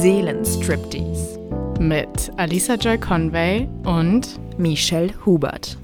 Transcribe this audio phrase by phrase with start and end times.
[0.00, 1.38] Seelenstriptease
[1.78, 5.76] mit Alisa Joy Conway und Michelle Hubert.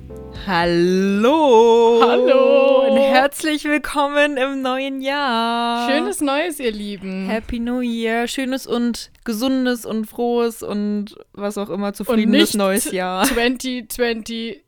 [0.47, 2.01] Hallo!
[2.03, 2.89] Hallo!
[2.91, 5.91] Und herzlich willkommen im neuen Jahr.
[5.91, 7.29] Schönes Neues, ihr Lieben.
[7.29, 8.27] Happy New Year.
[8.29, 13.25] Schönes und gesundes und frohes und was auch immer zufriedenes neues Jahr.
[13.25, 14.63] 2022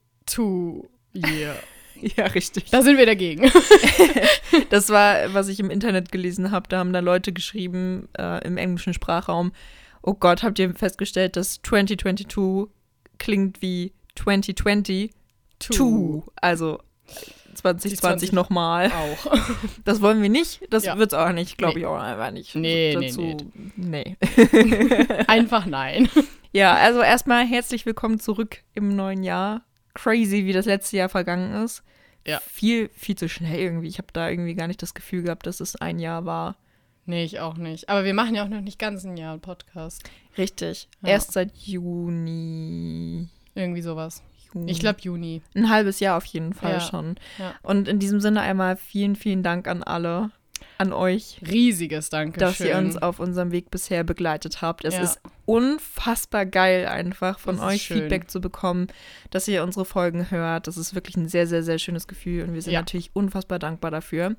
[1.15, 1.57] Year.
[2.17, 2.71] Ja, richtig.
[2.71, 3.51] Da sind wir dagegen.
[4.71, 6.67] Das war, was ich im Internet gelesen habe.
[6.69, 9.53] Da haben da Leute geschrieben äh, im englischen Sprachraum.
[10.03, 12.69] Oh Gott, habt ihr festgestellt, dass 2022
[13.19, 15.11] klingt wie 2020?
[15.61, 16.25] Two.
[16.37, 16.81] Also
[17.55, 18.91] 2020 20 nochmal.
[18.93, 19.37] Auch.
[19.85, 20.61] Das wollen wir nicht.
[20.71, 20.99] Das Ja.
[20.99, 21.81] wird's auch nicht, glaube Nee.
[21.81, 22.55] ich auch einfach nicht.
[22.55, 23.37] Nee, nee, Dazu,
[23.77, 24.17] nee.
[25.27, 26.09] Einfach nein.
[26.53, 29.63] Ja, also erstmal herzlich willkommen zurück im neuen Jahr.
[29.95, 31.83] Crazy, wie das letzte Jahr vergangen ist.
[32.27, 32.41] Ja.
[32.47, 33.89] Viel, viel zu schnell irgendwie.
[33.89, 36.57] Ich habe da irgendwie gar nicht das Gefühl gehabt, dass es ein Jahr war.
[37.07, 37.89] Nee, ich auch nicht.
[37.89, 40.09] Aber wir machen ja auch noch nicht ganz ein Jahr einen Podcast.
[40.39, 40.89] Richtig.
[41.03, 41.09] Ja.
[41.11, 43.27] Erst seit Juni.
[43.55, 44.23] Irgendwie sowas.
[44.55, 44.71] Juni.
[44.73, 45.43] Ich glaube Juni.
[45.55, 46.81] Ein halbes Jahr auf jeden Fall Ja.
[46.81, 47.17] schon.
[47.39, 47.55] Ja.
[47.63, 50.31] Und in diesem Sinne einmal vielen, vielen Dank an alle,
[50.79, 52.41] an euch, Riesiges Dankeschön.
[52.49, 54.85] dass ihr uns auf unserem Weg bisher begleitet habt.
[54.85, 55.03] Es Ja.
[55.03, 57.87] ist unfassbar geil, einfach von Das euch.
[57.89, 58.87] Feedback zu bekommen,
[59.31, 60.67] dass ihr unsere Folgen hört.
[60.67, 63.91] Das ist wirklich ein sehr, sehr, sehr schönes Gefühl und wir sind natürlich unfassbar dankbar
[63.91, 64.37] dafür.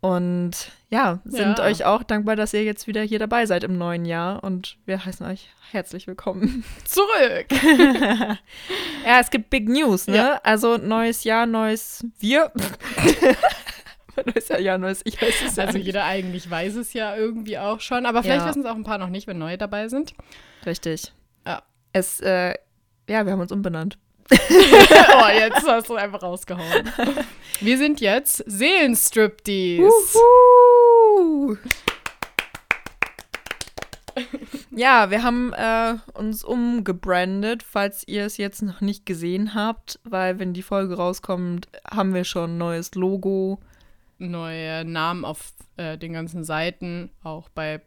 [0.00, 0.52] Und
[0.90, 1.64] ja, sind Ja.
[1.64, 5.04] euch auch dankbar, dass ihr jetzt wieder hier dabei seid im neuen Jahr und wir
[5.04, 6.64] heißen euch herzlich willkommen.
[6.84, 7.46] Zurück.
[9.04, 10.16] ja, es gibt Big News, ne?
[10.16, 10.40] Ja.
[10.44, 12.52] Also neues Jahr, neues Wir.
[14.34, 15.86] neues Jahr, ja, neues Ich weiß es ja Also nicht.
[15.86, 18.06] jeder eigentlich weiß es ja irgendwie auch schon.
[18.06, 18.48] Aber vielleicht Ja.
[18.48, 20.14] wissen es auch ein paar noch nicht, wenn neue dabei sind.
[20.64, 21.12] Richtig.
[21.46, 21.62] Ja.
[21.92, 22.54] Es, äh,
[23.08, 23.98] ja, wir haben uns umbenannt.
[24.30, 26.90] oh, jetzt hast du einfach rausgehauen.
[27.60, 30.18] Wir sind jetzt Seelenstriptease.
[34.70, 40.38] Ja, wir haben äh, uns umgebrandet, falls ihr es jetzt noch nicht gesehen habt, weil
[40.38, 43.60] wenn die Folge rauskommt, haben wir schon ein neues Logo.
[44.18, 47.80] Neue Namen auf äh, den ganzen Seiten, auch bei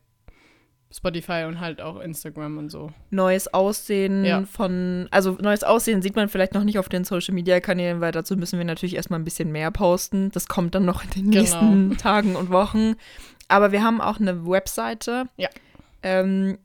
[0.91, 2.91] Spotify und halt auch Instagram und so.
[3.11, 4.43] neues Aussehen Ja.
[4.45, 8.11] von, also neues Aussehen sieht man vielleicht noch nicht auf den Social Media Kanälen, weil
[8.11, 10.31] dazu müssen wir natürlich erstmal ein bisschen mehr posten.
[10.31, 11.39] Das kommt dann noch in den Genau.
[11.41, 12.95] nächsten Tagen und Wochen.
[13.47, 15.25] Aber wir haben auch eine Webseite.
[15.37, 15.49] Ja.
[16.01, 16.57] Ähm,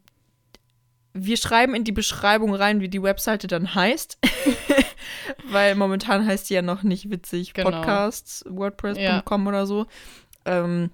[1.12, 4.18] wir schreiben in die Beschreibung rein, wie die Webseite dann heißt.
[5.50, 7.70] weil momentan heißt die ja noch nicht witzig Genau.
[7.70, 9.86] Podcasts, WordPress.com oder so.
[10.46, 10.90] Ähm,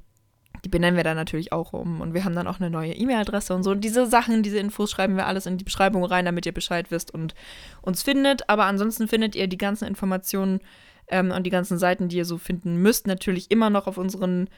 [0.65, 2.01] die benennen wir dann natürlich auch um.
[2.01, 3.71] Und wir haben dann auch eine neue E-Mail-Adresse und so.
[3.71, 6.91] Und diese Sachen, diese Infos schreiben wir alles in die Beschreibung rein, damit ihr Bescheid
[6.91, 7.35] wisst und
[7.83, 8.49] uns findet.
[8.49, 10.61] Aber ansonsten findet ihr die ganzen Informationen
[11.09, 14.49] ähm, und die ganzen Seiten, die ihr so finden müsst, natürlich immer noch auf unseren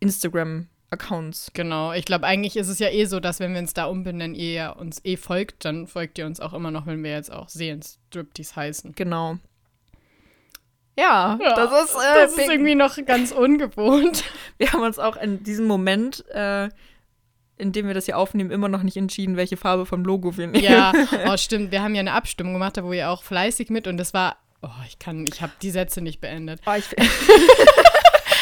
[0.00, 1.50] Instagram-Accounts.
[1.54, 4.34] Genau, ich glaube, eigentlich ist es ja eh so, dass wenn wir uns da umbenennen,
[4.34, 7.32] ihr ja uns eh folgt, dann folgt ihr uns auch immer noch, wenn wir jetzt
[7.32, 8.92] auch Seelenstriptease heißen.
[8.94, 9.38] Genau.
[10.98, 14.24] Ja, Ja, das ist, äh, das ist irgendwie noch ganz ungewohnt.
[14.58, 16.68] wir haben uns auch in diesem Moment, äh,
[17.56, 20.46] in dem wir das hier aufnehmen, immer noch nicht entschieden, welche Farbe vom Logo wir
[20.46, 20.64] nehmen.
[20.64, 20.92] Ja,
[21.26, 21.72] oh, stimmt.
[21.72, 24.36] Wir haben ja eine Abstimmung gemacht, da wo ihr auch fleißig mit und das war.
[24.62, 26.60] Oh, ich kann, ich habe die Sätze nicht beendet.
[26.66, 26.84] Oh, ich,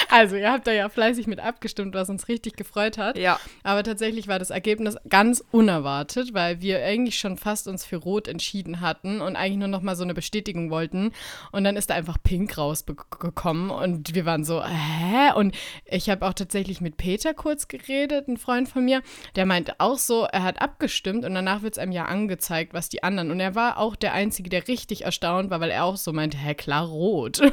[0.08, 3.18] Also, ihr habt da ja fleißig mit abgestimmt, was uns richtig gefreut hat.
[3.18, 3.38] ja.
[3.62, 8.28] Aber tatsächlich war das Ergebnis ganz unerwartet, weil wir eigentlich schon fast uns für Rot
[8.28, 11.12] entschieden hatten und eigentlich nur noch mal so eine Bestätigung wollten.
[11.52, 15.32] Und dann ist da einfach Pink rausgekommen und wir waren so, hä?
[15.34, 15.54] Und
[15.84, 19.02] ich habe auch tatsächlich mit Peter kurz geredet, ein Freund von mir,
[19.36, 22.88] der meinte auch so, er hat abgestimmt und danach wird es einem ja angezeigt, was
[22.88, 23.30] die anderen.
[23.30, 26.38] Und er war auch der Einzige, der richtig erstaunt war, weil er auch so meinte,
[26.38, 27.40] hä, klar, Rot.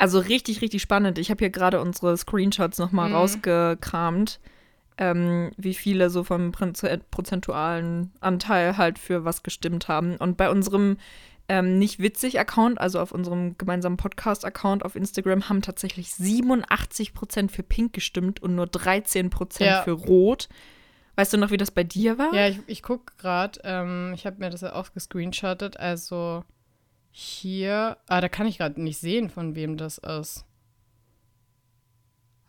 [0.00, 1.18] Also richtig, richtig spannend.
[1.18, 3.14] Ich habe hier gerade unsere Screenshots nochmal Mhm.
[3.16, 4.40] rausgekramt,
[4.98, 10.16] ähm, wie viele so vom Proze- prozentualen Anteil halt für was gestimmt haben.
[10.16, 10.96] Und bei unserem
[11.50, 17.62] ähm, nicht witzig Account, also auf unserem gemeinsamen Podcast-Account auf Instagram, haben tatsächlich 87% für
[17.62, 19.82] Pink gestimmt und nur 13% Ja.
[19.82, 20.48] für Rot.
[21.16, 22.34] Weißt du noch, wie das bei dir war?
[22.34, 23.58] Ja, ich, ich gucke gerade.
[23.64, 25.78] Ähm, ich habe mir das ja aufgescreenshottet.
[25.78, 26.44] Also
[27.10, 27.96] hier.
[28.08, 30.44] Ah, da kann ich gerade nicht sehen, von wem das ist.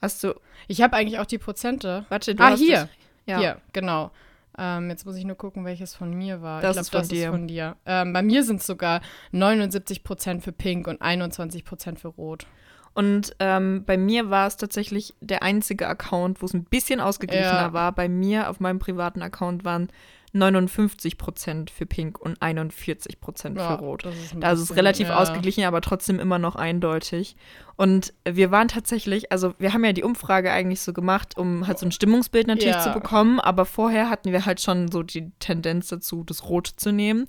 [0.02, 0.34] Hast du.
[0.68, 2.06] Ich habe eigentlich auch die Prozente.
[2.10, 2.90] Warte, du Ah, hast hier.
[3.26, 3.40] Ja.
[3.40, 4.12] Hier, genau.
[4.58, 6.62] Ähm, jetzt muss ich nur gucken, welches von mir war.
[6.62, 7.26] Das ich ist glaube, von das dir.
[7.26, 7.76] ist von dir.
[7.86, 9.02] Ähm, bei mir sind es sogar
[9.34, 12.46] 79% für Pink und 21% für Rot.
[12.94, 17.68] Und ähm, bei mir war es tatsächlich der einzige Account, wo es ein bisschen ausgeglichener
[17.68, 17.74] Ja.
[17.74, 17.92] war.
[17.94, 19.90] Bei mir auf meinem privaten Account waren
[20.34, 24.06] 59% für Pink und 41% Ja, für Rot.
[24.06, 25.18] ist Also es ist relativ ja.
[25.18, 27.36] ausgeglichen, aber trotzdem immer noch eindeutig.
[27.78, 31.80] Und wir waren tatsächlich, also wir haben ja die Umfrage eigentlich so gemacht, um halt
[31.80, 32.82] so ein Stimmungsbild natürlich Ja.
[32.82, 36.92] zu bekommen, aber vorher hatten wir halt schon so die Tendenz dazu, das Rot zu
[36.92, 37.28] nehmen.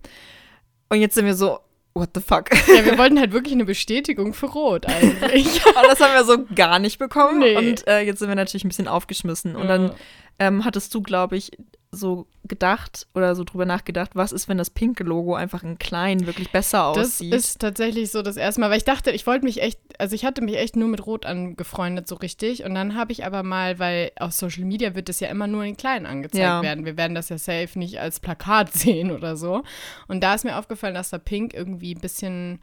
[0.89, 1.61] Und jetzt sind wir so,
[2.01, 2.51] what the fuck?
[2.67, 5.65] Ja, wir wollten halt wirklich eine Bestätigung für Rot eigentlich.
[5.77, 7.39] Aber das haben wir so gar nicht bekommen.
[7.39, 7.57] Nee.
[7.57, 9.55] Und äh, jetzt sind wir natürlich ein bisschen aufgeschmissen.
[9.55, 9.93] Und dann
[10.39, 11.53] ähm, hattest du, glaube ich,
[11.93, 16.25] so gedacht oder so drüber nachgedacht, was ist, wenn das pinke Logo einfach in klein
[16.27, 17.35] wirklich besser Das aussieht?
[17.35, 20.25] ist tatsächlich so das erste Mal, weil ich dachte, ich wollte mich echt, also ich
[20.25, 22.63] hatte mich echt nur mit Rot angefreundet, so richtig.
[22.65, 25.65] Und dann habe ich aber mal, weil auf Social Media wird das ja immer nur
[25.65, 26.63] in klein angezeigt Ja.
[26.63, 26.85] werden.
[26.85, 29.65] Wir werden das ja safe nicht als Plakat sehen oder so.
[30.07, 32.61] Und da ist mir aufgefallen, dass da Pink irgendwie ein bisschen,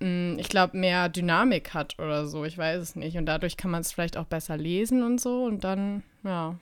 [0.00, 2.44] mh, ich glaube, mehr Dynamik hat oder so.
[2.44, 3.16] Ich weiß es nicht.
[3.16, 5.44] Und dadurch kann man es vielleicht auch besser lesen und so.
[5.44, 6.56] Und dann, ja.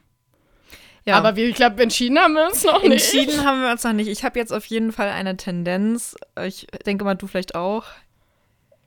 [1.08, 1.16] Ja.
[1.16, 2.92] Aber wir, ich glaube, entschieden haben wir uns noch nicht.
[2.92, 4.08] Entschieden haben wir uns noch nicht.
[4.08, 6.16] Ich habe jetzt auf jeden Fall eine Tendenz.
[6.44, 7.84] Ich denke mal, du vielleicht auch.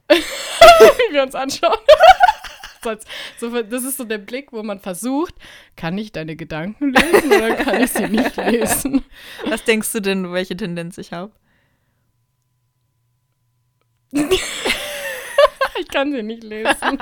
[0.07, 0.15] wie
[1.13, 1.77] wir uns anschauen.
[3.37, 5.35] So, das ist so der Blick, wo man versucht,
[5.75, 9.05] kann ich deine Gedanken lesen oder kann ich sie nicht lesen?
[9.45, 11.31] Was denkst du denn, welche Tendenz ich habe?
[15.79, 16.73] Ich kann sie nicht lesen.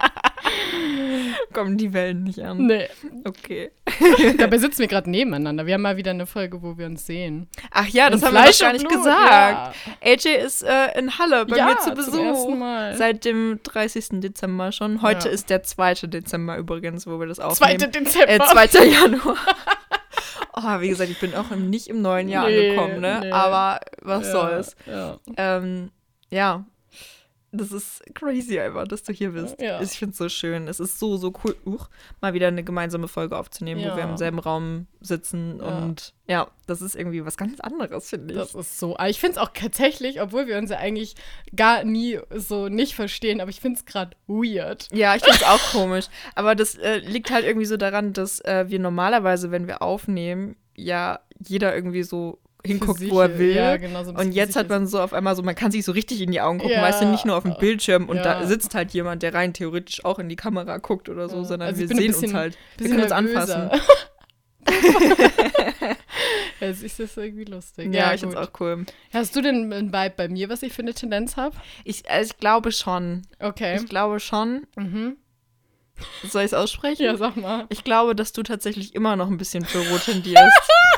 [1.53, 2.65] Kommen die Wellen nicht an?
[2.67, 2.87] Nee.
[3.25, 3.71] Okay.
[4.37, 5.65] Dabei sitzen wir gerade nebeneinander.
[5.65, 7.49] Wir haben mal wieder eine Folge, wo wir uns sehen.
[7.71, 9.75] Ach ja, das In haben wir Fleisch doch gar nicht Blut, gesagt.
[10.03, 12.55] AJ ist äh, in Halle bei ja, mir zu Besuch.
[12.95, 14.21] Seit dem 30.
[14.21, 15.01] Dezember schon.
[15.01, 15.33] Heute Ja.
[15.33, 15.93] ist der 2.
[16.07, 17.79] Dezember übrigens, wo wir das aufnehmen.
[17.79, 17.87] 2.
[17.87, 18.29] Dezember.
[18.29, 18.39] Äh,
[18.69, 18.85] 2.
[18.85, 19.37] Januar.
[20.53, 23.19] oh, wie gesagt, ich bin auch im, nicht im neuen Jahr Nee, angekommen, ne?
[23.23, 23.31] nee.
[23.31, 24.75] Aber was ja, soll's.
[24.85, 25.17] Ja.
[25.37, 25.91] Ähm,
[26.29, 26.65] ja.
[27.51, 29.59] Das ist crazy einfach, dass du hier bist.
[29.59, 29.81] Ja.
[29.81, 30.67] Ich finde es so schön.
[30.67, 31.89] Es ist so, so cool, uch,
[32.21, 34.09] mal wieder eine gemeinsame Folge aufzunehmen, wo wir Ja.
[34.09, 35.59] im selben Raum sitzen.
[35.59, 35.65] Ja.
[35.79, 38.39] Und ja, das ist irgendwie was ganz anderes, finde ich.
[38.39, 38.95] Das ist so.
[38.97, 41.15] Aber ich finde es auch tatsächlich, obwohl wir uns ja eigentlich
[41.55, 44.87] gar nie so nicht verstehen, aber ich finde es gerade weird.
[44.91, 46.05] Ja, ich finde es auch komisch.
[46.35, 50.55] Aber das äh, liegt halt irgendwie so daran, dass äh, wir normalerweise, wenn wir aufnehmen,
[50.75, 53.55] ja jeder irgendwie so hinguckt, sich, wo er will.
[53.55, 55.91] ja, genau, so und jetzt hat man so auf einmal so, man kann sich so
[55.93, 56.81] richtig in die Augen gucken, Ja.
[56.81, 58.47] weißt du, nicht nur auf dem Bildschirm und da Ja.
[58.47, 61.79] sitzt halt jemand, der rein theoretisch auch in die Kamera guckt oder so, sondern Also
[61.79, 62.57] wir ich sehen bisschen- uns halt.
[62.77, 63.69] Wir können uns anfassen.
[66.61, 67.93] Es ist das irgendwie lustig.
[67.93, 68.85] Ja, ich finde es auch cool.
[69.13, 71.55] Hast du denn ein Vibe bei mir, was ich für eine Tendenz habe?
[71.85, 73.21] Ich, also ich glaube schon.
[73.39, 73.77] Okay.
[73.77, 74.67] Ich glaube schon.
[74.75, 75.15] Mhm.
[76.27, 77.03] Soll ich es aussprechen?
[77.03, 77.65] Ja, sag mal.
[77.69, 80.37] Ich glaube, dass du tatsächlich immer noch ein bisschen für Rot tendierst.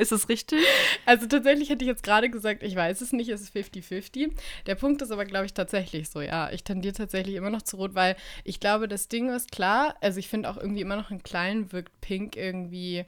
[0.00, 0.60] ist es richtig?
[1.06, 4.32] Also tatsächlich hätte ich jetzt gerade gesagt, ich weiß es nicht, es ist 50-50.
[4.66, 6.50] Der Punkt ist aber, glaube ich, tatsächlich so, ja.
[6.50, 10.18] Ich tendiere tatsächlich immer noch zu Rot, weil ich glaube, das Ding ist klar, also
[10.18, 13.04] ich finde auch irgendwie immer noch in klein wirkt Pink irgendwie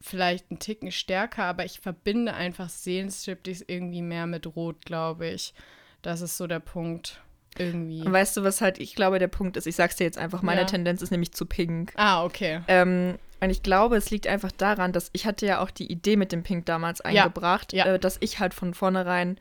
[0.00, 5.54] vielleicht einen Ticken stärker, aber ich verbinde einfach Seelenstriptease irgendwie mehr mit Rot, glaube ich.
[6.02, 7.22] Das ist so der Punkt.
[7.58, 8.02] Irgendwie.
[8.02, 10.42] Und weißt du, was halt, ich glaube, der Punkt ist, ich sag's dir jetzt einfach,
[10.42, 10.66] meine Ja.
[10.66, 11.92] Tendenz ist nämlich zu pink.
[11.96, 12.60] Ah, okay.
[12.68, 16.16] Ähm, und ich glaube, es liegt einfach daran, dass ich hatte ja auch die Idee
[16.16, 17.86] mit dem Pink damals eingebracht, ja.
[17.86, 19.38] Äh, dass ich halt von vornherein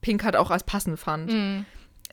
[0.00, 1.32] Pink halt auch als passend fand.
[1.32, 1.64] Mhm.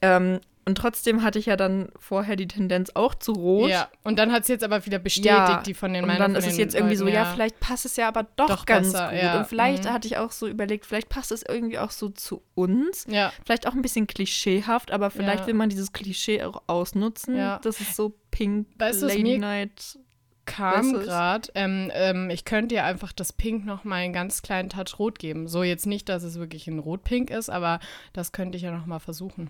[0.02, 3.70] Ähm, und trotzdem hatte ich ja dann vorher die Tendenz auch zu rot.
[3.70, 6.20] Ja, und dann hat es jetzt aber wieder bestätigt, Ja, die von den Und meiner
[6.20, 8.66] dann ist es jetzt irgendwie so, Leuten, ja, vielleicht passt es ja aber doch, Doch
[8.66, 9.20] ganz besser, gut.
[9.22, 9.38] ja.
[9.40, 9.90] Und vielleicht Mhm.
[9.94, 13.06] hatte ich auch so überlegt, vielleicht passt es irgendwie auch so zu uns.
[13.10, 15.48] Ja, Vielleicht auch ein bisschen klischeehaft, aber vielleicht Ja.
[15.48, 17.36] will man dieses Klischee auch ausnutzen.
[17.36, 17.60] Ja.
[17.64, 20.00] Das ist so pink, Weißt Lady mir Night.
[20.46, 21.50] kam gerade.
[21.56, 25.20] Ähm, ähm, ich könnte dir einfach das Pink noch mal einen ganz kleinen Touch rot
[25.20, 25.48] geben.
[25.48, 27.80] So jetzt nicht, dass es wirklich ein Rot-Pink ist, aber
[28.14, 29.50] das könnte ich ja noch mal versuchen.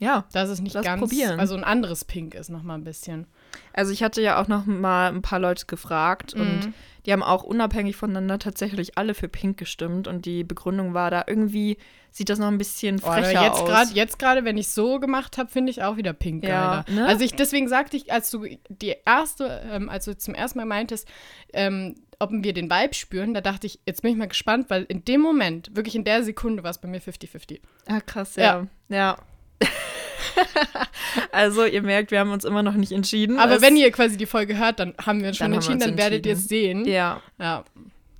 [0.00, 1.38] Ja, Dass es nicht ganz, probieren.
[1.38, 3.26] also ein anderes Pink ist noch mal ein bisschen.
[3.72, 6.74] also ich hatte ja auch noch mal ein paar Leute gefragt und Mhm.
[7.06, 11.24] die haben auch unabhängig voneinander tatsächlich alle für pink gestimmt und die Begründung war da
[11.28, 11.78] irgendwie
[12.10, 13.68] sieht das noch ein bisschen Oh, frecher jetzt aus.
[13.68, 17.06] gerade, jetzt gerade, wenn ich so gemacht habe, finde ich auch wieder Pink Ja, ne?
[17.06, 20.64] Also ich, deswegen sagte ich, als du die erste, ähm, als du zum ersten Mal
[20.64, 21.08] meintest,
[21.52, 24.84] ähm, ob wir den Vibe spüren, da dachte ich, jetzt bin ich mal gespannt, weil
[24.84, 27.60] in dem Moment, wirklich in der Sekunde, war es bei mir 50-50.
[27.86, 28.66] Ah, krass, ja.
[28.88, 29.16] Ja.
[31.32, 33.38] also, ihr merkt, wir haben uns immer noch nicht entschieden.
[33.38, 35.56] Aber Es- wenn ihr quasi die Folge hört, dann haben wir uns schon haben wir
[35.56, 36.84] entschieden, uns dann werdet ihr es sehen.
[36.86, 37.20] Ja.
[37.38, 37.64] Ja.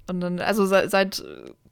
[0.08, 1.24] Und dann, also seid, seid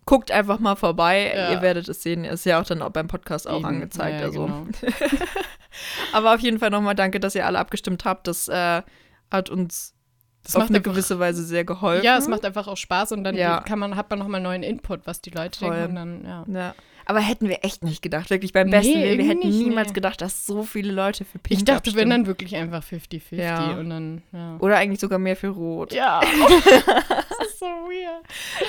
[0.05, 1.53] guckt einfach mal vorbei, Ja.
[1.53, 2.25] ihr werdet es sehen.
[2.25, 3.67] Ist ja auch dann auch beim Podcast auch Eben.
[3.67, 4.21] angezeigt.
[4.21, 4.47] Ja, also.
[4.47, 4.67] genau.
[6.13, 8.27] Aber auf jeden Fall nochmal danke, dass ihr alle abgestimmt habt.
[8.27, 8.83] Das äh,
[9.31, 9.95] hat uns
[10.43, 12.05] Das auf macht eine einfach, gewisse Weise sehr geholfen.
[12.05, 13.61] ja, es macht einfach auch Spaß und dann Ja.
[13.61, 15.75] kann man, hat man nochmal neuen Input, was die Leute Voll.
[15.77, 16.75] denken dann, ja.
[17.07, 19.19] Aber hätten wir echt nicht gedacht, wirklich beim besten nee, Willen.
[19.19, 19.95] Wir hätten niemals nee.
[19.95, 21.97] gedacht, dass so viele Leute für Pink Ich dachte, abstimmen.
[21.97, 23.79] wenn dann wirklich einfach 50-50 ja.
[23.79, 24.57] und dann, ja.
[24.61, 25.93] Oder eigentlich sogar mehr für Rot.
[25.93, 26.21] Ja.
[26.65, 28.25] das ist so weird.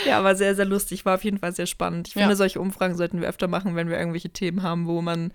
[0.05, 1.05] Ja, aber sehr, sehr lustig.
[1.05, 2.07] War auf jeden Fall sehr spannend.
[2.07, 2.21] Ich ja.
[2.21, 5.33] finde, solche Umfragen sollten wir öfter machen, wenn wir irgendwelche Themen haben, wo man,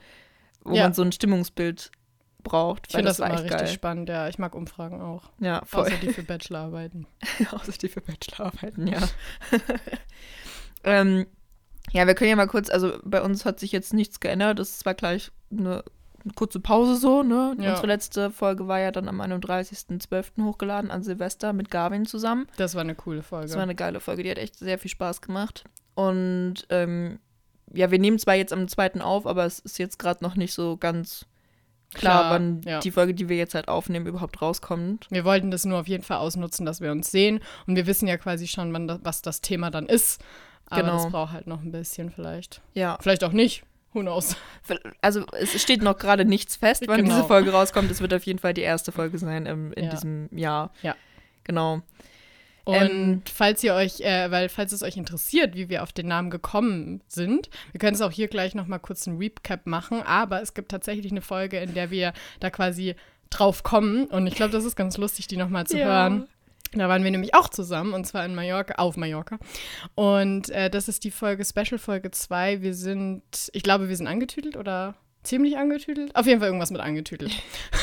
[0.64, 1.90] wo man so ein Stimmungsbild
[2.42, 2.86] braucht.
[2.88, 3.68] Ich finde das, das immer richtig geil.
[3.68, 4.28] spannend, ja.
[4.28, 5.30] Ich mag Umfragen auch.
[5.38, 5.86] Ja, voll.
[5.86, 7.06] Außer die für Bachelorarbeiten.
[7.52, 9.00] Außer die für Bachelorarbeiten, ja.
[10.84, 11.26] ähm,
[11.92, 14.58] ja, wir können ja mal kurz, also bei uns hat sich jetzt nichts geändert.
[14.58, 15.84] Das war gleich eine,
[16.24, 17.56] eine kurze Pause so, ne?
[17.58, 17.70] Ja.
[17.70, 20.42] Unsere letzte Folge war ja dann am 31.12.
[20.44, 22.46] hochgeladen an Silvester mit Garvin zusammen.
[22.56, 23.46] Das war eine coole Folge.
[23.46, 25.64] Das war eine geile Folge, die hat echt sehr viel Spaß gemacht.
[25.94, 27.18] Und ähm,
[27.72, 30.54] ja, wir nehmen zwar jetzt am zweiten auf, aber es ist jetzt gerade noch nicht
[30.54, 31.26] so ganz
[31.94, 32.80] klar, klar wann ja.
[32.80, 35.06] die Folge, die wir jetzt halt aufnehmen, überhaupt rauskommt.
[35.10, 37.40] Wir wollten das nur auf jeden Fall ausnutzen, dass wir uns sehen.
[37.66, 40.22] Und wir wissen ja quasi schon, wann das, was das Thema dann ist.
[40.70, 40.94] Aber genau.
[40.94, 42.60] das braucht halt noch ein bisschen vielleicht.
[42.74, 42.98] Ja.
[43.00, 43.64] Vielleicht auch nicht.
[43.92, 44.36] Who knows?
[45.00, 47.14] Also es steht noch gerade nichts fest, wann genau.
[47.14, 47.90] diese Folge rauskommt.
[47.90, 49.90] Es wird auf jeden Fall die erste Folge sein im, in ja.
[49.90, 50.70] diesem Jahr.
[50.82, 50.94] Ja.
[51.44, 51.82] Genau.
[52.68, 56.06] Und ähm, falls ihr euch, äh, weil falls es euch interessiert, wie wir auf den
[56.06, 60.02] Namen gekommen sind, wir können es auch hier gleich noch mal kurz einen Recap machen,
[60.02, 62.94] aber es gibt tatsächlich eine Folge, in der wir da quasi
[63.30, 65.86] drauf kommen und ich glaube, das ist ganz lustig, die noch mal zu ja.
[65.86, 66.28] hören.
[66.72, 69.38] Da waren wir nämlich auch zusammen und zwar in Mallorca, auf Mallorca.
[69.94, 72.62] Und äh, das ist die Folge, Special Folge 2.
[72.62, 74.94] Wir sind, ich glaube, wir sind angetüdelt oder
[75.28, 76.14] ziemlich angetüdelt.
[76.16, 77.30] Auf jeden Fall irgendwas mit angetüdelt.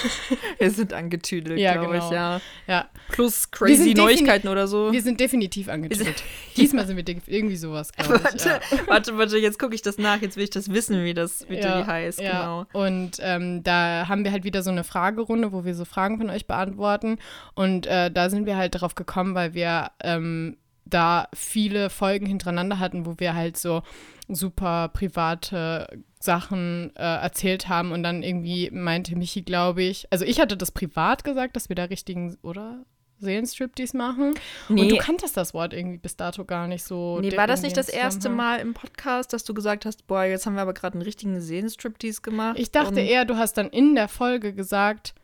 [0.57, 2.05] wir sind angetüdelt, ja, glaube genau.
[2.05, 2.41] ich, ja.
[2.67, 2.89] ja.
[3.09, 4.91] Plus crazy Neuigkeiten oder so.
[4.91, 6.23] Wir sind definitiv angetüdelt.
[6.57, 8.23] Diesmal sind wir irgendwie sowas, glaube ich.
[8.23, 8.59] Warte, ja.
[8.87, 10.21] warte, warte, jetzt gucke ich das nach.
[10.21, 12.65] Jetzt will ich das wissen, wie das wie ja, heißt, genau.
[12.73, 16.29] Und ähm, da haben wir halt wieder so eine Fragerunde, wo wir so Fragen von
[16.29, 17.19] euch beantworten.
[17.53, 22.79] Und äh, da sind wir halt darauf gekommen, weil wir ähm, da viele Folgen hintereinander
[22.79, 23.83] hatten, wo wir halt so
[24.27, 30.39] super private Sachen äh, erzählt haben und dann irgendwie meinte Michi, glaube ich, also ich
[30.39, 32.83] hatte das privat gesagt, dass wir da richtigen, oder?
[33.19, 34.33] Seelenstriptease machen.
[34.67, 34.81] Nee.
[34.81, 37.19] Und du kanntest das Wort irgendwie bis dato gar nicht so.
[37.21, 40.45] Nee, war das nicht das erste Mal im Podcast, dass du gesagt hast, boah, jetzt
[40.45, 42.59] haben wir aber gerade einen richtigen Seelenstriptease gemacht?
[42.59, 45.15] Ich dachte eher, du hast dann in der Folge gesagt,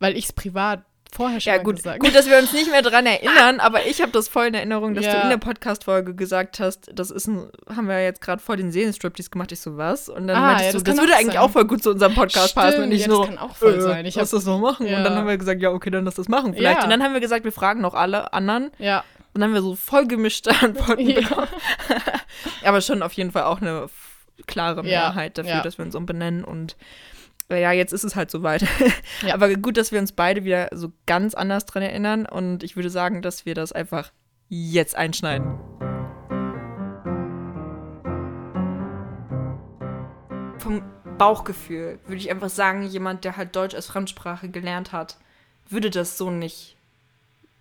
[0.00, 0.84] weil ich es privat
[1.14, 2.00] vorher schon ja, gut, gesagt.
[2.00, 4.94] Gut, dass wir uns nicht mehr dran erinnern, aber ich habe das voll in Erinnerung,
[4.94, 5.14] dass ja.
[5.14, 8.72] du in der Podcast-Folge gesagt hast, das ist ein, haben wir jetzt gerade vor den
[8.72, 9.52] Seelenstriptease gemacht.
[9.52, 10.08] Ich so, was?
[10.08, 11.22] Und dann ah, meintest ja, das du, das würde sein.
[11.22, 12.82] eigentlich auch voll gut zu unserem Podcast Stimmt, passen.
[12.82, 14.06] Und ich ja, so, das kann auch voll äh, sein.
[14.06, 14.86] Ich lass das noch machen.
[14.86, 16.82] Und dann haben wir gesagt, ja, okay, dann lass das machen vielleicht.
[16.82, 18.70] Und dann haben wir gesagt, wir fragen noch alle anderen.
[18.78, 19.04] Ja.
[19.32, 21.48] Und dann haben wir so voll gemischte Antworten bekommen.
[22.64, 23.88] aber schon auf jeden Fall auch eine
[24.46, 26.76] klare Mehrheit dafür, dass wir uns umbenennen und
[27.50, 28.66] ja, jetzt ist es halt soweit.
[29.22, 29.34] Ja.
[29.34, 32.26] Aber gut, dass wir uns beide wieder so ganz anders dran erinnern.
[32.26, 34.12] Und ich würde sagen, dass wir das einfach
[34.48, 35.58] jetzt einschneiden.
[40.58, 40.82] Vom
[41.18, 45.16] Bauchgefühl würde ich einfach sagen, jemand, der halt Deutsch als Fremdsprache gelernt hat,
[45.68, 46.76] würde das so nicht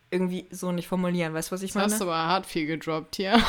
[0.09, 1.33] irgendwie so nicht formulieren.
[1.33, 1.91] Weißt du, was ich meine?
[1.91, 3.41] Hast du aber hart viel gedroppt hier.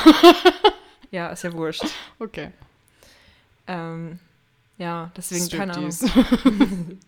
[1.11, 1.85] ja, ist ja wurscht.
[2.19, 2.51] Okay.
[3.67, 4.19] Ähm,
[4.77, 5.91] ja, deswegen keine Ahnung.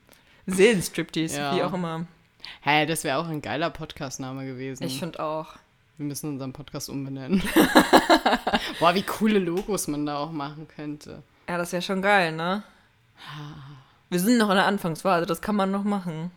[0.48, 1.56] Seelenstriptease, ja.
[1.56, 2.08] wie auch immer.
[2.62, 4.84] Hä, hey, das wäre auch ein geiler Podcastname gewesen.
[4.84, 5.56] Ich finde auch.
[5.98, 7.42] Wir müssen unseren Podcast umbenennen.
[8.80, 11.24] Boah, wie coole Logos man da auch machen könnte.
[11.50, 12.64] Ja, das wäre schon geil, ne?
[14.10, 16.32] Wir sind noch in der Anfangsphase, das kann man noch machen.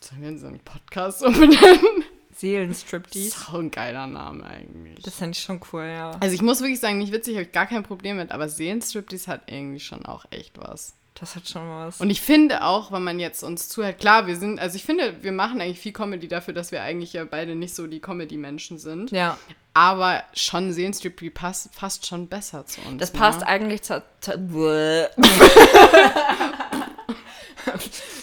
[0.00, 2.04] Sollen wir unseren Podcast umbenennen?
[2.36, 3.30] Seelenstriptease.
[3.30, 5.02] Das ist auch ein geiler Name eigentlich.
[5.02, 6.12] Das fände ich schon cool, ja.
[6.20, 9.26] Also ich muss wirklich sagen, nicht witzig, habe ich gar kein Problem mit, aber Seelenstriptease
[9.28, 10.94] hat irgendwie schon auch echt was.
[11.18, 11.98] Das hat schon was.
[11.98, 15.22] Und ich finde auch, wenn man jetzt uns zuhört, klar, wir sind, also ich finde,
[15.22, 18.76] wir machen eigentlich viel Comedy dafür, dass wir eigentlich ja beide nicht so die Comedy-Menschen
[18.78, 19.12] sind.
[19.12, 19.38] Ja.
[19.72, 23.00] Aber schon Seelenstriptease passt fast schon besser zu uns.
[23.00, 23.46] Das passt ne?
[23.46, 24.02] eigentlich zu.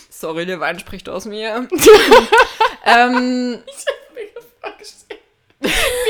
[0.09, 1.67] Sorry, der Wein spricht aus mir.
[2.85, 3.59] ähm,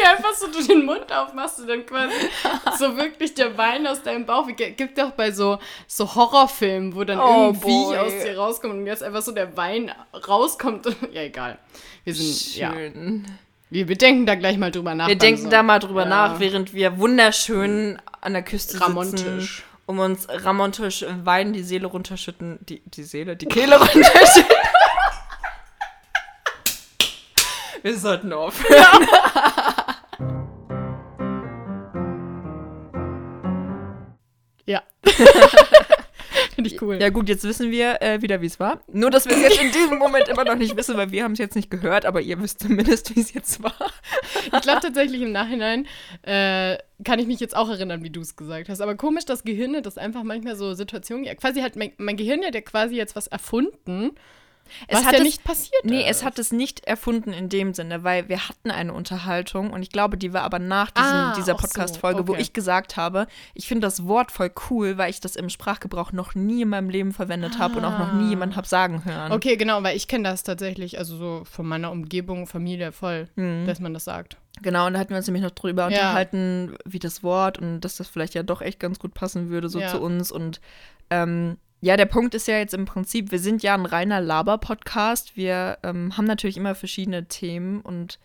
[0.11, 2.13] einfach so du den Mund aufmachst und dann quasi
[2.77, 4.47] so wirklich der Wein aus deinem Bauch.
[4.47, 7.97] Wie, gibt ja auch bei so, so Horrorfilmen, wo dann oh, irgendwie boy.
[7.97, 9.91] aus dir rauskommt und jetzt einfach so der Wein
[10.27, 10.85] rauskommt.
[11.11, 11.57] ja, egal.
[12.03, 13.25] Wir sind, Schön.
[13.25, 13.31] ja.
[13.69, 15.07] Wir, wir denken da gleich mal drüber nach.
[15.07, 15.49] Wir denken so.
[15.49, 16.09] da mal drüber ja.
[16.09, 19.49] nach, während wir wunderschön an der Küste sitzen.
[19.85, 22.59] Um uns ramontisch Wein die Seele runterschütten.
[22.61, 24.55] Die, die Seele, die Kehle runterschütten.
[27.81, 28.77] Wir sollten aufhören.
[28.77, 29.82] Ja.
[36.55, 36.99] Finde ich cool.
[37.01, 38.81] Ja gut, jetzt wissen wir äh, wieder, wie es war.
[38.91, 41.33] Nur, dass wir es jetzt in diesem Moment immer noch nicht wissen, weil wir haben
[41.33, 43.75] es jetzt nicht gehört, aber ihr wisst zumindest, wie es jetzt war.
[44.45, 45.87] ich glaube tatsächlich im Nachhinein
[46.21, 48.81] äh, kann ich mich jetzt auch erinnern, wie du es gesagt hast.
[48.81, 51.25] Aber komisch, das Gehirn hat das einfach manchmal so Situationen.
[51.37, 54.11] Quasi hat mein, mein Gehirn hat ja quasi jetzt was erfunden
[54.87, 56.17] es was hat ja es, nicht passiert Nee, ist.
[56.17, 59.89] es hat es nicht erfunden in dem Sinne, weil wir hatten eine Unterhaltung und ich
[59.89, 62.31] glaube, die war aber nach diesem, ah, dieser Podcast-Folge, so, okay.
[62.31, 66.11] wo ich gesagt habe, ich finde das Wort voll cool, weil ich das im Sprachgebrauch
[66.11, 67.59] noch nie in meinem Leben verwendet ah.
[67.59, 69.31] habe und auch noch nie jemand habe sagen hören.
[69.31, 73.65] Okay, genau, weil ich kenne das tatsächlich, also so von meiner Umgebung, Familie voll, mhm.
[73.65, 74.37] dass man das sagt.
[74.61, 75.87] Genau, und da hatten wir uns nämlich noch drüber ja.
[75.87, 79.67] unterhalten, wie das Wort und dass das vielleicht ja doch echt ganz gut passen würde,
[79.67, 79.87] so ja.
[79.87, 80.61] zu uns und
[81.09, 85.35] ähm, ja, der Punkt ist ja jetzt im Prinzip, wir sind ja ein reiner Laber-Podcast.
[85.35, 88.19] Wir ähm, haben natürlich immer verschiedene Themen und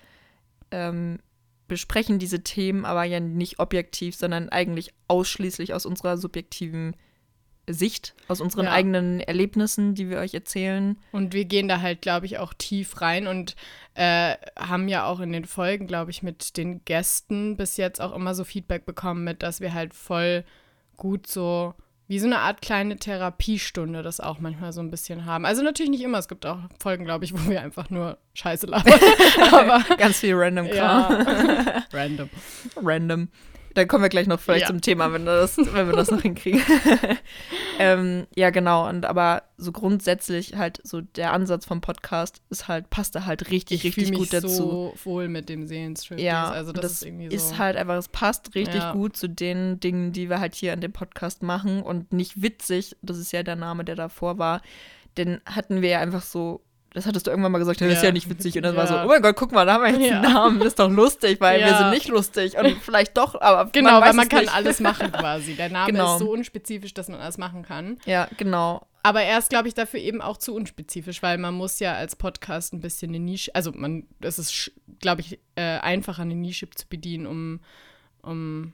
[0.71, 1.19] ähm,
[1.67, 6.95] besprechen diese Themen aber ja nicht objektiv, sondern eigentlich ausschließlich aus unserer subjektiven
[7.67, 8.73] Sicht, aus unseren ja.
[8.73, 10.97] eigenen Erlebnissen, die wir euch erzählen.
[11.11, 13.57] Und wir gehen da halt, glaube ich, auch tief rein und
[13.95, 18.15] äh, haben ja auch in den Folgen, glaube ich, mit den Gästen bis jetzt auch
[18.15, 20.45] immer so Feedback bekommen, mit, dass wir halt voll
[20.97, 21.75] gut so
[22.09, 25.45] wie so eine Art kleine Therapiestunde das auch manchmal so ein bisschen haben.
[25.45, 26.19] Also natürlich nicht immer.
[26.19, 28.99] Es gibt auch Folgen, glaube ich, wo wir einfach nur Scheiße labern.
[29.53, 31.27] Aber ganz viel random Kram.
[31.27, 31.85] Ja.
[31.93, 32.31] random.
[32.83, 33.29] Random.
[33.79, 34.67] Dann kommen wir gleich noch vielleicht ja.
[34.67, 36.61] zum Thema, wenn, das, wenn wir das noch hinkriegen.
[37.79, 38.89] ähm, ja, genau.
[38.89, 43.53] Und aber so grundsätzlich halt so der Ansatz vom Podcast ist halt, passt da halt
[43.53, 44.49] richtig, ich richtig gut dazu.
[44.49, 46.19] So wohl mit dem Seelenstrip.
[46.19, 47.37] Ja, also das, das ist irgendwie so.
[47.37, 48.93] Ist halt einfach, es passt richtig ja.
[48.93, 52.97] gut zu den Dingen, die wir halt hier an dem Podcast machen und nicht witzig.
[53.01, 54.61] Das ist ja der Name, der davor war.
[55.17, 56.65] Den hatten wir ja einfach so
[56.99, 57.95] das hattest du irgendwann mal gesagt, das ja.
[57.95, 58.57] ist ja nicht witzig.
[58.57, 58.81] Und dann ja.
[58.81, 60.21] war so, oh mein Gott, guck mal, da haben wir jetzt ja.
[60.21, 62.59] einen Namen, das ist doch lustig, weil wir sind nicht lustig.
[62.59, 64.55] Und vielleicht doch, aber Genau, man weil man kann nicht.
[64.55, 65.55] alles machen quasi.
[65.55, 66.15] Der Name genau.
[66.15, 67.99] ist so unspezifisch, dass man alles machen kann.
[68.05, 68.87] Ja, genau.
[69.03, 72.17] Aber er ist, glaube ich, dafür eben auch zu unspezifisch, weil man muss ja als
[72.17, 76.69] Podcast ein bisschen eine Nische, also man, es ist, glaube ich, äh, einfacher, eine Nische
[76.71, 77.61] zu bedienen, um,
[78.23, 78.73] um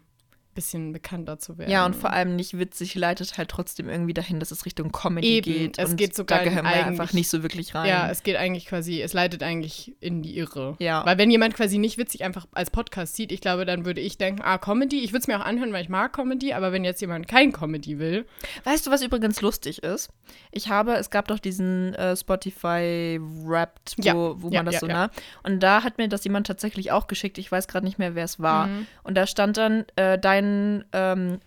[0.55, 1.71] bisschen bekannter zu werden.
[1.71, 5.37] Ja, und vor allem nicht witzig leitet halt trotzdem irgendwie dahin, dass es Richtung Comedy
[5.37, 5.79] Eben, geht.
[5.79, 7.89] Es geht sogar da gehören wir einfach nicht so wirklich rein.
[7.89, 10.77] Ja, es geht eigentlich quasi, es leitet eigentlich in die Irre.
[10.79, 11.05] Ja.
[11.05, 14.19] Weil wenn jemand quasi nicht witzig einfach als Podcast sieht, ich glaube, dann würde ich
[14.19, 16.85] denken, ah, Comedy, ich würde es mir auch anhören, weil ich mag Comedy, aber wenn
[16.85, 18.27] jetzt jemand kein Comedy will.
[18.65, 20.11] Weißt du, was übrigens lustig ist?
[20.53, 24.15] Ich habe, es gab doch diesen äh, Spotify Wrapped, wo, ja.
[24.15, 25.11] wo man ja, das ja, so, ne?
[25.43, 27.39] Und da hat mir das jemand tatsächlich auch geschickt.
[27.39, 28.69] Ich weiß gerade nicht mehr, wer es war.
[28.69, 28.87] Mhm.
[29.03, 31.41] Und da stand dann äh, dein dein ähm,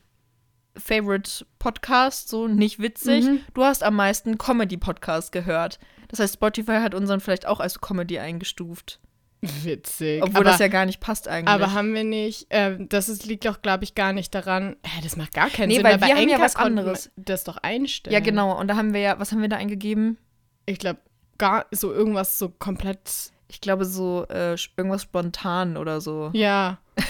[0.78, 3.26] Favorite Podcast, so nicht witzig.
[3.26, 3.40] Mhm.
[3.54, 5.80] Du hast am meisten Comedy-Podcast gehört.
[6.08, 9.00] Das heißt, Spotify hat unseren vielleicht auch als Comedy eingestuft.
[9.42, 10.24] Witzig.
[10.24, 11.54] Obwohl aber, das ja gar nicht passt eigentlich.
[11.54, 15.02] Aber haben wir nicht, äh, das ist, liegt doch, glaube ich, gar nicht daran, hä,
[15.04, 15.84] das macht gar keinen nee, Sinn.
[15.84, 17.12] Weil wir haben ja was anderes.
[17.16, 18.14] Das doch einstellen.
[18.14, 18.58] Ja, genau.
[18.60, 20.18] Und da haben wir ja, was haben wir da eingegeben?
[20.66, 21.00] Ich glaube,
[21.38, 23.32] gar so irgendwas so komplett.
[23.48, 26.32] Ich glaube, so äh, irgendwas spontan oder so.
[26.34, 26.80] Ja.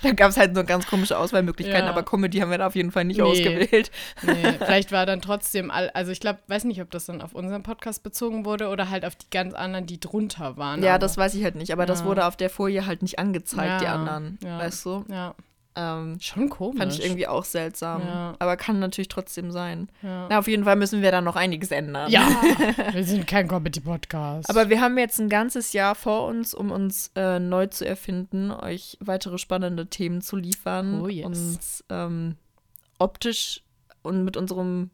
[0.02, 1.90] da gab es halt so ganz komische Auswahlmöglichkeiten, ja.
[1.90, 3.22] aber Comedy haben wir da auf jeden Fall nicht nee.
[3.22, 3.90] ausgewählt.
[4.22, 7.34] Nee, vielleicht war dann trotzdem, all, also ich glaube, weiß nicht, ob das dann auf
[7.34, 10.82] unseren Podcast bezogen wurde oder halt auf die ganz anderen, die drunter waren.
[10.82, 11.00] Ja, aber.
[11.00, 11.86] das weiß ich halt nicht, aber ja.
[11.86, 15.04] das wurde auf der Folie halt nicht angezeigt, die anderen, weißt du?
[15.08, 15.34] Ja.
[15.80, 16.78] Ähm, Schon komisch.
[16.78, 18.02] Fand ich irgendwie auch seltsam.
[18.02, 18.34] Ja.
[18.38, 19.88] Aber kann natürlich trotzdem sein.
[20.02, 20.26] Ja.
[20.28, 22.10] Na, auf jeden Fall müssen wir da noch einiges ändern.
[22.10, 22.28] Ja,
[22.92, 24.50] wir sind kein Comedy-Podcast.
[24.50, 28.50] Aber wir haben jetzt ein ganzes Jahr vor uns, um uns äh, neu zu erfinden,
[28.50, 31.00] euch weitere spannende Themen zu liefern.
[31.00, 31.26] Oh yes.
[31.26, 32.36] Uns ähm,
[32.98, 33.62] optisch
[34.02, 34.90] und mit unserem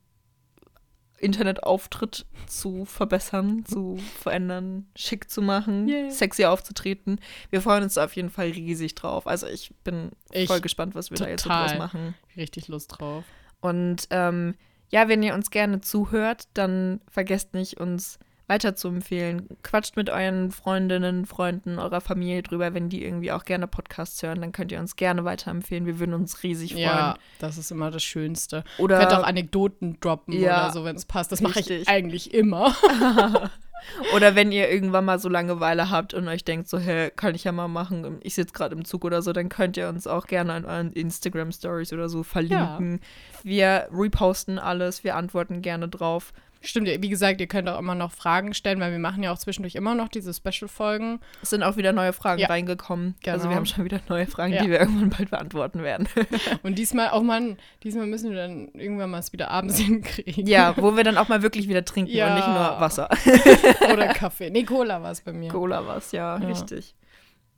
[1.18, 6.10] Internetauftritt zu verbessern, zu verändern, schick zu machen, yeah.
[6.10, 7.20] sexy aufzutreten.
[7.50, 9.26] Wir freuen uns auf jeden Fall riesig drauf.
[9.26, 12.14] Also ich bin ich voll gespannt, was wir da jetzt draus machen.
[12.36, 13.24] Richtig Lust drauf.
[13.60, 14.54] Und ähm,
[14.90, 19.48] ja, wenn ihr uns gerne zuhört, dann vergesst nicht, uns weiter zu empfehlen.
[19.62, 24.40] Quatscht mit euren Freundinnen, Freunden, eurer Familie drüber, wenn die irgendwie auch gerne Podcasts hören,
[24.40, 25.86] dann könnt ihr uns gerne weiterempfehlen.
[25.86, 26.84] Wir würden uns riesig freuen.
[26.84, 28.64] Ja, das ist immer das Schönste.
[28.78, 31.32] Oder könnt auch Anekdoten droppen ja, oder so, wenn es passt.
[31.32, 32.74] Das mache ich eigentlich immer.
[34.14, 37.44] oder wenn ihr irgendwann mal so Langeweile habt und euch denkt, so, hä, kann ich
[37.44, 40.26] ja mal machen, ich sitze gerade im Zug oder so, dann könnt ihr uns auch
[40.26, 42.92] gerne an euren Instagram-Stories oder so verlinken.
[42.92, 43.40] Ja.
[43.42, 46.32] Wir reposten alles, wir antworten gerne drauf.
[46.62, 49.38] Stimmt, wie gesagt, ihr könnt auch immer noch Fragen stellen, weil wir machen ja auch
[49.38, 51.20] zwischendurch immer noch diese Special-Folgen.
[51.42, 52.48] Es sind auch wieder neue Fragen ja.
[52.48, 53.14] reingekommen.
[53.22, 53.34] Genau.
[53.34, 53.56] Also wir genau.
[53.58, 54.62] haben schon wieder neue Fragen, ja.
[54.62, 56.08] die wir irgendwann bald beantworten werden.
[56.62, 60.46] Und diesmal, auch oh mal, diesmal müssen wir dann irgendwann mal es wieder abends hinkriegen.
[60.46, 62.28] Ja, wo wir dann auch mal wirklich wieder trinken ja.
[62.28, 63.08] und nicht nur Wasser.
[63.92, 64.50] Oder Kaffee.
[64.50, 65.50] Nee, Cola war es bei mir.
[65.50, 66.94] Cola war es, ja, richtig.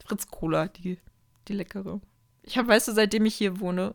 [0.05, 0.99] Fritz Cola, die,
[1.47, 2.01] die leckere.
[2.43, 3.95] Ich habe, weißt du, seitdem ich hier wohne,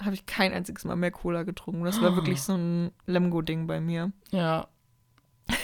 [0.00, 1.84] habe ich kein einziges Mal mehr Cola getrunken.
[1.84, 4.12] Das war wirklich so ein Lemgo-Ding bei mir.
[4.30, 4.68] Ja.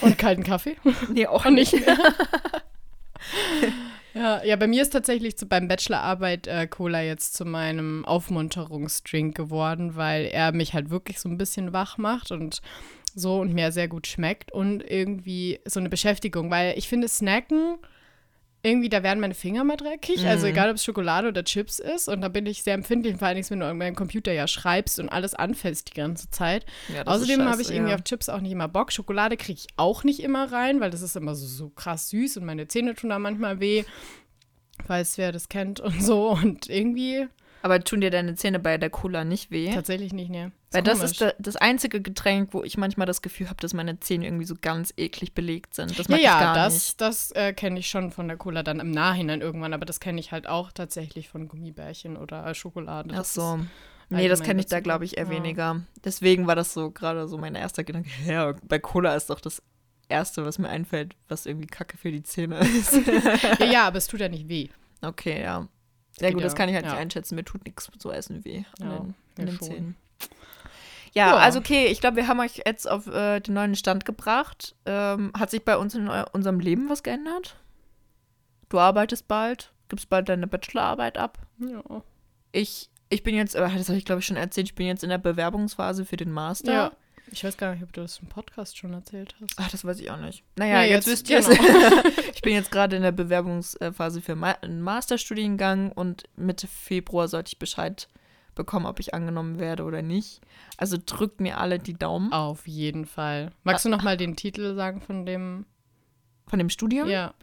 [0.01, 0.75] Und kalten Kaffee?
[1.13, 1.73] nee, auch nicht.
[1.73, 1.97] mehr.
[4.13, 9.35] Ja, ja, bei mir ist tatsächlich zu, beim Bachelorarbeit äh, Cola jetzt zu meinem Aufmunterungsdrink
[9.35, 12.61] geworden, weil er mich halt wirklich so ein bisschen wach macht und
[13.13, 17.77] so und mir sehr gut schmeckt und irgendwie so eine Beschäftigung, weil ich finde Snacken
[18.61, 20.17] irgendwie, da werden meine Finger mal dreckig.
[20.17, 20.29] Also mhm.
[20.29, 22.07] Also egal, ob es Schokolade oder Chips ist.
[22.09, 24.99] Und da bin ich sehr empfindlich, vor allem, wenn du an meinem Computer ja schreibst
[24.99, 26.65] und alles anfällst die ganze Zeit.
[26.93, 27.95] Ja, Außerdem habe ich irgendwie ja.
[27.95, 28.91] auf Chips auch nicht immer Bock.
[28.91, 32.37] Schokolade kriege ich auch nicht immer rein, weil das ist immer so, so krass süß
[32.37, 33.83] und meine Zähne tun da manchmal weh.
[34.87, 36.29] Weiß, wer das kennt und so.
[36.29, 37.27] Und irgendwie
[37.61, 39.73] aber tun dir deine Zähne bei der Cola nicht weh?
[39.73, 40.51] Tatsächlich nicht, ne.
[40.71, 43.99] Weil das ist da, das einzige Getränk, wo ich manchmal das Gefühl habe, dass meine
[43.99, 45.97] Zähne irgendwie so ganz eklig belegt sind.
[45.97, 47.01] Das ja, gar das, nicht.
[47.01, 50.19] das äh, kenne ich schon von der Cola dann im Nachhinein irgendwann, aber das kenne
[50.19, 53.15] ich halt auch tatsächlich von Gummibärchen oder Schokolade.
[53.17, 53.59] Ach so.
[54.09, 55.29] Nee, das kenne ich da, glaube ich, eher ja.
[55.29, 55.81] weniger.
[56.03, 58.09] Deswegen war das so gerade so mein erster Gedanke.
[58.25, 59.61] Ja, bei Cola ist doch das
[60.07, 62.93] Erste, was mir einfällt, was irgendwie Kacke für die Zähne ist.
[63.59, 64.69] ja, ja, aber es tut ja nicht weh.
[65.01, 65.67] Okay, ja.
[66.21, 66.91] Ja, gut, das kann ich halt ja.
[66.91, 67.35] nicht einschätzen.
[67.35, 69.95] Mir tut nichts so essen weh an ja, den, an den Zähnen.
[71.13, 74.05] Ja, ja, also okay, ich glaube, wir haben euch jetzt auf äh, den neuen Stand
[74.05, 74.75] gebracht.
[74.85, 77.55] Ähm, hat sich bei uns in unserem Leben was geändert?
[78.69, 81.39] Du arbeitest bald, gibst bald deine Bachelorarbeit ab.
[81.59, 82.03] Ja.
[82.51, 85.09] Ich, ich bin jetzt, das habe ich glaube ich schon erzählt, ich bin jetzt in
[85.09, 86.71] der Bewerbungsphase für den Master.
[86.73, 86.91] Ja.
[87.31, 89.53] Ich weiß gar nicht, ob du das im Podcast schon erzählt hast.
[89.57, 90.43] Ach, das weiß ich auch nicht.
[90.57, 92.09] Naja, nee, jetzt, jetzt wisst ihr genau.
[92.33, 97.59] ich bin jetzt gerade in der Bewerbungsphase für einen Masterstudiengang und Mitte Februar sollte ich
[97.59, 98.07] Bescheid
[98.55, 100.41] bekommen, ob ich angenommen werde oder nicht.
[100.77, 102.33] Also drückt mir alle die Daumen.
[102.33, 103.51] Auf jeden Fall.
[103.63, 105.65] Magst du noch mal den Titel sagen von dem
[106.47, 107.07] von dem Studium?
[107.07, 107.33] Ja.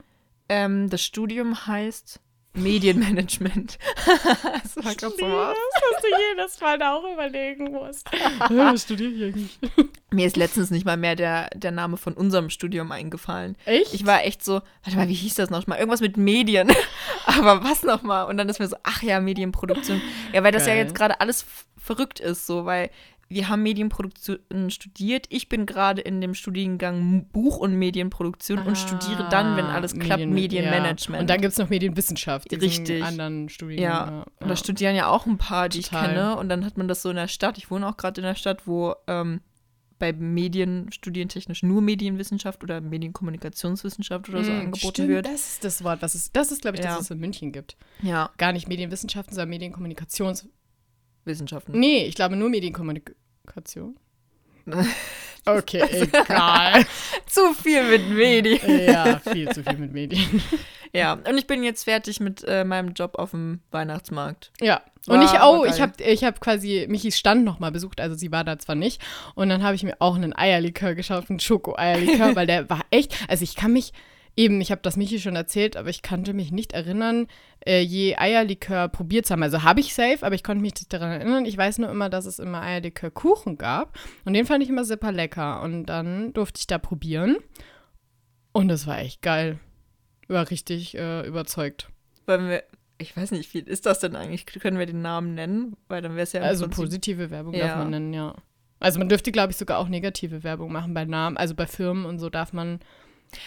[0.48, 2.20] Ähm, das Studium heißt
[2.56, 3.78] Medienmanagement.
[4.06, 5.56] das war so was.
[5.56, 8.08] Dass du jedes Mal da auch überlegen musst.
[8.50, 9.58] Was studiere ich eigentlich?
[10.10, 13.56] Mir ist letztens nicht mal mehr der, der Name von unserem Studium eingefallen.
[13.64, 13.92] Echt?
[13.94, 15.78] Ich war echt so, warte mal, wie hieß das nochmal?
[15.78, 16.72] Irgendwas mit Medien.
[17.26, 18.26] Aber was nochmal?
[18.26, 20.00] Und dann ist mir so, ach ja, Medienproduktion.
[20.32, 20.76] Ja, weil das Geil.
[20.76, 21.44] ja jetzt gerade alles
[21.76, 22.90] verrückt ist, so, weil
[23.28, 25.26] wir haben Medienproduktion studiert.
[25.30, 29.94] Ich bin gerade in dem Studiengang Buch- und Medienproduktion ah, und studiere dann, wenn alles
[29.94, 31.14] Medien, klappt, Medienmanagement.
[31.16, 31.20] Ja.
[31.20, 32.52] Und dann gibt es noch Medienwissenschaft.
[32.52, 33.02] Richtig.
[33.02, 33.84] anderen Studiengang.
[33.84, 34.10] Ja.
[34.18, 34.26] ja.
[34.40, 36.02] Und da studieren ja auch ein paar, die Total.
[36.02, 36.36] ich kenne.
[36.36, 37.58] Und dann hat man das so in der Stadt.
[37.58, 39.40] Ich wohne auch gerade in der Stadt, wo ähm,
[39.98, 45.26] bei Medien studientechnisch nur Medienwissenschaft oder Medienkommunikationswissenschaft oder so mm, angeboten stimmt, wird.
[45.26, 46.96] Das ist das Wort, was es, das ist, glaube ich, das, ja.
[46.96, 47.76] was es in München gibt.
[48.02, 48.30] Ja.
[48.36, 50.48] Gar nicht Medienwissenschaften, sondern Medienkommunikations
[51.26, 51.78] Wissenschaften.
[51.78, 53.96] Nee, ich glaube nur Medienkommunikation.
[55.48, 56.84] Okay, egal.
[57.26, 58.80] zu viel mit Medien.
[58.88, 60.42] ja, viel zu viel mit Medien.
[60.92, 64.50] ja, und ich bin jetzt fertig mit äh, meinem Job auf dem Weihnachtsmarkt.
[64.60, 64.82] Ja.
[65.06, 68.42] Und ich auch, ich habe ich hab quasi Michis Stand nochmal besucht, also sie war
[68.42, 69.00] da zwar nicht.
[69.36, 73.16] Und dann habe ich mir auch einen Eierlikör geschaut, einen Schoko-Eierlikör, weil der war echt,
[73.28, 73.92] also ich kann mich,
[74.38, 77.26] Eben, ich habe das Michi schon erzählt, aber ich konnte mich nicht erinnern,
[77.66, 79.42] äh, je Eierlikör probiert zu haben.
[79.42, 81.46] Also habe ich safe, aber ich konnte mich nicht daran erinnern.
[81.46, 83.98] Ich weiß nur immer, dass es immer Eierlikör-Kuchen gab.
[84.26, 85.62] Und den fand ich immer super lecker.
[85.62, 87.38] Und dann durfte ich da probieren.
[88.52, 89.58] Und das war echt geil.
[90.28, 91.88] War richtig äh, überzeugt.
[92.26, 92.62] Wollen wir,
[92.98, 94.44] ich weiß nicht, wie ist das denn eigentlich?
[94.44, 95.78] Können wir den Namen nennen?
[95.88, 96.42] Weil dann wäre es ja.
[96.42, 97.68] Also positive Werbung ja.
[97.68, 98.34] darf man nennen, ja.
[98.80, 101.38] Also man dürfte, glaube ich, sogar auch negative Werbung machen bei Namen.
[101.38, 102.80] Also bei Firmen und so darf man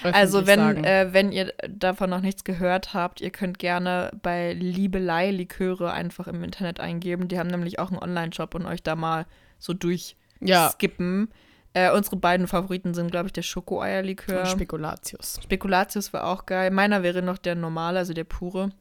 [0.04, 5.32] also wenn, äh, wenn ihr davon noch nichts gehört habt, ihr könnt gerne bei Liebelei
[5.32, 7.28] Liköre einfach im Internet eingeben.
[7.28, 9.26] Die haben nämlich auch einen Online-Shop und euch da mal
[9.58, 11.30] so durchskippen.
[11.74, 11.90] Ja.
[11.90, 14.42] Äh, unsere beiden Favoriten sind, glaube ich, der Schoko-Eierlikör.
[14.42, 15.40] Und Spekulatius.
[15.44, 16.72] Spekulatius war auch geil.
[16.72, 18.72] Meiner wäre noch der normale, also der pure.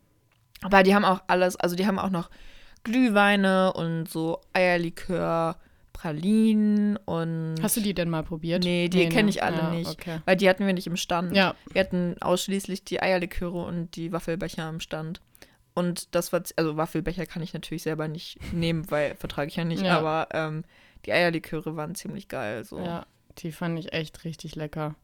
[0.63, 2.31] Aber die haben auch alles, also die haben auch noch
[2.85, 5.57] Glühweine und so Eierlikör
[5.99, 7.57] Pralinen und.
[7.61, 8.63] Hast du die denn mal probiert?
[8.63, 9.31] Nee, die nee, kenne ne?
[9.31, 9.91] ich alle ja, nicht.
[9.91, 10.21] Okay.
[10.27, 11.35] Weil die hatten wir nicht im Stand.
[11.35, 11.57] Ja.
[11.73, 15.21] Wir hatten ausschließlich die Eierliköre und die Waffelbecher im Stand.
[15.75, 19.65] Und das war, also Waffelbecher kann ich natürlich selber nicht nehmen, weil vertrage ich ja
[19.65, 19.99] nicht, ja.
[19.99, 20.65] aber ähm,
[21.05, 22.65] die Eierliköre waren ziemlich geil.
[22.65, 22.79] So.
[22.79, 23.05] Ja,
[23.39, 24.95] die fand ich echt richtig lecker.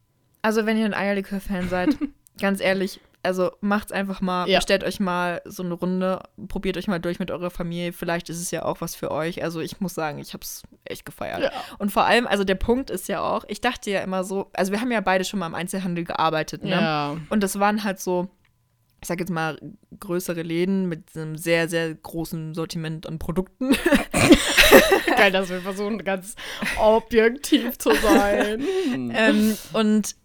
[0.43, 1.97] Also, wenn ihr ein Eierlikör-Fan seid,
[2.41, 4.59] ganz ehrlich, also macht's einfach mal, ja.
[4.59, 7.93] bestellt euch mal so eine Runde, probiert euch mal durch mit eurer Familie.
[7.93, 9.43] Vielleicht ist es ja auch was für euch.
[9.43, 11.43] Also ich muss sagen, ich habe es echt gefeiert.
[11.43, 11.51] Ja.
[11.79, 14.73] Und vor allem, also der Punkt ist ja auch, ich dachte ja immer so, also
[14.73, 16.71] wir haben ja beide schon mal im Einzelhandel gearbeitet, ne?
[16.71, 17.17] Ja.
[17.31, 18.29] Und das waren halt so,
[19.01, 19.59] ich sag jetzt mal,
[20.01, 23.73] größere Läden mit einem sehr, sehr großen Sortiment an Produkten.
[25.17, 26.37] Geil, dass wir versuchen, ganz
[26.79, 28.65] objektiv zu sein.
[29.15, 30.17] ähm, und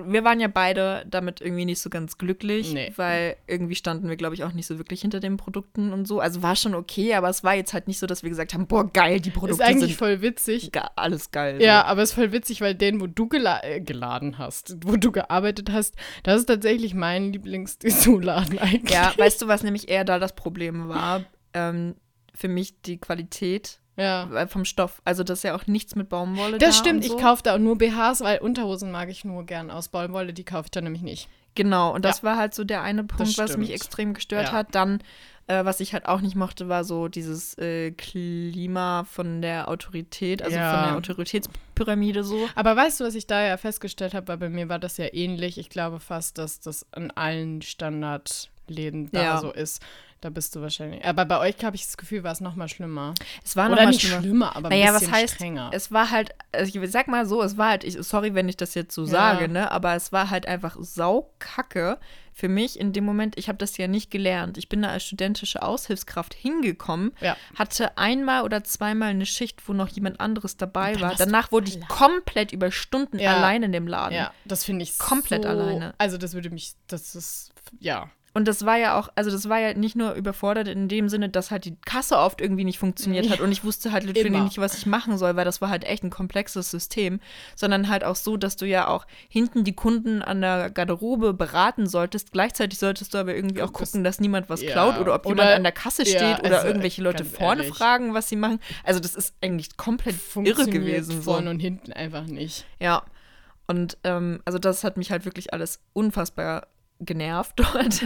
[0.00, 2.92] wir waren ja beide damit irgendwie nicht so ganz glücklich, Nee.
[2.96, 6.20] weil irgendwie standen wir, glaube ich, auch nicht so wirklich hinter den Produkten und so.
[6.20, 8.66] Also war schon okay, aber es war jetzt halt nicht so, dass wir gesagt haben,
[8.66, 10.70] boah, geil, die Produkte Ist eigentlich sind voll witzig.
[10.72, 11.60] ga- alles geil.
[11.60, 11.86] Ja, so.
[11.86, 15.10] aber es ist voll witzig, weil den, wo du gela äh, geladen hast, wo du
[15.10, 18.90] gearbeitet hast, das ist tatsächlich mein Lieblingsdessous-Laden eigentlich.
[18.92, 21.24] ja, weißt du, was nämlich eher da das Problem war?
[21.54, 21.94] Ähm,
[22.34, 24.28] für mich die Qualität Ja.
[24.34, 25.00] äh, vom Stoff.
[25.04, 27.16] Also das ist ja auch nichts mit Baumwolle Das da stimmt, so.
[27.16, 30.44] ich kaufe da auch nur BHs, weil Unterhosen mag ich nur gern aus Baumwolle, die
[30.44, 31.28] kaufe ich dann nämlich nicht.
[31.54, 34.52] Genau, und das war halt so der eine Punkt, was mich extrem gestört Ja.
[34.52, 34.74] hat.
[34.74, 35.00] Dann,
[35.46, 40.42] äh, was ich halt auch nicht mochte, war so dieses äh, Klima von der Autorität,
[40.42, 40.74] also Ja.
[40.74, 42.46] von der Autoritätspyramide so.
[42.54, 45.06] Aber weißt du, was ich da ja festgestellt habe, weil bei mir war das ja
[45.14, 45.56] ähnlich.
[45.56, 49.38] Ich glaube fast, dass das an allen Standardläden da Ja.
[49.38, 49.82] so ist.
[50.22, 51.04] Da bist du wahrscheinlich.
[51.04, 53.12] Aber bei euch habe ich das Gefühl, war es noch mal schlimmer.
[53.44, 54.20] Es war noch Oder mal nicht schlimmer.
[54.22, 55.70] schlimmer, aber Naja, ein was bisschen heißt, strenger.
[55.74, 58.56] es war halt, also ich sag mal so, es war halt, ich, sorry, wenn ich
[58.56, 59.08] das jetzt so Ja.
[59.08, 61.98] sage, ne, aber es war halt einfach saukacke
[62.32, 64.58] für mich in dem Moment, ich habe das ja nicht gelernt.
[64.58, 67.36] Ich bin da als studentische Aushilfskraft hingekommen, Ja.
[67.54, 71.14] hatte einmal oder zweimal eine Schicht, wo noch jemand anderes dabei war.
[71.14, 73.36] Danach wurde ich komplett über Stunden Ja.
[73.36, 74.14] allein in dem Laden.
[74.14, 75.94] Ja, das finde ich Komplett so, alleine.
[75.98, 78.10] Also das würde mich, das ist, ja.
[78.36, 81.30] Und das war ja auch, also das war ja nicht nur überfordert in dem Sinne,
[81.30, 84.58] dass halt die Kasse oft irgendwie nicht funktioniert hat und ich wusste halt literally nicht,
[84.58, 87.20] was ich machen soll, weil das war halt echt ein komplexes System,
[87.54, 91.86] sondern halt auch so, dass du ja auch hinten die Kunden an der Garderobe beraten
[91.86, 92.30] solltest.
[92.30, 94.70] Gleichzeitig solltest du aber irgendwie auch Guck, gucken, dass niemand was ja.
[94.70, 97.62] klaut oder ob Oder- jemand an der Kasse steht ja, oder also, irgendwelche Leute vorne
[97.62, 97.74] ehrlich.
[97.74, 98.60] fragen, was sie machen.
[98.84, 101.22] Also das ist eigentlich komplett irre gewesen.
[101.22, 101.32] So.
[101.32, 102.66] Vorne und hinten einfach nicht.
[102.80, 103.02] Ja.
[103.66, 106.66] Und ähm, also das hat mich halt wirklich alles unfassbar
[107.00, 108.04] genervt dort.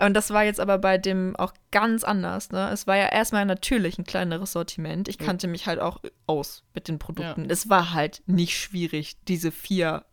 [0.00, 2.50] Und das war jetzt aber bei dem auch ganz anders.
[2.50, 2.70] Ne?
[2.70, 5.08] Es war ja erstmal natürlich ein kleineres Sortiment.
[5.08, 7.48] Ich kannte mich halt auch aus mit den Produkten.
[7.50, 10.04] Es war halt nicht schwierig, diese vier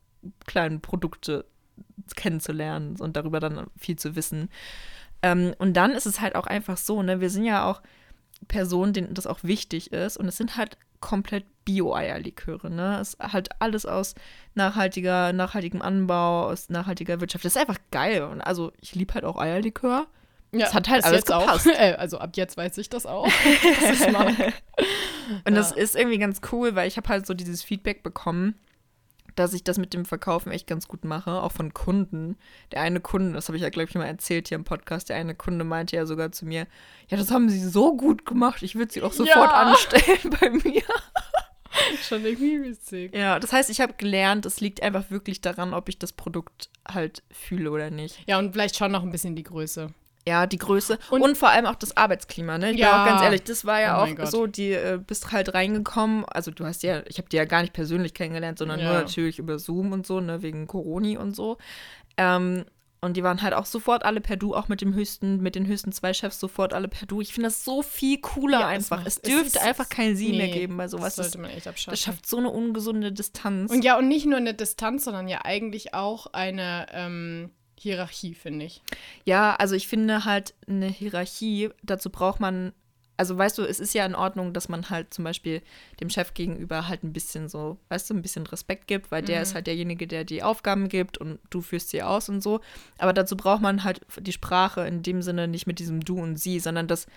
[0.46, 1.46] kleinen Produkte
[2.16, 4.50] kennenzulernen und darüber dann viel zu wissen.
[5.22, 7.82] Ähm, und dann ist es halt auch einfach so, ne, wir sind ja auch
[8.48, 10.18] Personen, denen das auch wichtig ist.
[10.18, 13.00] Und es sind halt komplett Bio-Eierliköre, ne?
[13.02, 14.16] Es ist halt alles aus
[14.56, 17.44] nachhaltiger, nachhaltigem Anbau, aus nachhaltiger Wirtschaft.
[17.46, 18.24] Das ist einfach geil.
[18.24, 20.08] Und also ich liebe halt auch Eierlikör.
[20.54, 21.68] Ja, Es hat halt alles gepasst.
[21.68, 21.74] Auch.
[21.80, 23.28] Äh, also ab jetzt weiß ich das auch.
[24.14, 24.34] mag.
[25.46, 25.76] Und das Ja.
[25.76, 28.56] ist irgendwie ganz cool, weil ich habe halt so dieses Feedback bekommen,
[29.36, 32.38] dass ich das mit dem Verkaufen echt ganz gut mache, auch von Kunden.
[32.72, 35.18] Der eine Kunde, das habe ich ja, glaube ich, mal erzählt hier im Podcast, der
[35.18, 36.66] eine Kunde meinte ja sogar zu mir,
[37.10, 39.62] ja, das haben sie so gut gemacht, ich würde sie auch sofort Ja.
[39.64, 40.82] anstellen bei mir.
[42.08, 43.16] Schon irgendwie witzig.
[43.16, 46.70] Ja, das heißt, ich habe gelernt, es liegt einfach wirklich daran, ob ich das Produkt
[46.88, 48.18] halt fühle oder nicht.
[48.28, 49.90] Ja, und vielleicht schon noch ein bisschen die Größe.
[50.28, 52.72] Ja, die Größe und, Und- vor allem auch das Arbeitsklima, ne?
[52.72, 52.92] Ich Ja.
[52.92, 54.30] bin auch ganz ehrlich, das war ja Oh auch Gott.
[54.30, 57.62] so, die äh, bist halt reingekommen, also du hast ja, ich habe die ja gar
[57.62, 59.00] nicht persönlich kennengelernt, sondern nur Ja.
[59.02, 61.58] natürlich über Zoom und so, ne, wegen Coroni und so.
[62.18, 62.66] Ähm,
[63.02, 65.68] und die waren halt auch sofort alle per Du, auch mit dem höchsten, mit den
[65.68, 67.22] höchsten zwei Chefs sofort alle per Du.
[67.22, 69.02] Ich finde das so viel cooler Ja, einfach.
[69.06, 71.16] Es es dürfte ist- einfach keinen mehr Nee, geben bei sowas.
[71.16, 71.92] Das Das, sollte man echt abschaffen.
[71.92, 73.72] das schafft so eine ungesunde Distanz.
[73.72, 78.66] Und ja, und nicht nur eine Distanz, sondern ja eigentlich auch eine ähm, Hierarchie, finde
[78.66, 78.82] ich.
[79.26, 82.74] Ja, also ich finde halt eine Hierarchie, dazu braucht man,
[83.18, 85.62] also weißt du, es ist ja in Ordnung, dass man halt zum Beispiel
[86.00, 89.42] dem Chef gegenüber halt ein bisschen so, weißt du, ein bisschen Respekt gibt, weil der
[89.42, 92.62] ist halt derjenige, der die Aufgaben gibt und du führst sie aus und so.
[93.00, 96.38] Aber dazu braucht man halt die Sprache in dem Sinne nicht mit diesem Du und
[96.38, 97.08] Sie, sondern das,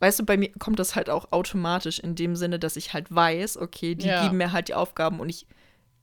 [0.00, 3.14] weißt du, bei mir kommt das halt auch automatisch in dem Sinne, dass ich halt
[3.14, 4.22] weiß, okay, die Ja.
[4.22, 5.46] geben mir halt die Aufgaben und ich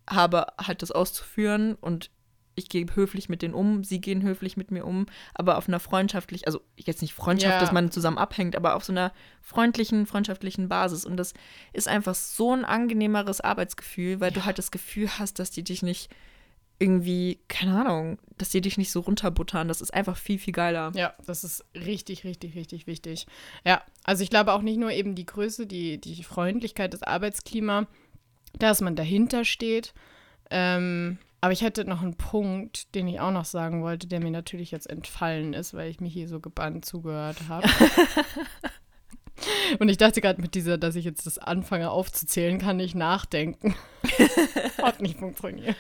[0.10, 2.12] habe halt das auszuführen und
[2.57, 5.79] ich gehe höflich mit denen um, sie gehen höflich mit mir um, aber auf einer
[5.79, 7.59] freundschaftlich, also jetzt nicht Freundschaft, Ja.
[7.59, 11.05] dass man zusammen abhängt, aber auf so einer freundlichen, freundschaftlichen Basis.
[11.05, 11.33] Und das
[11.73, 15.83] ist einfach so ein angenehmeres Arbeitsgefühl, weil du halt das Gefühl hast, dass die dich
[15.83, 16.09] nicht
[16.79, 19.67] irgendwie, keine Ahnung, dass die dich nicht so runterbuttern.
[19.67, 20.91] Das ist einfach viel, viel geiler.
[20.95, 23.25] Ja, das ist richtig, richtig, richtig wichtig.
[23.65, 27.87] Ja, also ich glaube auch nicht nur eben die Größe, die, die Freundlichkeit, das Arbeitsklima,
[28.59, 29.93] dass man dahinter steht.
[30.51, 34.32] Ähm, aber ich hätte noch einen Punkt, den ich auch noch sagen wollte, der mir
[34.32, 37.67] natürlich jetzt entfallen ist, weil ich mir hier so gebannt zugehört habe.
[39.80, 43.76] Und ich dachte gerade mit dieser, dass ich jetzt das anfange aufzuzählen, kann ich nachdenken.
[44.82, 45.76] Hat nicht funktioniert.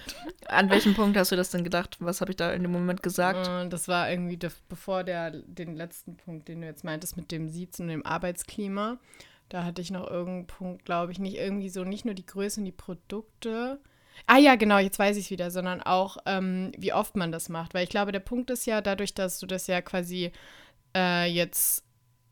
[0.47, 1.97] An welchem Punkt hast du das denn gedacht?
[1.99, 3.47] Was habe ich da in dem Moment gesagt?
[3.47, 7.31] Äh, Das war irgendwie de- bevor der, den letzten Punkt, den du jetzt meintest, mit
[7.31, 8.99] dem Siezen und dem Arbeitsklima.
[9.49, 12.59] Da hatte ich noch irgendeinen Punkt, glaube ich, nicht irgendwie so, nicht nur die Größe
[12.61, 13.79] und die Produkte.
[14.25, 17.49] Ah ja, genau, jetzt weiß ich es wieder, sondern auch, ähm, wie oft man das
[17.49, 17.73] macht.
[17.73, 20.31] Weil ich glaube, der Punkt ist ja dadurch, dass du das ja quasi
[20.95, 21.83] äh, jetzt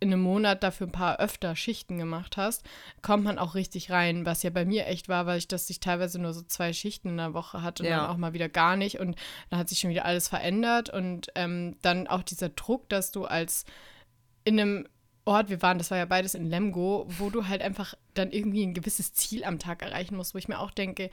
[0.02, 2.64] in einem Monat dafür ein paar öfter Schichten gemacht hast,
[3.02, 5.80] kommt man auch richtig rein, was ja bei mir echt war, weil ich, dass ich
[5.80, 8.02] teilweise nur so zwei Schichten in der Woche hatte und Ja.
[8.02, 9.16] dann auch mal wieder gar nicht und
[9.50, 13.24] dann hat sich schon wieder alles verändert und ähm, dann auch dieser Druck, dass du
[13.26, 13.64] als
[14.44, 14.88] in einem
[15.26, 18.64] Ort, wir waren, das war ja beides in Lemgo, wo du halt einfach dann irgendwie
[18.64, 21.10] ein gewisses Ziel am Tag erreichen musst, wo ich mir auch denke,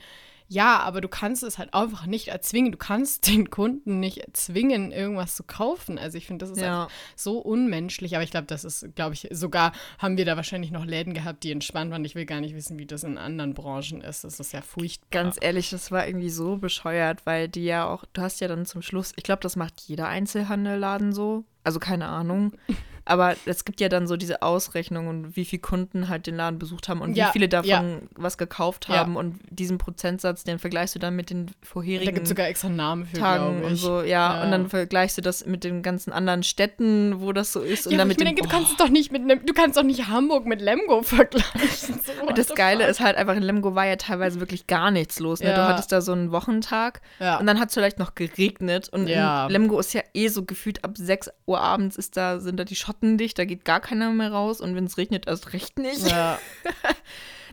[0.47, 2.71] ja, aber du kannst es halt einfach nicht erzwingen.
[2.71, 5.97] Du kannst den Kunden nicht erzwingen, irgendwas zu kaufen.
[5.97, 6.83] Also ich finde, das ist Ja.
[6.83, 8.13] einfach so unmenschlich.
[8.15, 11.43] Aber ich glaube, das ist, glaube ich, sogar haben wir da wahrscheinlich noch Läden gehabt,
[11.43, 12.05] die entspannt waren.
[12.05, 14.23] Ich will gar nicht wissen, wie das in anderen Branchen ist.
[14.25, 15.07] Das ist ja furchtbar.
[15.09, 18.67] Ganz ehrlich, das war irgendwie so bescheuert, weil die ja auch, du hast ja dann
[18.67, 22.51] zum Schluss, ich glaube, das macht jeder Einzelhandelladen so, also keine Ahnung.
[23.05, 26.59] Aber es gibt ja dann so diese Ausrechnung und wie viele Kunden halt den Laden
[26.59, 28.07] besucht haben und Ja, wie viele davon ja.
[28.15, 32.23] was gekauft haben und diesen Prozentsatz, den vergleichst du dann mit den da vorherigen gibt
[32.23, 34.43] es sogar extra Namen für, Tagen und so, ja, Ja.
[34.43, 37.87] Und dann vergleichst du das mit den ganzen anderen Städten, wo das so ist.
[37.87, 40.07] und Ja, mit ich denke, du kannst es doch nicht mit du kannst doch nicht
[40.07, 41.99] Hamburg mit Lemgo vergleichen.
[42.03, 45.19] So, Und das Geile ist halt einfach, in Lemgo war ja teilweise wirklich gar nichts
[45.19, 45.41] los.
[45.41, 45.53] Ne?
[45.53, 47.01] Du hattest da so einen Wochentag
[47.39, 48.89] und dann hat es vielleicht noch geregnet.
[48.89, 49.07] Und
[49.49, 52.75] Lemgo ist ja eh so gefühlt, ab 6 Uhr abends ist da, sind da die
[52.93, 56.07] Schotten dicht, da geht gar keiner mehr raus und wenn es regnet, erst recht nicht.
[56.09, 56.39] ja.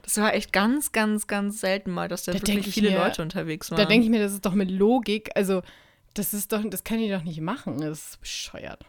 [0.03, 2.99] Das war echt ganz, ganz, ganz selten mal, dass da, Da wirklich ich viele mir-
[2.99, 3.79] Leute unterwegs waren.
[3.79, 5.63] Da denke ich mir, das ist doch mit Logik, also
[6.15, 7.81] das ist doch, das kann die doch nicht machen.
[7.81, 8.85] Das ist bescheuert.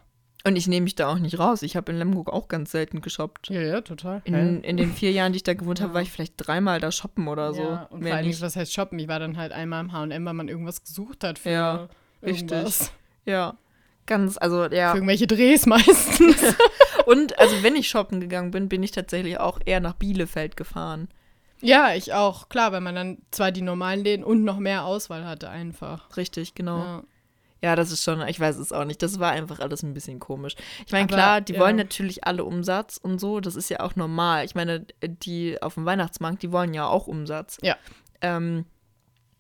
[0.46, 1.62] und ich nehme mich da auch nicht raus.
[1.64, 3.50] Ich habe in Lemgo auch ganz selten geshoppt.
[3.50, 4.22] Ja, ja, total.
[4.24, 5.94] In, in den vier Jahren, die ich da gewohnt habe, Ja.
[5.96, 7.62] war ich vielleicht dreimal da shoppen oder so.
[7.62, 8.42] ja, und Mehr vor allem, nicht.
[8.42, 8.98] was heißt shoppen?
[8.98, 11.90] Ich war dann halt einmal im H&M, weil man irgendwas gesucht hat für Ja,
[12.24, 12.50] richtig.
[12.52, 12.92] irgendwas.
[13.26, 13.56] Ja,
[14.06, 14.92] ganz, also ja.
[14.92, 16.56] Für irgendwelche Drehs meistens.
[17.06, 21.10] Und also wenn ich shoppen gegangen bin, bin ich tatsächlich auch eher nach Bielefeld gefahren.
[21.62, 22.50] ja, ich auch.
[22.50, 26.16] Klar, weil man dann zwar die normalen Läden und noch mehr Auswahl hatte einfach.
[26.18, 26.78] Richtig, genau.
[26.78, 27.04] Ja.
[27.62, 27.76] Ja.
[27.76, 29.02] das ist schon, ich weiß es auch nicht.
[29.02, 30.56] Das war einfach alles ein bisschen komisch.
[30.86, 31.60] Ich meine, klar, die ja.
[31.60, 33.40] wollen natürlich alle Umsatz und so.
[33.40, 34.46] Das ist ja auch normal.
[34.46, 37.58] Ich meine, die auf dem Weihnachtsmarkt, die wollen ja auch Umsatz.
[37.62, 37.78] Ja.
[38.22, 38.66] Ähm,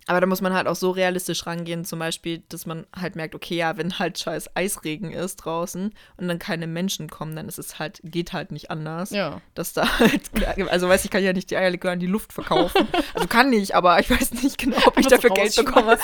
[0.07, 3.35] aber da muss man halt auch so realistisch rangehen, zum Beispiel, dass man halt merkt,
[3.35, 7.59] okay, ja, wenn halt scheiß Eisregen ist draußen und dann keine Menschen kommen, dann ist
[7.59, 9.11] es halt, geht halt nicht anders.
[9.11, 9.41] Ja.
[9.53, 10.21] dass da halt,
[10.69, 12.87] also weiß ich, kann ja nicht die Eierlikör in die Luft verkaufen.
[13.13, 15.97] Also kann ich, aber ich weiß nicht genau, ob ich so dafür Geld bekomme.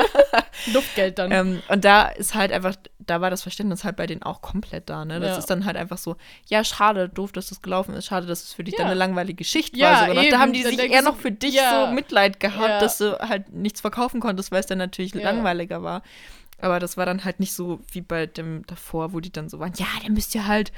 [0.72, 1.30] Luftgeld dann.
[1.32, 4.88] Ähm, und da ist halt einfach, da war das Verständnis halt bei denen auch komplett
[4.88, 5.20] da, ne?
[5.20, 5.38] Das Ja.
[5.38, 8.52] ist dann halt einfach so, ja, schade, doof, dass das gelaufen ist, schade, dass es
[8.52, 8.78] für dich Ja.
[8.78, 10.10] dann eine langweilige Geschichte Ja, war.
[10.22, 10.30] Eben.
[10.30, 13.17] Da haben die Dann sich eher noch so, für dich so Mitleid gehabt, dass du
[13.20, 15.22] halt nichts verkaufen konntest, weil es dann natürlich Ja.
[15.22, 16.02] langweiliger war.
[16.60, 19.58] Aber das war dann halt nicht so wie bei dem davor, wo die dann so
[19.60, 20.72] waren, ja, dann müsst ihr halt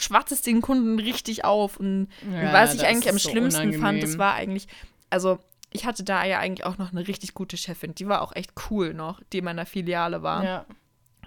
[0.00, 1.76] schwarz es den Kunden richtig auf.
[1.76, 4.18] Und Ja, was ich eigentlich am so schlimmsten fand, das unangenehm.
[4.18, 4.68] war eigentlich,
[5.10, 5.38] also
[5.70, 8.52] ich hatte da ja eigentlich auch noch eine richtig gute Chefin, die war auch echt
[8.70, 10.44] cool noch, die in meiner Filiale war.
[10.44, 10.66] ja.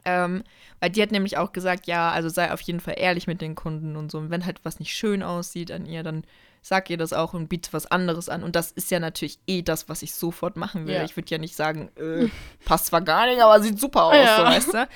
[0.06, 0.44] Ähm,
[0.80, 3.54] weil die hat nämlich auch gesagt, ja, also sei auf jeden Fall ehrlich mit den
[3.56, 4.18] Kunden und so.
[4.18, 6.24] Und wenn halt was nicht schön aussieht an ihr, dann
[6.62, 8.44] sag ihr das auch und biete was anderes an.
[8.44, 10.96] Und das ist ja natürlich eh das, was ich sofort machen will.
[10.96, 11.04] Ja.
[11.04, 12.28] Ich würde ja nicht sagen, äh,
[12.66, 14.38] passt zwar gar nicht, aber sieht super aus, Ja.
[14.38, 14.88] so, weißt du?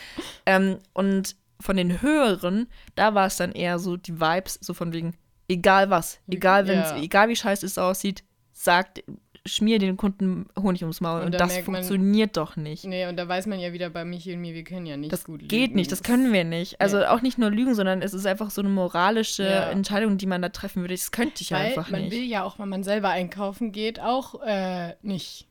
[0.46, 4.92] Ähm, und von den höheren, da war es dann eher so die Vibes, so von
[4.92, 5.16] wegen,
[5.48, 6.98] egal was, egal wenn's, Ja.
[7.02, 9.04] egal wie scheiße es aussieht, sagt,
[9.46, 11.20] schmier den Kunden Honig ums Maul.
[11.20, 12.86] Und Und, da das merkt man- funktioniert doch nicht.
[12.86, 15.12] Nee, und da weiß man ja wieder bei Michi und mir, wir können ja nicht
[15.12, 15.76] Das gut geht lügen.
[15.76, 16.80] nicht, das können wir nicht.
[16.80, 17.06] Also Nee.
[17.08, 19.70] auch nicht nur lügen, sondern es ist einfach so eine moralische Ja.
[19.70, 20.94] Entscheidung, die man da treffen würde.
[20.94, 22.12] Das könnte ich Weil einfach man nicht.
[22.14, 25.48] will ja auch, wenn man selber einkaufen geht, auch äh, nicht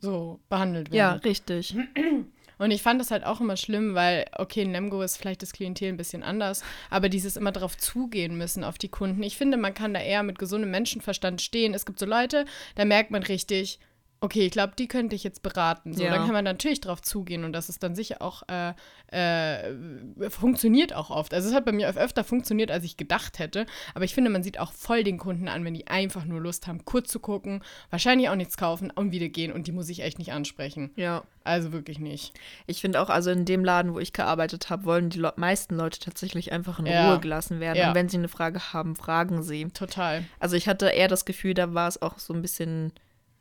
[0.00, 1.20] so behandelt ja, werden.
[1.22, 1.76] richtig.
[2.60, 5.54] Und ich fand das halt auch immer schlimm, weil, okay, in Lemgo ist vielleicht das
[5.54, 9.22] Klientel ein bisschen anders, aber dieses immer darauf zugehen müssen auf die Kunden.
[9.22, 11.72] Ich finde, man kann da eher mit gesundem Menschenverstand stehen.
[11.72, 12.44] Es gibt so Leute,
[12.74, 13.78] da merkt man richtig,
[14.22, 15.94] okay, ich glaube, die könnte ich jetzt beraten.
[15.94, 16.10] So, Ja.
[16.10, 18.74] Dann kann man natürlich drauf zugehen und das ist dann sicher auch, äh,
[19.10, 21.32] äh, funktioniert auch oft.
[21.34, 23.66] Also es hat bei mir öfter funktioniert, als ich gedacht hätte.
[23.94, 26.66] Aber ich finde, man sieht auch voll den Kunden an, wenn die einfach nur Lust
[26.66, 30.00] haben, kurz zu gucken, wahrscheinlich auch nichts kaufen und wieder gehen und die muss ich
[30.02, 30.90] echt nicht ansprechen.
[30.96, 31.24] Ja.
[31.42, 32.38] Also wirklich nicht.
[32.66, 35.76] Ich finde auch, also in dem Laden, wo ich gearbeitet habe, wollen die Le meisten
[35.76, 37.08] Leute tatsächlich einfach in Ja.
[37.10, 37.78] Ruhe gelassen werden.
[37.78, 37.88] Ja.
[37.88, 39.64] Und wenn sie eine Frage haben, fragen sie.
[39.72, 40.24] Total.
[40.38, 42.92] Also ich hatte eher das Gefühl, da war es auch so ein bisschen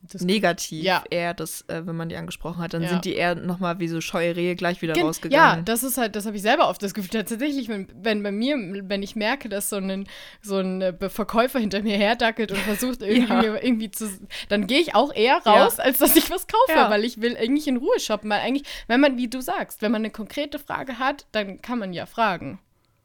[0.01, 1.03] Das negativ, Ja.
[1.09, 2.73] eher, das, äh, wenn man die angesprochen hat.
[2.73, 2.89] Dann Ja.
[2.89, 5.57] sind die eher nochmal wie so scheue Rehe gleich wieder Gen- rausgegangen.
[5.57, 7.09] Ja, das ist halt, das habe ich selber oft das Gefühl.
[7.12, 10.07] Tatsächlich, wenn, wenn bei mir, wenn ich merke, dass so ein,
[10.41, 13.55] so ein äh, Verkäufer hinter mir herdackelt und versucht irgendwie, Ja.
[13.62, 14.09] irgendwie zu,
[14.47, 17.67] dann gehe ich auch eher raus, als dass ich was kaufe, weil ich will eigentlich
[17.67, 18.29] in Ruhe shoppen.
[18.29, 21.77] Weil eigentlich, wenn man, wie du sagst, wenn man eine konkrete Frage hat, dann kann
[21.77, 22.59] man ja fragen.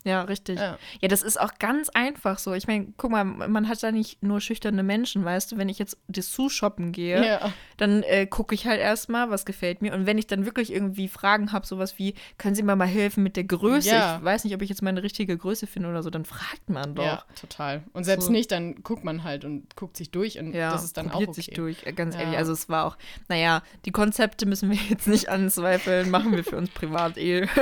[0.05, 0.59] Ja, richtig.
[0.59, 0.79] Ja.
[1.01, 1.09] ja.
[1.09, 2.53] das ist auch ganz einfach so.
[2.53, 5.79] Ich meine, guck mal, man hat da nicht nur schüchterne Menschen, weißt du, wenn ich
[5.79, 7.53] jetzt Dessous shoppen gehe, ja.
[7.79, 9.95] dann äh, gucke ich halt erstmal, was gefällt mir.
[9.95, 13.23] Und wenn ich dann wirklich irgendwie Fragen habe, sowas wie, können Sie mir mal helfen
[13.23, 13.89] mit der Größe?
[13.89, 14.19] Ja.
[14.19, 16.95] Ich weiß nicht, ob ich jetzt meine richtige Größe finde oder so, dann fragt man
[16.95, 17.05] doch.
[17.05, 17.83] Ja, total.
[17.95, 18.33] Und selbst so.
[18.33, 21.23] nicht, dann guckt man halt und guckt sich durch und ja, das ist dann auch
[21.23, 21.33] okay.
[21.33, 22.37] sich durch, äh, ganz ehrlich.
[22.37, 22.99] Also es war auch,
[23.29, 27.49] naja, die Konzepte müssen wir jetzt nicht anzweifeln, machen wir für uns privat eh.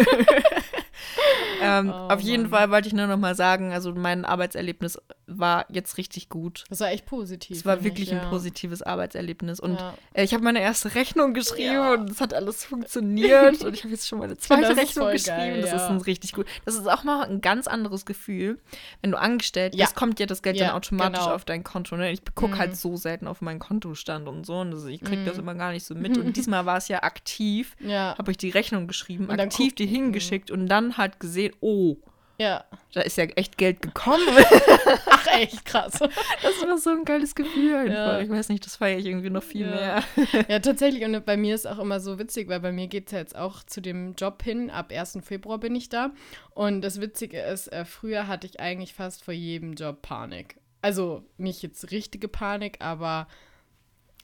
[1.62, 5.66] ähm, oh, auf jeden Fall wollte ich nur noch mal sagen, also mein Arbeitserlebnis war
[5.70, 6.64] jetzt richtig gut.
[6.68, 7.56] Das war echt positiv.
[7.56, 8.22] Es war wirklich ich, ja.
[8.22, 9.60] ein positives Arbeitserlebnis.
[9.60, 9.94] Und ja.
[10.14, 11.94] äh, ich habe meine erste Rechnung geschrieben ja.
[11.94, 13.62] und es hat alles funktioniert.
[13.64, 15.36] und ich habe jetzt schon meine zweite Rechnung geschrieben.
[15.36, 16.46] Geil, das ist ein richtig gut.
[16.64, 18.58] Das ist auch noch ein ganz anderes Gefühl.
[19.00, 21.34] Wenn du angestellt bist, kommt ja das Geld dann automatisch genau.
[21.34, 21.96] auf dein Konto.
[21.96, 22.12] Ne?
[22.12, 22.58] Ich gucke halt mhm.
[22.58, 24.60] halt so selten auf meinen Kontostand und so.
[24.60, 25.26] Und ich kriege mhm.
[25.26, 26.16] das immer gar nicht so mit.
[26.18, 27.76] Und diesmal war es ja aktiv.
[27.82, 31.96] Habe ich die Rechnung geschrieben, aktiv die hingeschickt und dann halt gesehen, oh,
[32.38, 32.64] ja.
[32.92, 34.26] Da ist ja echt Geld gekommen.
[35.06, 35.92] Ach, echt krass.
[35.92, 37.90] Das war so ein geiles Gefühl.
[37.90, 38.20] Ja.
[38.20, 40.02] Ich weiß nicht, das feiere ich irgendwie noch viel ja.
[40.16, 40.44] mehr.
[40.48, 41.04] Ja, tatsächlich.
[41.04, 43.36] Und bei mir ist auch immer so witzig, weil bei mir geht es ja jetzt
[43.36, 44.70] auch zu dem Job hin.
[44.70, 45.20] Ab 1.
[45.22, 46.10] Februar bin ich da.
[46.50, 50.56] Und das Witzige ist, äh, früher hatte ich eigentlich fast vor jedem Job Panik.
[50.80, 53.28] Also nicht jetzt richtige Panik, aber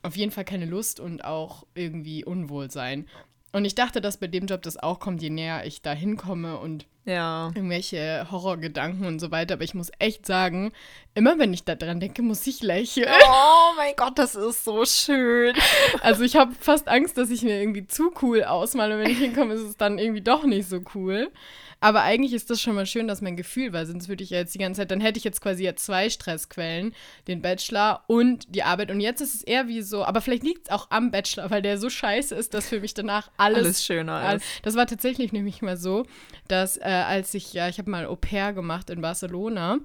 [0.02, 3.06] auf jeden Fall keine Lust und auch irgendwie Unwohlsein.
[3.52, 6.58] Und ich dachte, dass bei dem Job das auch kommt, je näher ich da hinkomme
[6.58, 7.50] und ja.
[7.54, 9.54] irgendwelche Horrorgedanken und so weiter.
[9.54, 10.72] Aber ich muss echt sagen,
[11.14, 13.08] immer wenn ich da dran denke, muss ich lächeln.
[13.26, 15.54] Oh mein Gott, das ist so schön.
[16.00, 18.98] Also ich habe fast Angst, dass ich mir irgendwie zu cool ausmale.
[18.98, 21.30] Wenn ich hinkomme, ist es dann irgendwie doch nicht so cool.
[21.80, 24.38] Aber eigentlich ist das schon mal schön, dass mein Gefühl war, sonst würde ich ja
[24.38, 26.92] jetzt die ganze Zeit, dann hätte ich jetzt quasi ja zwei Stressquellen,
[27.28, 28.90] den Bachelor und die Arbeit.
[28.90, 31.62] Und jetzt ist es eher wie so, aber vielleicht liegt es auch am Bachelor, weil
[31.62, 34.44] der so scheiße ist, dass für mich danach alles, alles schöner ist.
[34.62, 36.04] Das war tatsächlich nämlich mal so,
[36.48, 39.78] dass äh, als ich, ja, ich habe mal Au pair gemacht in Barcelona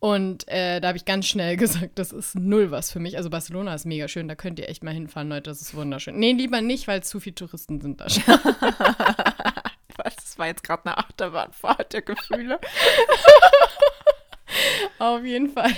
[0.00, 3.16] und äh, da habe ich ganz schnell gesagt, das ist null was für mich.
[3.16, 6.18] Also Barcelona ist mega schön, da könnt ihr echt mal hinfahren, Leute, das ist wunderschön.
[6.18, 8.24] Nee, lieber nicht, weil zu viele Touristen sind da schon.
[9.96, 12.60] Das war jetzt gerade eine Achterbahnfahrt der Gefühle.
[14.98, 15.72] Auf jeden Fall.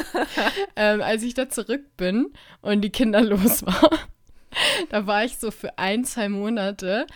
[0.76, 2.32] ähm, als ich da zurück bin
[2.62, 3.98] und die Kinder los waren,
[4.90, 7.06] da war ich so für ein, zwei Monate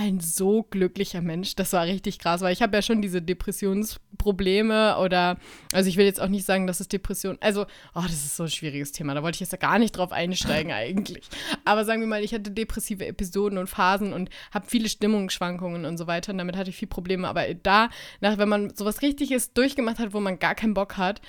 [0.00, 1.54] ein so glücklicher Mensch.
[1.54, 5.36] Das war richtig krass, weil ich habe ja schon diese Depressionsprobleme oder,
[5.72, 8.44] also ich will jetzt auch nicht sagen, dass es Depression, also, oh, das ist so
[8.44, 11.28] ein schwieriges Thema, da wollte ich jetzt ja gar nicht drauf einsteigen eigentlich.
[11.66, 15.98] Aber sagen wir mal, ich hatte depressive Episoden und Phasen und habe viele Stimmungsschwankungen und
[15.98, 17.28] so weiter und damit hatte ich viel Probleme.
[17.28, 17.90] Aber da,
[18.20, 21.20] nach, wenn man sowas Richtiges durchgemacht hat, wo man gar keinen Bock hat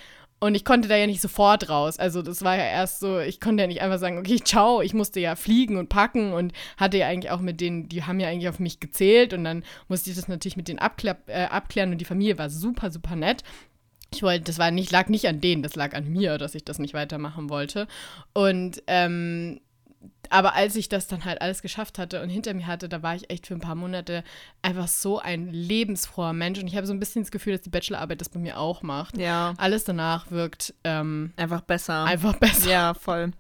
[0.42, 2.00] und ich konnte da ja nicht sofort raus.
[2.00, 4.96] Also das war ja erst so, ich konnte ja nicht einfach sagen, okay, ciao, ich
[4.96, 8.28] musste ja fliegen und packen und hatte ja eigentlich auch mit denen, die haben ja
[8.28, 11.92] eigentlich auf mich gezählt und dann musste ich das natürlich mit denen abklär, äh, abklären
[11.92, 13.44] und die Familie war super, super nett.
[14.12, 16.66] Ich wollte, das war nicht, lag nicht an denen, das lag an mir, dass ich
[16.66, 17.88] das nicht weitermachen wollte.
[18.34, 19.62] Und ähm,
[20.30, 23.16] aber als ich das dann halt alles geschafft hatte und hinter mir hatte, da war
[23.16, 24.24] ich echt für ein paar Monate
[24.62, 26.60] einfach so ein lebensfroher Mensch.
[26.60, 28.82] Und ich habe so ein bisschen das Gefühl, dass die Bachelorarbeit das bei mir auch
[28.82, 29.18] macht.
[29.18, 29.54] Ja.
[29.58, 32.06] Alles danach wirkt ähm, einfach besser.
[32.06, 32.70] Einfach besser.
[32.72, 33.34] Ja, voll.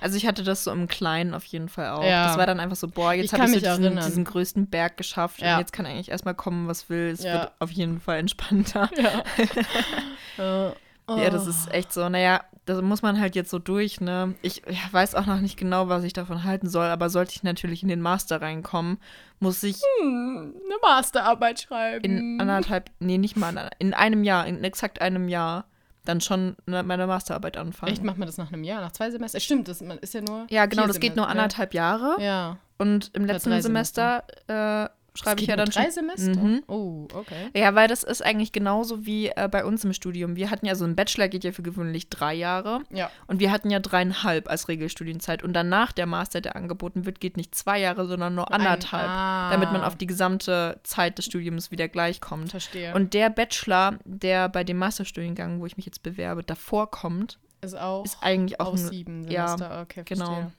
[0.00, 2.04] Also ich hatte das so im Kleinen auf jeden Fall auch.
[2.04, 2.28] Ja.
[2.28, 5.40] Das war dann einfach so, boah, jetzt habe ich so diesen, diesen, größten Berg geschafft
[5.40, 5.54] ja.
[5.54, 7.10] und jetzt kann eigentlich erstmal kommen, was will.
[7.10, 7.34] Es ja.
[7.34, 8.90] wird auf jeden Fall entspannter.
[8.96, 10.72] Ja.
[11.10, 11.16] Oh.
[11.16, 12.08] Ja, das ist echt so.
[12.08, 14.34] Naja, das muss man halt jetzt so durch, ne?
[14.42, 17.82] Ich weiß auch noch nicht genau, was ich davon halten soll, aber sollte ich natürlich
[17.82, 18.98] in den Master reinkommen,
[19.40, 22.04] muss ich hm, eine Masterarbeit schreiben.
[22.04, 25.64] In anderthalb, nee, nicht mal, in einem Jahr, in exakt einem Jahr
[26.04, 27.92] dann schon meine Masterarbeit anfangen.
[27.92, 29.40] Echt, macht man das nach einem Jahr, nach zwei Semestern?
[29.40, 30.46] Stimmt, das ist ja nur.
[30.48, 32.22] Ja, genau, das Semester, geht nur anderthalb Jahre.
[32.22, 32.58] Ja.
[32.78, 34.84] Und im letzten Semester, Semester.
[34.84, 34.88] Äh,
[35.20, 35.92] schreibe ich ja dann drei schon.
[35.92, 36.40] Semester?
[36.40, 36.62] Mhm.
[36.66, 37.50] Oh, okay.
[37.54, 40.36] Ja, weil das ist eigentlich genauso wie äh, bei uns im Studium.
[40.36, 42.82] Wir hatten ja so ein Bachelor geht ja für gewöhnlich drei Jahre.
[42.90, 43.10] Ja.
[43.26, 45.42] Und wir hatten ja dreieinhalb als Regelstudienzeit.
[45.42, 49.04] Und danach der Master, der angeboten wird, geht nicht zwei Jahre, sondern nur anderthalb.
[49.04, 49.50] Ein, ah.
[49.50, 52.50] Damit man auf die gesamte Zeit des Studiums wieder gleichkommt.
[52.50, 52.94] Verstehe.
[52.94, 57.78] Und der Bachelor, der bei dem Masterstudiengang, wo ich mich jetzt bewerbe, davor kommt, ist
[57.78, 59.70] auch ist eigentlich auch, auch ein, sieben Semester.
[59.70, 60.24] Ja, okay, genau.
[60.24, 60.42] verstehe.
[60.44, 60.52] genau.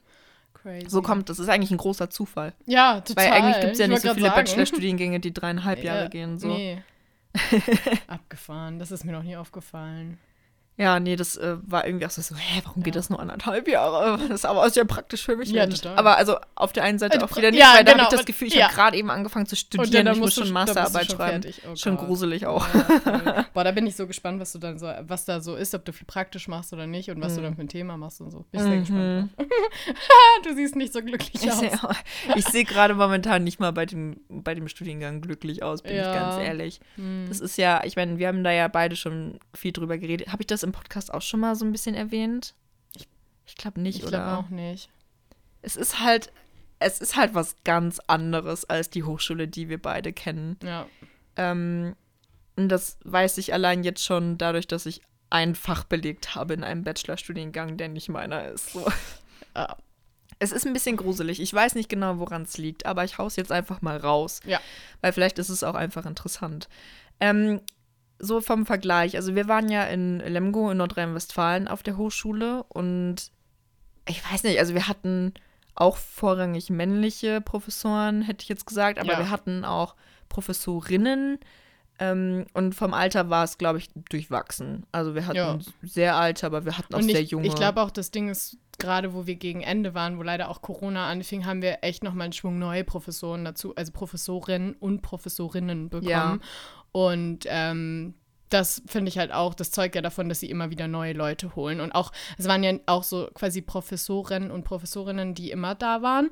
[0.61, 0.89] Crazy.
[0.89, 1.39] So kommt das.
[1.39, 2.53] ist eigentlich ein großer Zufall.
[2.65, 3.25] Ja, total.
[3.25, 6.39] Weil eigentlich gibt es ja nicht so viele Bachelorstudiengänge, die dreieinhalb Jahre ja, gehen.
[6.39, 6.49] So.
[6.49, 6.83] Nee.
[8.07, 8.77] Abgefahren.
[8.77, 10.19] Das ist mir noch nie aufgefallen.
[10.77, 13.67] Ja, nee, das äh, war irgendwie auch so, so, hä, warum geht das nur anderthalb
[13.67, 14.17] Jahre?
[14.29, 15.49] Das ist aber sehr praktisch für mich.
[15.51, 15.83] Ja, nicht.
[15.83, 15.97] total.
[15.97, 18.07] Aber also auf der einen Seite Also, auch wieder nicht, ja, weil da genau, habe
[18.07, 18.65] ich das und- Gefühl, ich ja.
[18.65, 21.53] habe gerade eben angefangen zu Und studieren, dann ich muss schon du Masterarbeit schon schreiben.
[21.71, 22.65] Oh schon gruselig auch.
[23.05, 23.45] Ja.
[23.53, 25.85] Boah, da bin ich so gespannt, was du dann so, was da so ist, ob
[25.85, 28.31] du viel praktisch machst oder nicht und was du dann für ein Thema machst und
[28.31, 28.45] so.
[28.51, 29.29] Bin ich sehr gespannt.
[29.37, 29.47] drauf.
[30.45, 31.61] du siehst nicht so glücklich Ich aus.
[32.35, 35.97] ich sehe gerade momentan nicht mal bei dem, bei dem Studiengang glücklich aus, bin ich
[35.97, 36.13] Ja.
[36.13, 36.79] ganz ehrlich.
[36.95, 37.25] Hm.
[37.27, 40.29] Das ist ja, ich meine, wir haben da ja beide schon viel drüber geredet.
[40.29, 42.53] Habe ich das im Podcast auch schon mal so ein bisschen erwähnt?
[43.45, 44.23] Ich glaube nicht, Ich oder?
[44.23, 44.89] glaube auch nicht.
[45.61, 46.31] Es ist halt,
[46.79, 50.57] es ist halt was ganz anderes als die Hochschule, die wir beide kennen.
[50.63, 50.87] Ja.
[51.35, 51.95] Ähm,
[52.55, 56.63] und das weiß ich allein jetzt schon dadurch, dass ich ein Fach belegt habe in
[56.63, 58.71] einem Bachelorstudiengang, der nicht meiner ist.
[58.73, 58.85] So.
[59.53, 59.75] Ah.
[60.39, 61.41] Es ist ein bisschen gruselig.
[61.41, 64.39] Ich weiß nicht genau, woran es liegt, aber ich hau's jetzt einfach mal raus.
[64.45, 64.61] Ja.
[65.01, 66.69] Weil vielleicht ist es auch einfach interessant.
[67.19, 67.59] Ähm,
[68.21, 69.15] so vom Vergleich.
[69.15, 73.15] Also wir waren ja in Lemgo in Nordrhein-Westfalen auf der Hochschule und
[74.07, 75.33] ich weiß nicht, also wir hatten
[75.75, 79.19] auch vorrangig männliche Professoren, hätte ich jetzt gesagt, aber Ja.
[79.19, 79.95] wir hatten auch
[80.29, 81.39] Professorinnen
[81.99, 84.85] ähm, und vom Alter war es, glaube ich, durchwachsen.
[84.91, 85.59] Also wir hatten Ja.
[85.83, 87.47] sehr alte, aber wir hatten auch Und sehr ich, junge.
[87.47, 90.61] ich glaube auch, das Ding ist, gerade wo wir gegen Ende waren, wo leider auch
[90.63, 95.89] Corona anfing, haben wir echt nochmal einen Schwung neue Professoren dazu, also Professorinnen und Professorinnen
[95.89, 96.09] bekommen.
[96.09, 96.39] Ja.
[96.91, 98.15] Und ähm,
[98.49, 101.55] das finde ich halt auch, das zeugt ja davon, dass sie immer wieder neue Leute
[101.55, 101.79] holen.
[101.79, 106.29] Und auch, es waren ja auch so quasi Professoren und Professorinnen, die immer da waren.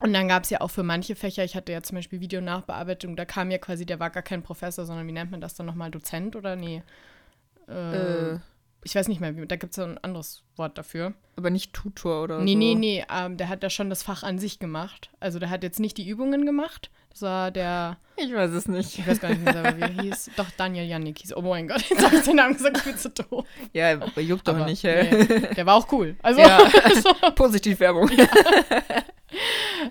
[0.00, 3.14] Und dann gab es ja auch für manche Fächer, ich hatte ja zum Beispiel Videonachbearbeitung,
[3.14, 5.66] da kam ja quasi, der war gar kein Professor, sondern wie nennt man das dann
[5.66, 6.82] nochmal, Dozent oder nee?
[7.68, 8.38] Äh, äh,
[8.84, 11.12] ich weiß nicht mehr, wie, da gibt es ja ein anderes Wort dafür.
[11.36, 12.58] aber nicht Tutor oder Nee, so.
[12.58, 15.10] nee, nee, ähm, der hat ja schon das Fach an sich gemacht.
[15.20, 16.90] Also der hat jetzt nicht die Übungen gemacht.
[17.10, 18.98] Das war der, Ich weiß es nicht.
[18.98, 20.30] ich weiß gar nicht mehr selber, wie er hieß.
[20.36, 21.36] Doch, Daniel Jannik hieß.
[21.36, 23.44] Oh mein Gott, jetzt habe ich den Namen gesagt, ich bin zu doof.
[23.74, 25.08] Ja, juckt doch Aber nicht, hä?
[25.28, 26.16] nee, der war auch cool.
[26.22, 26.58] Also, Ja,
[27.34, 28.10] Positivwerbung.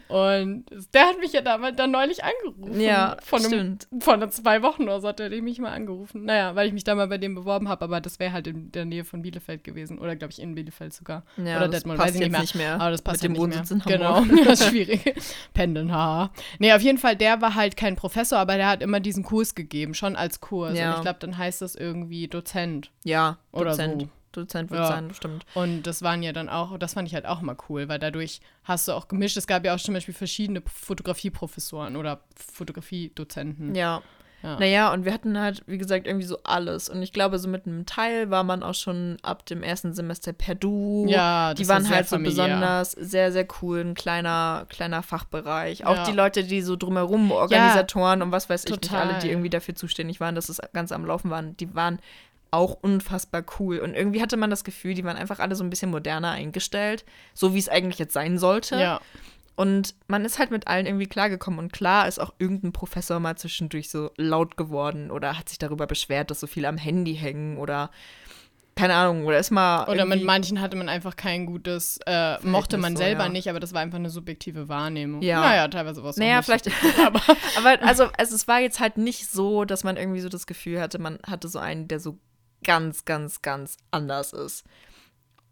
[0.08, 2.80] und der hat mich ja damals dann neulich angerufen.
[2.80, 3.88] Ja, von einem, stimmt.
[4.04, 6.26] Vor zwei Wochen oder so hat er mich mal angerufen.
[6.26, 8.72] Naja, weil ich mich da mal bei dem beworben habe, aber das wäre halt in
[8.72, 10.00] der Nähe von Bielefeld gewesen.
[10.00, 11.24] Oder glaube ich in Bielefeld sogar.
[11.38, 12.42] Ja, Oder das Detmold, passt weiß ich nicht mehr.
[12.42, 12.76] nicht mehr.
[12.76, 13.96] Aber das passt Mit dem nicht Wohnsitz mehr.
[13.96, 14.30] in Hamburg.
[14.30, 15.14] Genau, das ist schwierig.
[15.54, 16.32] Pendeln, haha.
[16.60, 19.56] Nee, auf jeden Fall, der war halt kein Professor, aber der hat immer diesen Kurs
[19.56, 20.78] gegeben, schon als Kurs.
[20.78, 20.92] Ja.
[20.92, 22.92] Und ich glaube, dann heißt das irgendwie Dozent.
[23.04, 24.02] Ja, Oder Dozent.
[24.04, 24.10] so.
[24.32, 24.88] Dozent wird Ja.
[24.88, 25.46] sein, stimmt.
[25.54, 28.42] Und das waren ja dann auch, das fand ich halt auch immer cool, weil dadurch
[28.64, 29.38] hast du auch gemischt.
[29.38, 33.76] Es gab ja auch zum Beispiel verschiedene Fotografieprofessoren oder Fotografiedozenten.
[33.76, 34.02] Ja.
[34.44, 34.58] Ja.
[34.58, 36.90] Naja, und wir hatten halt, wie gesagt, irgendwie so alles.
[36.90, 40.34] Und ich glaube, so mit einem Teil war man auch schon ab dem ersten Semester
[40.34, 41.06] per Du.
[41.08, 42.46] Ja, die das war waren halt so familiär.
[42.48, 43.82] besonders sehr, sehr cool.
[43.82, 45.86] Ein kleiner, kleiner Fachbereich.
[45.86, 46.06] Auch Ja.
[46.06, 49.76] die Leute, die so drumherum, Organisatoren und was weiß ich nicht, alle, die irgendwie dafür
[49.76, 52.00] zuständig waren, dass es ganz am Laufen waren, die waren
[52.52, 53.80] auch unfassbar cool.
[53.80, 57.06] Und irgendwie hatte man das Gefühl, die waren einfach alle so ein bisschen moderner eingestellt.
[57.34, 58.80] So wie es eigentlich jetzt sein sollte.
[58.80, 59.02] Ja,
[59.56, 61.60] Und man ist halt mit allen irgendwie klargekommen.
[61.60, 65.88] Und klar ist auch irgendein Professor mal zwischendurch so laut geworden oder hat sich darüber
[65.88, 67.90] beschwert, dass so viele am Handy hängen oder
[68.76, 69.88] keine Ahnung, oder ist mal.
[69.90, 73.30] Oder mit manchen hatte man einfach kein gutes, äh, mochte man so, selber ja.
[73.30, 75.22] nicht, aber das war einfach eine subjektive Wahrnehmung.
[75.22, 75.42] Ja.
[75.42, 76.70] Naja, teilweise war es Naja, vielleicht.
[77.06, 77.22] aber
[77.58, 80.80] aber also, also, es war jetzt halt nicht so, dass man irgendwie so das Gefühl
[80.80, 82.18] hatte, man hatte so einen, der so
[82.64, 84.66] ganz, ganz, ganz anders ist.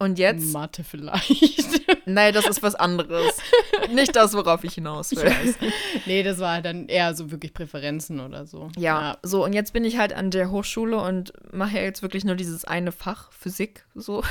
[0.02, 1.82] Und jetzt, Mathe vielleicht.
[2.06, 3.36] nein, das ist was anderes.
[3.94, 5.56] nicht das, worauf ich hinaus will.
[6.06, 8.70] nee, das war dann eher so wirklich Präferenzen oder so.
[8.78, 12.24] Ja, so und jetzt bin ich halt an der Hochschule und mache ja jetzt wirklich
[12.24, 14.24] nur dieses eine Fach Physik so.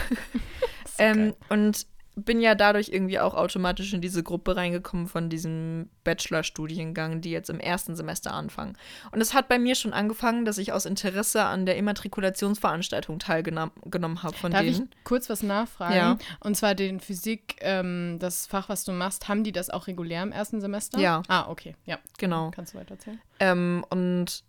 [0.98, 1.86] ähm, und
[2.24, 7.50] bin ja dadurch irgendwie auch automatisch in diese Gruppe reingekommen von diesem Bachelorstudiengang, die jetzt
[7.50, 8.76] im ersten Semester anfangen.
[9.12, 14.22] Und es hat bei mir schon angefangen, dass ich aus Interesse an der Immatrikulationsveranstaltung teilgenommen
[14.22, 14.90] habe von Darf denen.
[14.92, 15.94] ich kurz was nachfragen?
[15.94, 16.18] Ja.
[16.40, 20.22] Und zwar den Physik, ähm, das Fach, was du machst, haben die das auch regulär
[20.22, 20.98] im ersten Semester?
[20.98, 21.22] Ja.
[21.28, 21.76] Ah, okay.
[21.84, 21.98] Ja.
[22.18, 22.50] Genau.
[22.50, 23.20] Kannst du weiter erzählen?
[23.40, 24.44] Ähm, und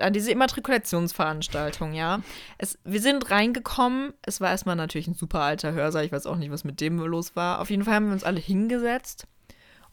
[0.00, 2.20] an diese Immatrikulationsveranstaltung, ja.
[2.58, 4.14] Es, wir sind reingekommen.
[4.24, 6.04] Es war erstmal natürlich ein super alter Hörsaal.
[6.04, 7.60] Ich weiß auch nicht, was mit dem los war.
[7.60, 9.26] Auf jeden Fall haben wir uns alle hingesetzt.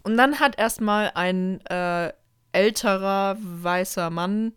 [0.04, 2.14] Und dann hat erstmal ein äh,
[2.52, 4.54] älterer, weißer Mann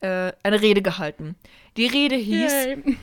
[0.00, 1.36] äh, eine Rede gehalten.
[1.76, 2.96] Die Rede hieß, Yay.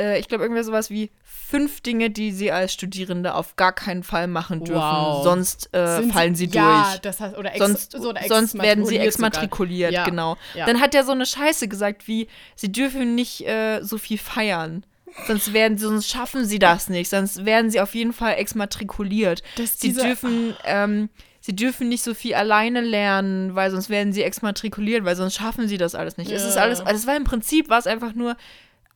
[0.00, 4.02] Äh, ich glaube, irgendwie sowas wie fünf Dinge, die sie als Studierende auf gar keinen
[4.02, 4.80] Fall machen dürfen.
[4.80, 5.24] Wow.
[5.24, 8.84] Sonst äh, fallen sie ja, durch das heißt, oder ex, sonst, so, oder sonst werden
[8.84, 10.36] sie exmatrikuliert Ja, genau.
[10.54, 10.66] ja.
[10.66, 14.84] Dann hat er so eine Scheiße gesagt wie, sie dürfen nicht äh, so viel feiern.
[15.26, 17.08] Sonst werden sie, sonst schaffen sie das nicht.
[17.08, 19.42] Sonst werden sie auf jeden Fall exmatrikuliert.
[19.56, 21.08] Sie dürfen, ähm,
[21.40, 25.66] sie dürfen nicht so viel alleine lernen, weil sonst werden sie exmatrikuliert, weil sonst schaffen
[25.66, 26.30] sie das alles nicht.
[26.30, 26.62] Es ist Ja.
[26.62, 28.36] alles, also es war im Prinzip war es einfach nur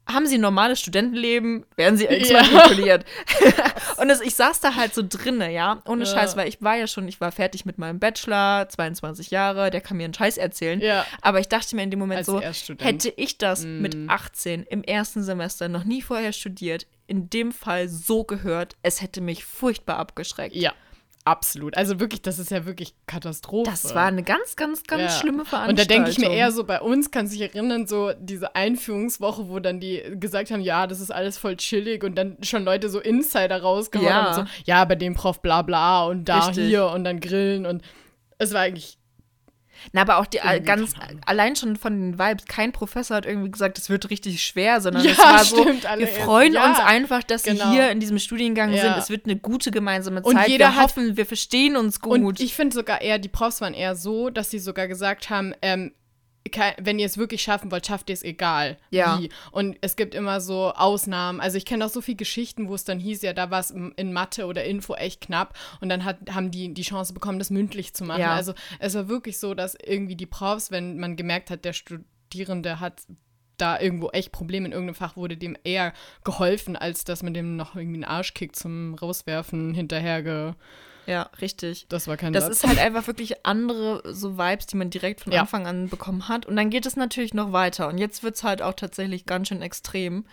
[0.07, 3.05] haben sie ein normales Studentenleben, werden sie exmatrikuliert.
[3.41, 3.73] Ja.
[4.01, 6.11] und das, ich saß da halt so drinne, ja, ohne ja.
[6.11, 9.81] Scheiß, weil ich war ja schon, ich war fertig mit meinem Bachelor, 22 Jahre, der
[9.81, 10.81] kann mir einen Scheiß erzählen.
[10.81, 11.07] Ja.
[11.21, 13.81] Aber ich dachte mir in dem Moment Als so, hätte ich das mm.
[13.81, 19.03] mit 18 im ersten Semester noch nie vorher studiert, in dem Fall so gehört, es
[19.03, 20.57] hätte mich furchtbar abgeschreckt.
[20.57, 20.73] Ja.
[21.25, 21.77] Absolut.
[21.77, 23.71] Also wirklich, das ist ja wirklich Katastrophe.
[23.71, 25.11] Das war eine ganz, ganz, ganz ja.
[25.11, 25.69] schlimme Veranstaltung.
[25.69, 29.49] Und da denke ich mir eher so, bei uns kann sich erinnern, so diese Einführungswoche,
[29.49, 32.89] wo dann die gesagt haben, ja, das ist alles voll chillig und dann schon Leute
[32.89, 34.25] so Insider rausgehauen ja.
[34.25, 36.67] haben, so, ja, bei dem Prof bla bla und da Richtig.
[36.67, 37.83] hier und dann grillen und
[38.39, 38.99] es war eigentlich
[39.93, 40.95] na, aber auch die irgendwie ganz
[41.27, 42.45] allein schon von den Vibes.
[42.47, 45.99] Kein Professor hat irgendwie gesagt, es wird richtig schwer, sondern ja, es war stimmt, so,
[45.99, 47.65] wir freuen ja, uns einfach, dass genau.
[47.65, 48.83] sie hier in diesem Studiengang ja.
[48.83, 48.97] sind.
[48.99, 50.35] Es wird eine gute gemeinsame Zeit.
[50.35, 52.21] Und jeder wir hoffen, wir verstehen uns gut.
[52.21, 55.55] Und ich finde sogar eher, die Profs waren eher so, dass sie sogar gesagt haben,
[55.63, 55.93] ähm,
[56.79, 59.19] wenn ihr es wirklich schaffen wollt, schafft ihr es egal ja.
[59.19, 59.31] wie.
[59.51, 61.41] Und es gibt immer so Ausnahmen.
[61.41, 63.71] Also ich kenne auch so viele Geschichten, wo es dann hieß, ja, da war es
[63.71, 67.51] in Mathe oder Info echt knapp und dann hat, haben die die Chance bekommen, das
[67.51, 68.21] mündlich zu machen.
[68.21, 68.35] Ja.
[68.35, 72.81] Also es war wirklich so, dass irgendwie die Profs, wenn man gemerkt hat, der Studierende
[72.81, 73.03] hat
[73.57, 75.93] da irgendwo echt Probleme in irgendeinem Fach, wurde dem eher
[76.25, 80.53] geholfen, als dass man dem noch irgendwie einen Arschkick zum Rauswerfen hinterher ge
[81.07, 81.87] ja, richtig.
[81.89, 82.57] Das war kein Das Satz.
[82.57, 85.43] ist halt einfach wirklich andere so Vibes, die man direkt von ja.
[85.43, 86.47] Anfang an bekommen hat.
[86.47, 87.89] Und dann geht es natürlich noch weiter.
[87.89, 90.25] Und jetzt wird es halt auch tatsächlich ganz schön extrem.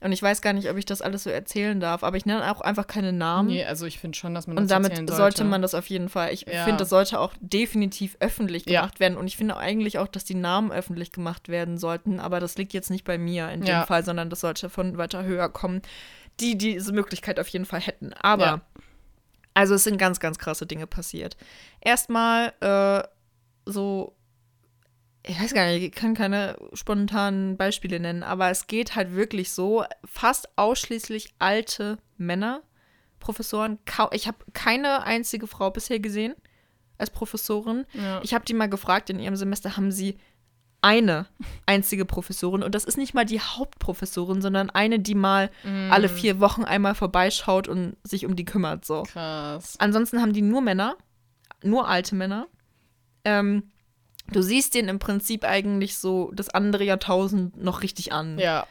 [0.00, 2.50] Und ich weiß gar nicht, ob ich das alles so erzählen darf, aber ich nenne
[2.52, 3.48] auch einfach keine Namen.
[3.48, 5.14] Nee, also ich finde schon, dass man das Und damit sollte.
[5.14, 5.44] sollte.
[5.44, 6.32] man das auf jeden Fall.
[6.34, 6.64] Ich ja.
[6.64, 9.00] finde, das sollte auch definitiv öffentlich gemacht ja.
[9.00, 9.16] werden.
[9.16, 12.20] Und ich finde eigentlich auch, dass die Namen öffentlich gemacht werden sollten.
[12.20, 13.86] Aber das liegt jetzt nicht bei mir in dem ja.
[13.86, 15.80] Fall, sondern das sollte von weiter höher kommen,
[16.38, 18.12] die diese Möglichkeit auf jeden Fall hätten.
[18.12, 18.60] Aber
[19.54, 21.36] also es sind ganz, ganz krasse Dinge passiert.
[21.80, 23.08] Erstmal äh,
[23.64, 24.16] so,
[25.24, 29.52] ich weiß gar nicht, ich kann keine spontanen Beispiele nennen, aber es geht halt wirklich
[29.52, 32.62] so, fast ausschließlich alte Männer,
[33.20, 33.78] Professoren.
[34.12, 36.34] Ich habe keine einzige Frau bisher gesehen
[36.98, 37.86] als Professorin.
[37.94, 38.20] Ja.
[38.22, 40.18] Ich habe die mal gefragt in ihrem Semester, haben sie
[40.84, 41.26] eine
[41.64, 45.90] einzige Professorin und das ist nicht mal die Hauptprofessorin, sondern eine, die mal mm.
[45.90, 48.84] alle vier Wochen einmal vorbeischaut und sich um die kümmert.
[48.84, 49.04] So.
[49.04, 49.76] Krass.
[49.78, 50.96] Ansonsten haben die nur Männer,
[51.62, 52.48] nur alte Männer.
[53.24, 53.70] Ähm,
[54.30, 58.38] du siehst denen im Prinzip eigentlich so das andere Jahrtausend noch richtig an.
[58.38, 58.66] Ja.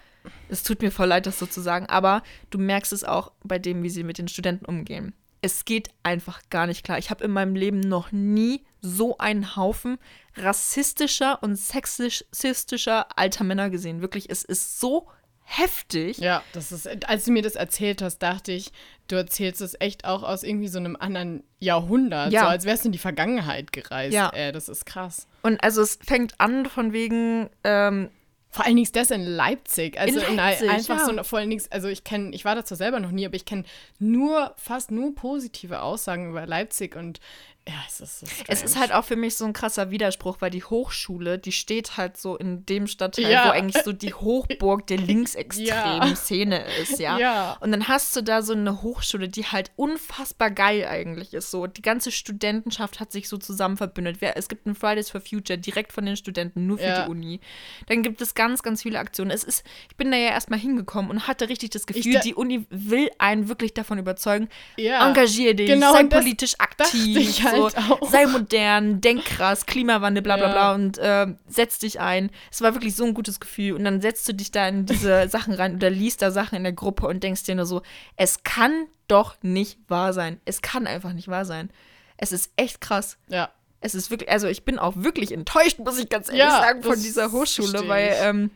[0.49, 3.57] Es tut mir voll leid, das so zu sagen, aber du merkst es auch bei
[3.57, 5.15] dem, wie sie mit den Studenten umgehen.
[5.43, 6.97] Es geht einfach gar nicht klar.
[6.97, 9.97] Ich habe in meinem Leben noch nie so einen Haufen
[10.37, 14.01] rassistischer und sexistischer alter Männer gesehen.
[14.01, 15.09] Wirklich, es ist so
[15.43, 16.17] heftig.
[16.17, 18.71] Ja, das ist, als du mir das erzählt hast, dachte ich,
[19.09, 22.41] du erzählst es echt auch aus irgendwie so einem anderen Jahrhundert, ja.
[22.41, 24.13] so als wärst du in die Vergangenheit gereist.
[24.13, 24.29] Ja.
[24.29, 25.27] Äh, das ist krass.
[25.41, 28.09] Und also es fängt an von wegen, ähm,
[28.53, 29.99] vor allen Dingen das in Leipzig.
[29.99, 31.05] Also in Leipzig, in einfach ja.
[31.05, 33.35] so vor allen Dingen, also ich kenne, ich war da zwar selber noch nie, aber
[33.35, 33.63] ich kenne
[33.97, 37.19] nur, fast nur positive Aussagen über Leipzig und
[37.65, 40.49] ja, es ist so Es ist halt auch für mich so ein krasser Widerspruch, weil
[40.49, 43.45] die Hochschule, die steht halt so in dem Stadtteil, ja.
[43.45, 46.15] wo eigentlich so die Hochburg der linksextremen ja.
[46.15, 47.17] Szene ist, ja?
[47.17, 47.57] ja.
[47.61, 51.51] Und dann hast du da so eine Hochschule, die halt unfassbar geil eigentlich ist.
[51.51, 54.17] So, die ganze Studentenschaft hat sich so zusammen verbündet.
[54.21, 57.39] Es gibt ein Fridays for Future direkt von den Studenten, nur für die Uni.
[57.87, 59.31] Dann gibt es ganz, ganz viele Aktionen.
[59.31, 62.65] Es ist, ich bin da ja erstmal hingekommen und hatte richtig das Gefühl, die Uni
[62.69, 67.41] will einen wirklich davon überzeugen, engagier dich, genau, sei politisch aktiv.
[67.61, 68.09] Halt so, auch.
[68.09, 70.51] sei modern, denk krass, Klimawandel, bla bla ja.
[70.51, 72.29] bla und äh, setz dich ein.
[72.51, 73.73] Es war wirklich so ein gutes Gefühl.
[73.73, 76.63] Und dann setzt du dich da in diese Sachen rein oder liest da Sachen in
[76.63, 77.81] der Gruppe und denkst dir nur so,
[78.15, 80.39] es kann doch nicht wahr sein.
[80.45, 81.69] Es kann einfach nicht wahr sein.
[82.17, 83.17] Es ist echt krass.
[83.27, 83.49] Ja.
[83.81, 86.83] Es ist wirklich, also ich bin auch wirklich enttäuscht, muss ich ganz ehrlich ja, sagen,
[86.83, 88.51] von dieser Hochschule, weil, ähm,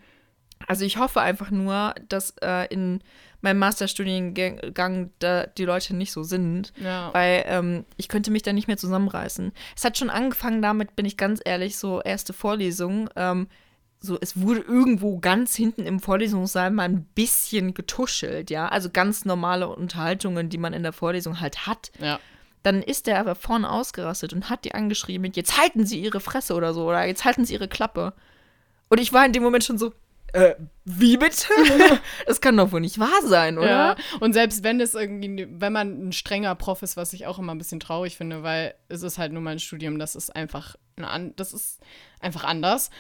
[0.68, 3.02] also ich hoffe einfach nur, dass äh, in
[3.42, 7.14] meinem Masterstudiengang da die Leute nicht so sind, ja.
[7.14, 9.52] weil ähm, ich könnte mich da nicht mehr zusammenreißen.
[9.76, 13.10] Es hat schon angefangen damit, bin ich ganz ehrlich, so erste Vorlesung.
[13.16, 13.48] Ähm,
[14.00, 18.68] so, es wurde irgendwo ganz hinten im Vorlesungssaal mal ein bisschen getuschelt, ja.
[18.68, 21.92] Also ganz normale Unterhaltungen, die man in der Vorlesung halt hat.
[22.00, 22.20] Ja.
[22.64, 26.20] Dann ist der aber vorne ausgerastet und hat die angeschrieben mit, jetzt halten Sie Ihre
[26.20, 28.14] Fresse oder so, oder jetzt halten Sie Ihre Klappe.
[28.90, 29.94] Und ich war in dem Moment schon so,
[30.38, 31.48] äh, wie bitte?
[32.28, 33.68] das kann doch wohl nicht wahr sein, oder?
[33.68, 37.40] Ja, und selbst wenn es irgendwie, wenn man ein strenger Prof ist, was ich auch
[37.40, 40.76] immer ein bisschen traurig finde, weil es ist halt nur mein Studium, das ist einfach,
[40.96, 41.80] eine, das ist
[42.20, 42.92] einfach anders.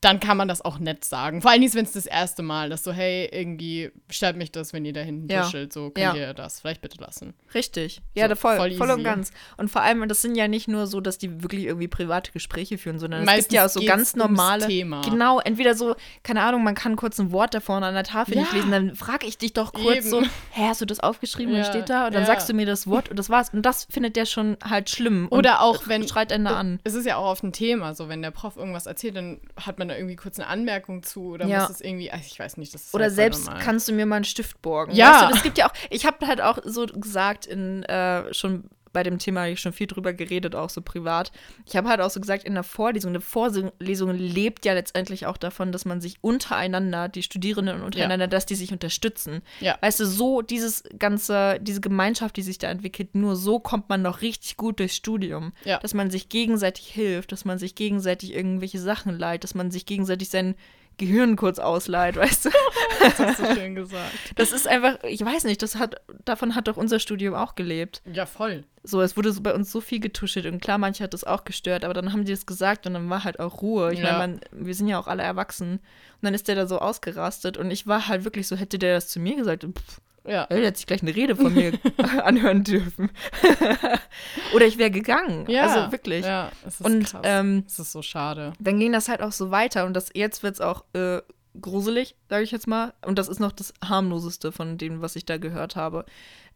[0.00, 1.42] Dann kann man das auch nett sagen.
[1.42, 4.84] Vor allem, wenn es das erste Mal, dass so, hey, irgendwie stört mich das, wenn
[4.84, 5.42] ihr da hinten Ja.
[5.42, 6.14] tuschelt, so könnt Ja.
[6.14, 7.34] ihr das vielleicht bitte lassen.
[7.54, 8.00] Richtig.
[8.14, 9.32] Ja, So, voll, voll voll, und ganz.
[9.56, 12.78] Und vor allem, das sind ja nicht nur so, dass die wirklich irgendwie private Gespräche
[12.78, 14.66] führen, sondern es Meistens gibt ja auch so ganz normale.
[14.68, 15.00] Thema.
[15.02, 18.36] Genau, entweder so, keine Ahnung, man kann kurz ein Wort da vorne an der Tafel
[18.36, 18.56] nicht Ja.
[18.58, 20.08] lesen, dann frage ich dich doch kurz Eben.
[20.10, 20.22] so,
[20.52, 22.06] hä, hast du das aufgeschrieben, was Ja, steht da?
[22.06, 22.26] Und dann ja.
[22.26, 23.50] sagst du mir das Wort und das war's.
[23.52, 25.26] Und das findet der schon halt schlimm.
[25.30, 26.78] Oder auch wenn- Schreit einen da an.
[26.84, 29.78] Es ist ja auch oft ein Thema, so wenn der Prof irgendwas erzählt, dann hat
[29.78, 31.60] man da irgendwie kurz eine Anmerkung zu oder Ja.
[31.62, 33.62] muss es irgendwie, also ich weiß nicht, das ist Oder halt selbst normal.
[33.62, 34.92] kannst du mir mal einen Stift borgen.
[34.94, 35.12] Ja.
[35.12, 38.64] Weißt du, das gibt ja auch, ich habe halt auch so gesagt in äh, schon
[38.92, 41.32] bei dem Thema hab ich schon viel drüber geredet, auch so privat.
[41.66, 45.36] Ich habe halt auch so gesagt, in der Vorlesung, eine Vorlesung lebt ja letztendlich auch
[45.36, 49.42] davon, dass man sich untereinander, die Studierenden untereinander, dass die sich unterstützen.
[49.60, 49.76] Ja.
[49.80, 54.02] Weißt du, so dieses ganze, diese Gemeinschaft, die sich da entwickelt, nur so kommt man
[54.02, 55.52] noch richtig gut durchs Studium.
[55.64, 55.78] Ja.
[55.78, 59.86] Dass man sich gegenseitig hilft, dass man sich gegenseitig irgendwelche Sachen leiht, dass man sich
[59.86, 60.54] gegenseitig sein
[60.98, 62.50] Gehirn kurz ausleiht, weißt du?
[63.00, 64.10] Das hast du schön gesagt.
[64.34, 68.02] Das ist einfach, ich weiß nicht, das hat, davon hat doch unser Studium auch gelebt.
[68.12, 68.64] Ja, voll.
[68.82, 71.44] So, es wurde so bei uns so viel getuschelt und klar, manche hat das auch
[71.44, 73.92] gestört, aber dann haben die das gesagt und dann war halt auch Ruhe.
[73.92, 74.18] Ich Ja.
[74.18, 75.74] meine, wir sind ja auch alle erwachsen.
[75.74, 75.80] Und
[76.22, 79.08] dann ist der da so ausgerastet und ich war halt wirklich so, hätte der das
[79.08, 80.44] zu mir gesagt, pff, Ja.
[80.48, 81.72] er hätte sich gleich eine Rede von mir
[82.24, 83.10] anhören dürfen.
[84.54, 85.46] Oder ich wäre gegangen.
[85.48, 85.62] Ja.
[85.62, 86.24] Also wirklich.
[86.24, 87.22] Ja, es ist Und krass.
[87.24, 88.52] ähm, es ist so schade.
[88.58, 91.20] dann ging das halt auch so weiter und das jetzt wird es auch äh,
[91.60, 92.92] gruselig, sage ich jetzt mal.
[93.04, 96.04] Und das ist noch das harmloseste von dem, was ich da gehört habe.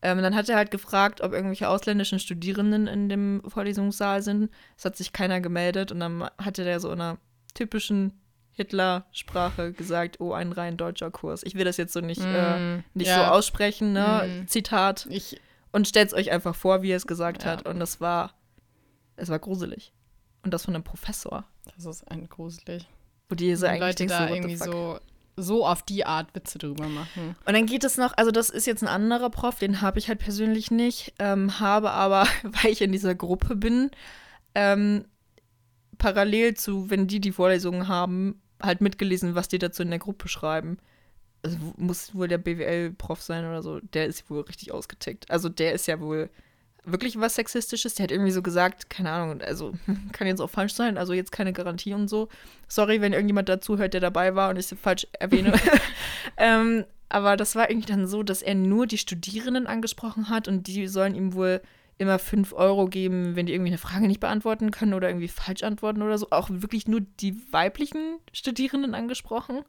[0.03, 4.51] Ähm, dann hat er halt gefragt, ob irgendwelche ausländischen Studierenden in dem Vorlesungssaal sind.
[4.77, 7.19] Es hat sich keiner gemeldet und dann hatte der so in einer
[7.55, 8.13] typischen
[8.53, 11.43] Hitler-Sprache gesagt, oh, ein rein deutscher Kurs.
[11.43, 13.17] Ich will das jetzt so nicht, äh, Mm, nicht ja.
[13.27, 14.43] so aussprechen, ne?
[14.45, 14.49] Mm.
[14.49, 15.07] Zitat.
[15.11, 15.41] Ich,
[15.73, 17.51] Und stellt euch einfach vor, wie er es gesagt Ja.
[17.53, 17.67] hat.
[17.67, 18.35] Und das war,
[19.17, 19.93] es war gruselig.
[20.45, 21.45] Und das von einem Professor.
[21.77, 22.87] das ist ein gruselig.
[23.29, 24.99] Wo die so eigentlich Leute da so, irgendwie so,
[25.37, 27.37] so auf die Art Witze drüber machen.
[27.47, 30.09] Und dann geht es noch, also das ist jetzt ein anderer Prof, den habe ich
[30.09, 33.91] halt persönlich nicht, ähm, habe aber, weil ich in dieser Gruppe bin,
[34.55, 35.07] ähm,
[35.97, 40.29] parallel zu, wenn die die Vorlesungen haben, halt mitgelesen, was die dazu in der Gruppe
[40.29, 40.79] schreiben.
[41.43, 43.81] Also muss wohl der BWL-Prof sein oder so.
[43.81, 45.31] Der ist wohl richtig ausgetickt.
[45.31, 46.31] Also der ist ja wohl
[46.85, 47.95] wirklich was Sexistisches.
[47.95, 49.73] Der hat irgendwie so gesagt, keine Ahnung, also
[50.13, 52.29] kann jetzt auch falsch sein, also jetzt keine Garantie und so.
[52.69, 55.53] Sorry, wenn irgendjemand dazu hört, der dabei war und ich es falsch erwähne.
[56.37, 60.67] ähm, aber das war irgendwie dann so, dass er nur die Studierenden angesprochen hat und
[60.67, 61.61] die sollen ihm wohl
[62.03, 65.63] immer 5 Euro geben, wenn die irgendwie eine Frage nicht beantworten können oder irgendwie falsch
[65.63, 66.29] antworten oder so.
[66.31, 69.61] Auch wirklich nur die weiblichen Studierenden angesprochen.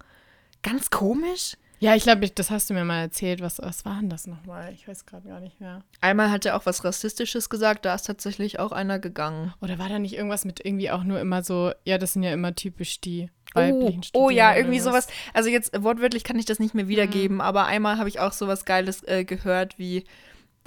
[0.61, 1.53] Ganz komisch.
[1.79, 3.41] Ja, ich glaube, das hast du mir mal erzählt.
[3.41, 4.71] Was, was war denn das nochmal?
[4.73, 5.83] Ich weiß gerade gar nicht mehr.
[5.99, 9.53] Einmal hat er auch was Rassistisches gesagt, da ist tatsächlich auch einer gegangen.
[9.59, 12.31] Oder war da nicht irgendwas mit irgendwie auch nur immer so, ja, das sind ja
[12.31, 15.07] immer typisch die Oh, weiblichen oh ja, Studierenden irgendwie sowas.
[15.33, 17.41] Also jetzt wortwörtlich kann ich das nicht mehr wiedergeben, Mhm.
[17.41, 20.05] aber einmal habe ich auch sowas Geiles äh, gehört wie,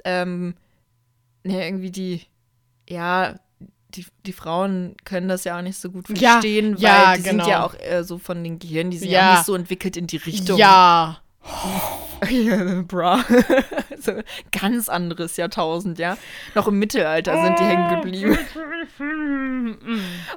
[0.05, 0.53] ähm,
[1.47, 2.21] ne, irgendwie die,
[2.87, 3.35] ja,
[3.89, 7.23] die, die Frauen können das ja auch nicht so gut Ja, verstehen, weil ja, die
[7.23, 7.43] genau.
[7.43, 9.19] sind ja auch äh, so von den Gehirnen, die sind ja.
[9.19, 9.33] Ja.
[9.33, 10.57] nicht so entwickelt in die Richtung.
[10.57, 11.21] Ja.
[12.87, 13.23] Bra.
[13.99, 14.13] so,
[14.51, 16.17] ganz anderes Jahrtausend, ja.
[16.55, 18.37] Noch im Mittelalter sind die hängen geblieben.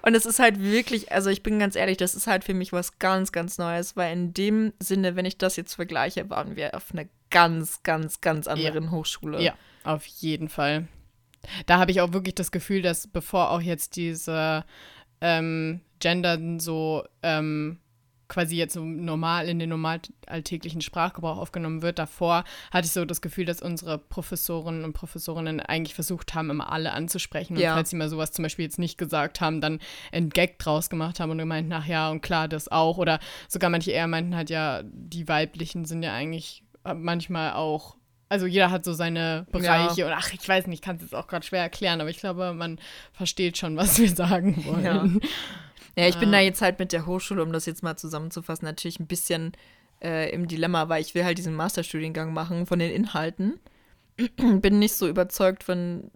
[0.03, 2.73] Und es ist halt wirklich, also ich bin ganz ehrlich, das ist halt für mich
[2.73, 6.75] was ganz, ganz Neues, weil in dem Sinne, wenn ich das jetzt vergleiche, waren wir
[6.75, 9.43] auf einer ganz, ganz, ganz anderen Hochschule.
[9.43, 9.55] Ja,
[9.85, 10.87] auf jeden Fall.
[11.67, 14.65] Da habe ich auch wirklich das Gefühl, dass bevor auch jetzt diese
[15.21, 17.79] ähm, Gendern so ähm,
[18.29, 23.05] quasi jetzt so normal in den normal alltäglichen Sprachgebrauch aufgenommen wird, davor hatte ich so
[23.05, 27.57] das Gefühl, dass unsere Professorinnen und Professorinnen eigentlich versucht haben, immer alle anzusprechen.
[27.57, 27.75] Und Ja.
[27.75, 29.81] falls sie mal sowas zum Beispiel jetzt nicht gesagt haben, dann
[30.13, 32.99] ein Gag draus gemacht haben und gemeint, ach ja, und klar, das auch.
[32.99, 33.19] Oder
[33.49, 36.63] sogar manche eher meinten halt, ja, die weiblichen sind ja eigentlich
[36.95, 37.97] manchmal auch
[38.31, 41.15] also jeder hat so seine Bereiche und ach, ich weiß nicht, ich kann es jetzt
[41.15, 42.79] auch gerade schwer erklären, aber ich glaube, man
[43.13, 44.85] versteht schon, was wir sagen wollen.
[44.85, 45.07] Ja.
[45.97, 46.33] Ja, ich bin Ah.
[46.33, 49.53] da jetzt halt mit der Hochschule, um das jetzt mal zusammenzufassen, natürlich ein bisschen
[50.03, 53.59] äh, im Dilemma, weil ich will halt diesen Masterstudiengang machen von den Inhalten.
[54.37, 56.11] bin nicht so überzeugt von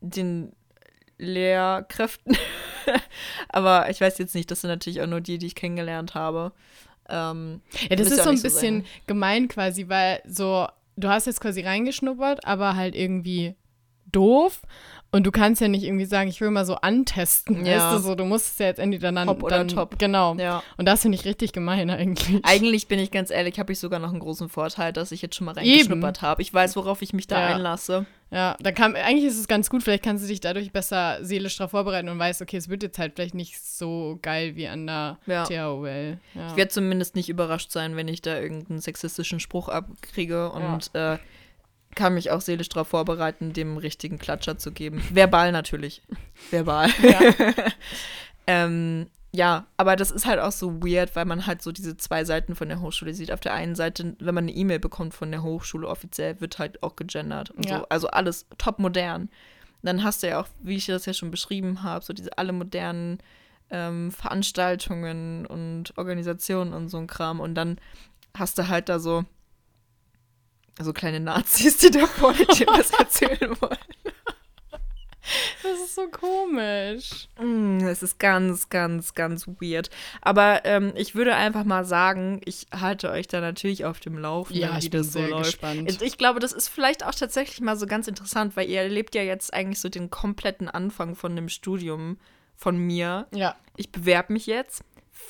[0.00, 0.52] den
[1.18, 2.36] Lehrkräften.
[3.48, 6.52] Aber ich weiß jetzt nicht, das sind natürlich auch nur die, die ich kennengelernt habe.
[7.08, 7.60] Ähm,
[7.90, 8.84] Ja, das ist so ein bisschen sein.
[9.06, 13.54] gemein quasi, weil so, du hast jetzt quasi reingeschnuppert, aber halt irgendwie
[14.12, 14.62] doof.
[15.12, 17.64] Und du kannst ja nicht irgendwie sagen, ich will mal so antesten.
[17.64, 17.76] Ja.
[17.92, 19.28] Weißt du, so, du musst es ja jetzt entweder dann.
[19.28, 19.98] Top oder dann, top.
[19.98, 20.34] Genau.
[20.34, 20.62] ja.
[20.76, 22.44] Und das finde ich richtig gemein eigentlich.
[22.44, 25.36] Eigentlich bin ich ganz ehrlich, habe ich sogar noch einen großen Vorteil, dass ich jetzt
[25.36, 26.42] schon mal reingeschnuppert habe.
[26.42, 27.54] Ich weiß, worauf ich mich da Ja.
[27.54, 28.04] einlasse.
[28.30, 31.56] Ja, da kam, eigentlich ist es ganz gut, vielleicht kannst du dich dadurch besser seelisch
[31.56, 34.86] darauf vorbereiten und weißt, okay, es wird jetzt halt vielleicht nicht so geil wie an
[34.86, 35.44] der ja.
[35.44, 36.18] THOL.
[36.34, 36.48] Ja.
[36.48, 41.14] Ich werde zumindest nicht überrascht sein, wenn ich da irgendeinen sexistischen Spruch abkriege und ja.
[41.14, 41.18] äh,
[41.94, 45.02] kann mich auch seelisch darauf vorbereiten, dem richtigen Klatscher zu geben.
[45.12, 46.02] Verbal natürlich.
[46.50, 46.90] Verbal.
[47.02, 47.20] Ja.
[48.48, 49.06] ähm,
[49.36, 52.54] ja, aber das ist halt auch so weird, weil man halt so diese zwei Seiten
[52.54, 53.30] von der Hochschule sieht.
[53.30, 56.82] Auf der einen Seite, wenn man eine E-Mail bekommt von der Hochschule offiziell, wird halt
[56.82, 57.80] auch gegendert und ja.
[57.80, 57.88] so.
[57.90, 59.28] Also alles top modern.
[59.82, 62.54] Dann hast du ja auch, wie ich das ja schon beschrieben habe, so diese alle
[62.54, 63.18] modernen
[63.68, 67.40] ähm, Veranstaltungen und Organisationen und so ein Kram.
[67.40, 67.78] Und dann
[68.38, 69.26] hast du halt da so,
[70.80, 73.76] so kleine Nazis, die da vorne dir was erzählen wollen.
[75.62, 77.28] Das ist so komisch.
[77.40, 79.90] Mm, es ist ganz, ganz, ganz weird.
[80.20, 84.62] Aber ähm, ich würde einfach mal sagen, ich halte euch da natürlich auf dem Laufenden,
[84.62, 85.60] ja, wie das so läuft.
[85.60, 86.02] Gespannt.
[86.02, 89.22] Ich glaube, das ist vielleicht auch tatsächlich mal so ganz interessant, weil ihr erlebt ja
[89.22, 92.18] jetzt eigentlich so den kompletten Anfang von dem Studium
[92.54, 93.26] von mir.
[93.34, 93.56] Ja.
[93.76, 94.82] Ich bewerbe mich jetzt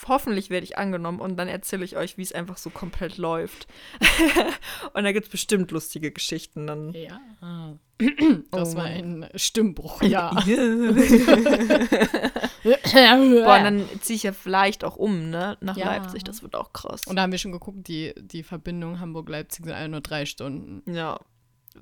[0.07, 3.67] hoffentlich werde ich angenommen und dann erzähle ich euch, wie es einfach so komplett läuft.
[4.95, 6.93] und da gibt es bestimmt lustige Geschichten dann.
[6.93, 7.21] Ja.
[8.51, 8.77] Das oh.
[8.77, 10.31] war ein Stimmbruch, ja.
[12.63, 15.57] Boah, dann ziehe ich ja vielleicht auch um, ne?
[15.61, 15.87] Nach ja.
[15.87, 16.23] Leipzig.
[16.23, 17.07] Das wird auch krass.
[17.07, 20.83] Und da haben wir schon geguckt, die, die Verbindung Hamburg-Leipzig sind alle nur drei Stunden.
[20.93, 21.19] Ja.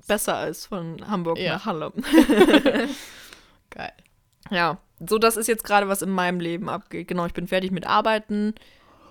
[0.07, 1.55] Besser als von Hamburg ja.
[1.55, 1.91] nach Halle.
[3.69, 3.93] Geil.
[4.51, 7.07] Ja, so das ist jetzt gerade, was in meinem Leben abgeht.
[7.07, 8.53] Genau, ich bin fertig mit Arbeiten,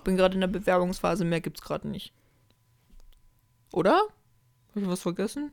[0.03, 2.13] bin gerade in der Bewerbungsphase, mehr gibt's gerade nicht.
[3.71, 4.01] Oder?
[4.69, 5.51] Habe ich was vergessen?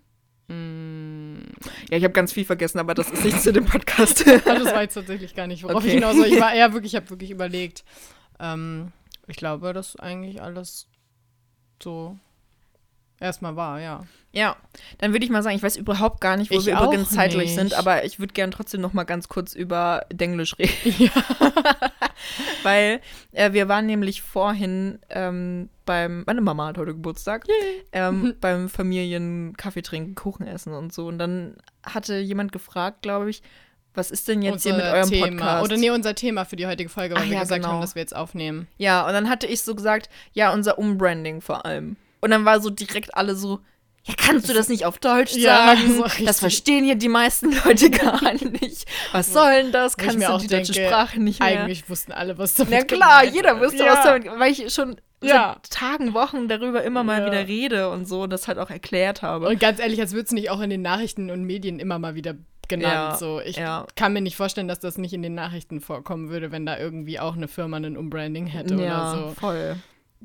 [0.48, 1.38] Mm.
[1.90, 4.26] Ja, ich habe ganz viel vergessen, aber das ist nicht zu dem Podcast.
[4.44, 5.88] das war jetzt tatsächlich gar nicht, worauf okay.
[5.88, 6.26] ich hinaus soll.
[6.26, 7.84] Ich war eher wirklich, ich habe wirklich überlegt.
[8.38, 8.92] Ähm,
[9.26, 10.88] ich glaube, das ist eigentlich alles
[11.82, 12.18] so
[13.22, 14.02] erstmal war, ja.
[14.34, 14.56] Ja,
[14.98, 17.50] dann würde ich mal sagen, ich weiß überhaupt gar nicht, wo ich wir übrigens zeitlich
[17.50, 17.54] nicht.
[17.54, 20.72] sind, aber ich würde gerne trotzdem noch mal ganz kurz über Denglisch reden.
[20.98, 21.10] Ja.
[22.62, 23.00] Weil
[23.32, 27.44] äh, wir waren nämlich vorhin ähm, beim, meine Mama hat heute Geburtstag,
[27.92, 31.06] ähm, beim Familien Kaffee trinken, Kuchen essen und so.
[31.08, 33.42] Und dann hatte jemand gefragt, glaube ich,
[33.94, 35.26] was ist denn jetzt unser hier mit eurem Thema.
[35.26, 35.64] Podcast?
[35.64, 37.74] Oder nee, unser Thema für die heutige Folge, weil Ach, wir ja, gesagt genau.
[37.74, 38.68] haben, dass wir jetzt aufnehmen.
[38.78, 41.96] Ja, und dann hatte ich so gesagt, ja, unser Umbranding vor allem.
[42.22, 43.60] Und dann war so direkt alle so,
[44.04, 45.96] ja, kannst du das nicht auf Deutsch ja, sagen?
[46.18, 48.86] So das verstehen hier die meisten Leute gar nicht.
[49.12, 49.96] Was soll denn das?
[49.96, 51.62] Kannst du die denke, deutsche Sprache nicht mehr?
[51.62, 53.92] Eigentlich wussten alle, was damit Na klar, jeder wusste, ja.
[53.92, 55.56] was damit, weil ich schon ja.
[55.62, 57.26] seit Tagen, Wochen darüber immer mal ja.
[57.26, 59.48] wieder rede und so und das halt auch erklärt habe.
[59.48, 62.14] Und ganz ehrlich, als würde es nicht auch in den Nachrichten und Medien immer mal
[62.14, 62.34] wieder
[62.68, 62.94] genannt.
[62.94, 63.40] Ja, so.
[63.40, 63.86] Ich ja.
[63.94, 67.20] kann mir nicht vorstellen, dass das nicht in den Nachrichten vorkommen würde, wenn da irgendwie
[67.20, 69.34] auch eine Firma ein Umbranding hätte ja, oder so.
[69.40, 69.76] Voll.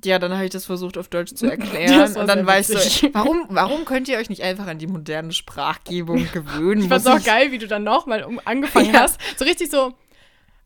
[0.03, 3.45] Ja, dann habe ich das versucht auf Deutsch zu erklären und dann weißt du, warum,
[3.49, 6.83] warum könnt ihr euch nicht einfach an die moderne Sprachgebung gewöhnen?
[6.83, 9.01] ich fand's auch geil, wie du dann nochmal um, angefangen ja.
[9.01, 9.19] hast.
[9.37, 9.93] So richtig so,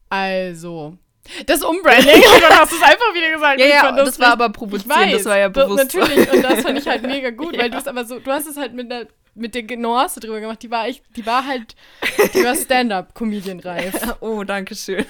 [0.10, 0.98] also,
[1.46, 3.60] das Umbranding, und dann hast du es einfach wieder gesagt.
[3.60, 5.96] Ja, ja, das, das war aber provoziert, das war ja bewusst.
[5.96, 7.64] Natürlich, und das fand ich halt mega gut, ja.
[7.64, 10.42] weil du es aber so, du hast es halt mit der mit der Nuance drüber
[10.42, 10.62] gemacht.
[10.62, 11.76] Die war echt, die war halt,
[12.34, 14.18] die war Stand-up-Comedian-reif.
[14.20, 15.06] oh, danke schön.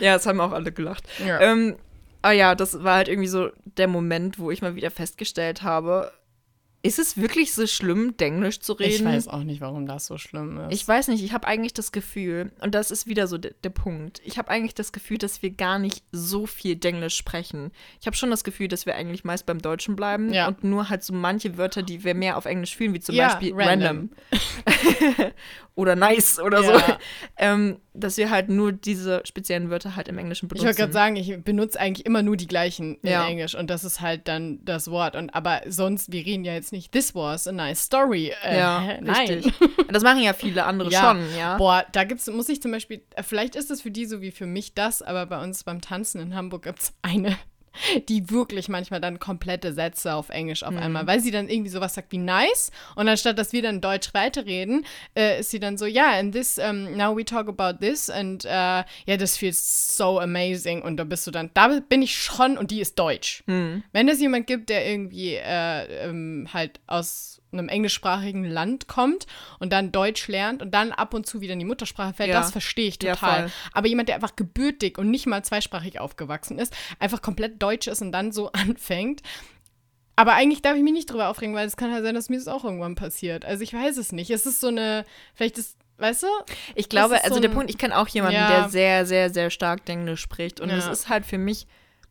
[0.00, 1.04] ja, es haben auch alle gelacht.
[1.24, 1.40] Ja.
[1.40, 1.76] Ähm,
[2.26, 6.10] Ah ja, das war halt irgendwie so der Moment, wo ich mal wieder festgestellt habe,
[6.82, 9.06] ist es wirklich so schlimm, Denglisch zu reden?
[9.08, 10.74] Ich weiß auch nicht, warum das so schlimm ist.
[10.74, 13.70] Ich weiß nicht, ich habe eigentlich das Gefühl, und das ist wieder so der, der
[13.70, 17.70] Punkt, ich habe eigentlich das Gefühl, dass wir gar nicht so viel Denglisch sprechen.
[18.00, 20.48] Ich habe schon das Gefühl, dass wir eigentlich meist beim Deutschen bleiben ja.
[20.48, 23.28] und nur halt so manche Wörter, die wir mehr auf Englisch fühlen, wie zum ja,
[23.28, 24.10] Beispiel random.
[24.66, 25.32] random.
[25.76, 26.78] oder nice oder ja.
[26.78, 26.94] so.
[27.38, 30.64] Ähm, dass wir halt nur diese speziellen Wörter halt im Englischen benutzen.
[30.64, 33.84] Ich wollte gerade sagen, ich benutze eigentlich immer nur die gleichen in Englisch und das
[33.84, 35.16] ist halt dann das Wort.
[35.16, 38.32] Und aber sonst, wir reden ja jetzt nicht, this was a nice story.
[38.42, 39.28] Äh, ja, nein.
[39.28, 39.52] Richtig.
[39.88, 41.00] Das machen ja viele andere ja.
[41.00, 41.56] schon, ja.
[41.58, 44.30] Boah, da gibt's, muss ich zum Beispiel, äh, vielleicht ist es für die so wie
[44.30, 47.36] für mich das, aber bei uns beim Tanzen in Hamburg gibt es eine
[48.08, 50.78] die wirklich manchmal dann komplette Sätze auf Englisch auf mhm.
[50.78, 54.12] einmal, weil sie dann irgendwie sowas sagt wie nice und anstatt dass wir dann Deutsch
[54.14, 54.84] weiterreden,
[55.16, 58.10] äh, ist sie dann so, ja, yeah, and this, um, now we talk about this
[58.10, 62.16] and uh, yeah, this feels so amazing und da bist du dann, da bin ich
[62.16, 63.42] schon und die ist Deutsch.
[63.46, 63.82] Mhm.
[63.92, 69.26] Wenn es jemand gibt, der irgendwie äh, ähm, halt aus einem englischsprachigen Land kommt
[69.58, 72.40] und dann Deutsch lernt und dann ab und zu wieder in die Muttersprache fällt, ja.
[72.40, 73.46] das verstehe ich total.
[73.46, 77.86] Ja, Aber jemand, der einfach gebürtig und nicht mal zweisprachig aufgewachsen ist, einfach komplett deutsch
[77.86, 79.22] ist und dann so anfängt,
[80.16, 82.30] aber eigentlich darf ich mich nicht drüber aufregen, weil es kann ja halt sein, dass
[82.30, 83.44] mir das auch irgendwann passiert.
[83.44, 84.30] Also ich weiß es nicht.
[84.30, 85.04] Es ist so eine,
[85.34, 86.26] vielleicht ist, weißt du?
[86.74, 88.48] Ich glaube, also so der Punkt, ich kenne auch jemanden, ja.
[88.48, 90.58] der sehr, sehr, sehr stark Englisch spricht.
[90.58, 91.66] Und es ist halt für mich,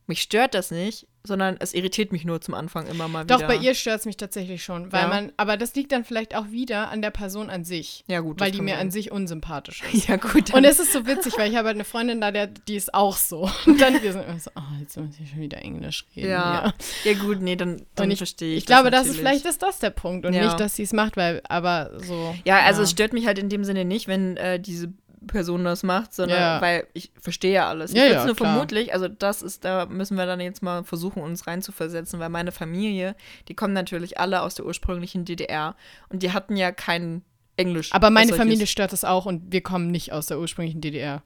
[0.06, 3.38] mich stört das nicht, sondern es irritiert mich nur zum Anfang immer mal wieder.
[3.38, 5.08] Doch, bei ihr stört es mich tatsächlich schon, weil ja.
[5.08, 8.04] man, aber das liegt dann vielleicht auch wieder an der Person an sich.
[8.06, 8.40] Ja, gut.
[8.40, 8.86] Weil die mir sein.
[8.86, 10.08] an sich unsympathisch ist.
[10.08, 10.54] Ja, gut.
[10.54, 12.94] Und es ist so witzig, weil ich habe halt eine Freundin da, der, die ist
[12.94, 13.50] auch so.
[13.66, 16.30] Und dann wir sind immer so, oh, jetzt muss ich schon wieder Englisch reden.
[16.30, 16.74] Ja, ja.
[17.04, 18.58] ja gut, nee, dann, dann ich, verstehe ich.
[18.58, 20.44] Ich glaube, das ist vielleicht ist das der Punkt und ja.
[20.44, 22.34] nicht, dass sie es macht, weil, aber so.
[22.44, 24.92] Ja, also es stört mich halt in dem Sinne nicht, wenn äh, diese
[25.26, 26.60] Person das macht, sondern ja.
[26.60, 27.92] weil ich verstehe ja alles.
[27.92, 28.52] Ich ja, ja, nur klar.
[28.52, 32.52] vermutlich, also das ist, da müssen wir dann jetzt mal versuchen, uns reinzuversetzen, weil meine
[32.52, 33.16] Familie,
[33.48, 35.74] die kommen natürlich alle aus der ursprünglichen DDR
[36.08, 37.22] und die hatten ja kein
[37.56, 37.92] Englisch.
[37.92, 41.22] Aber meine Familie stört das auch und wir kommen nicht aus der ursprünglichen DDR.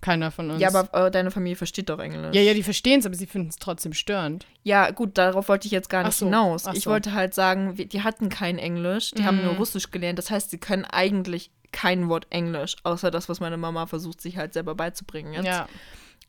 [0.00, 0.60] Keiner von uns.
[0.60, 2.34] Ja, aber äh, deine Familie versteht doch Englisch.
[2.34, 4.46] Ja, ja, die verstehen es, aber sie finden es trotzdem störend.
[4.64, 6.66] Ja, gut, darauf wollte ich jetzt gar nicht so, hinaus.
[6.74, 6.90] Ich so.
[6.90, 9.26] wollte halt sagen, die hatten kein Englisch, die mhm.
[9.26, 10.18] haben nur Russisch gelernt.
[10.18, 14.36] Das heißt, sie können eigentlich kein Wort Englisch, außer das, was meine Mama versucht, sich
[14.36, 15.46] halt selber beizubringen jetzt.
[15.46, 15.68] Ja.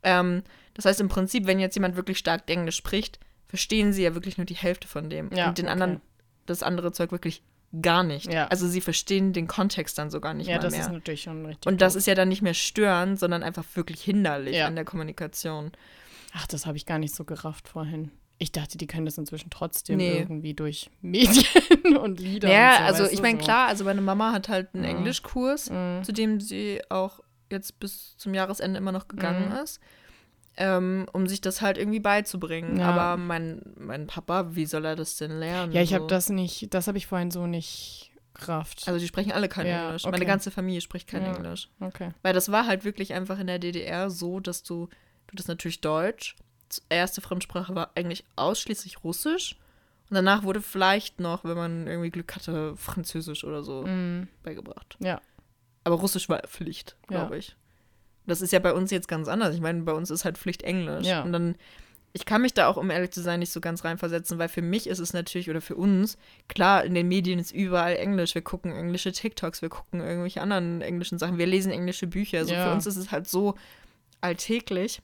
[0.02, 0.42] Ähm,
[0.74, 4.38] das heißt im Prinzip, wenn jetzt jemand wirklich stark Englisch spricht, verstehen sie ja wirklich
[4.38, 5.30] nur die Hälfte von dem.
[5.32, 5.72] Ja, und den okay.
[5.72, 6.00] anderen,
[6.46, 7.42] das andere Zeug wirklich
[7.80, 8.32] gar nicht.
[8.32, 8.46] Ja.
[8.48, 10.70] Also sie verstehen den Kontext dann sogar nicht ja, mal mehr.
[10.70, 11.66] Ja, das ist natürlich schon richtig.
[11.66, 14.66] Und das ist ja dann nicht mehr störend, sondern einfach wirklich hinderlich ja.
[14.66, 15.72] an der Kommunikation.
[16.32, 18.10] Ach, das habe ich gar nicht so gerafft vorhin.
[18.38, 20.18] Ich dachte, die können das inzwischen trotzdem nee.
[20.18, 22.50] irgendwie durch Medien und Lieder.
[22.50, 23.44] Ja, und so, also ich meine, so.
[23.44, 24.98] klar, also meine Mama hat halt einen mhm.
[24.98, 26.02] Englischkurs, mhm.
[26.02, 27.20] zu dem sie auch
[27.50, 29.56] jetzt bis zum Jahresende immer noch gegangen mhm.
[29.56, 29.80] ist,
[30.56, 32.78] ähm, um sich das halt irgendwie beizubringen.
[32.78, 32.90] Ja.
[32.90, 35.72] Aber mein, mein Papa, wie soll er das denn lernen?
[35.72, 35.96] Ja, ich so?
[35.96, 38.86] habe das nicht, das habe ich vorhin so nicht Kraft.
[38.86, 40.04] Also die sprechen alle kein ja, Englisch.
[40.04, 40.10] Okay.
[40.10, 41.68] Meine ganze Familie spricht kein ja, Englisch.
[41.80, 42.10] Okay.
[42.22, 44.88] Weil das war halt wirklich einfach in der DDR so, dass du,
[45.28, 46.36] du das natürlich Deutsch,
[46.88, 49.56] erste Fremdsprache war eigentlich ausschließlich Russisch.
[50.10, 54.28] Und danach wurde vielleicht noch, wenn man irgendwie Glück hatte, Französisch oder so mm.
[54.42, 54.96] beigebracht.
[55.00, 55.20] Ja.
[55.82, 57.38] Aber Russisch war Pflicht, glaube ja.
[57.38, 57.56] ich.
[58.26, 59.54] Das ist ja bei uns jetzt ganz anders.
[59.54, 61.06] Ich meine, bei uns ist halt Pflicht Englisch.
[61.06, 61.22] Ja.
[61.22, 61.56] Und dann,
[62.12, 64.62] ich kann mich da auch, um ehrlich zu sein, nicht so ganz reinversetzen, weil für
[64.62, 66.16] mich ist es natürlich, oder für uns,
[66.48, 68.34] klar, in den Medien ist überall Englisch.
[68.34, 72.38] Wir gucken englische TikToks, wir gucken irgendwelche anderen englischen Sachen, wir lesen englische Bücher.
[72.38, 72.66] Also ja.
[72.66, 73.56] für uns ist es halt so
[74.20, 75.02] alltäglich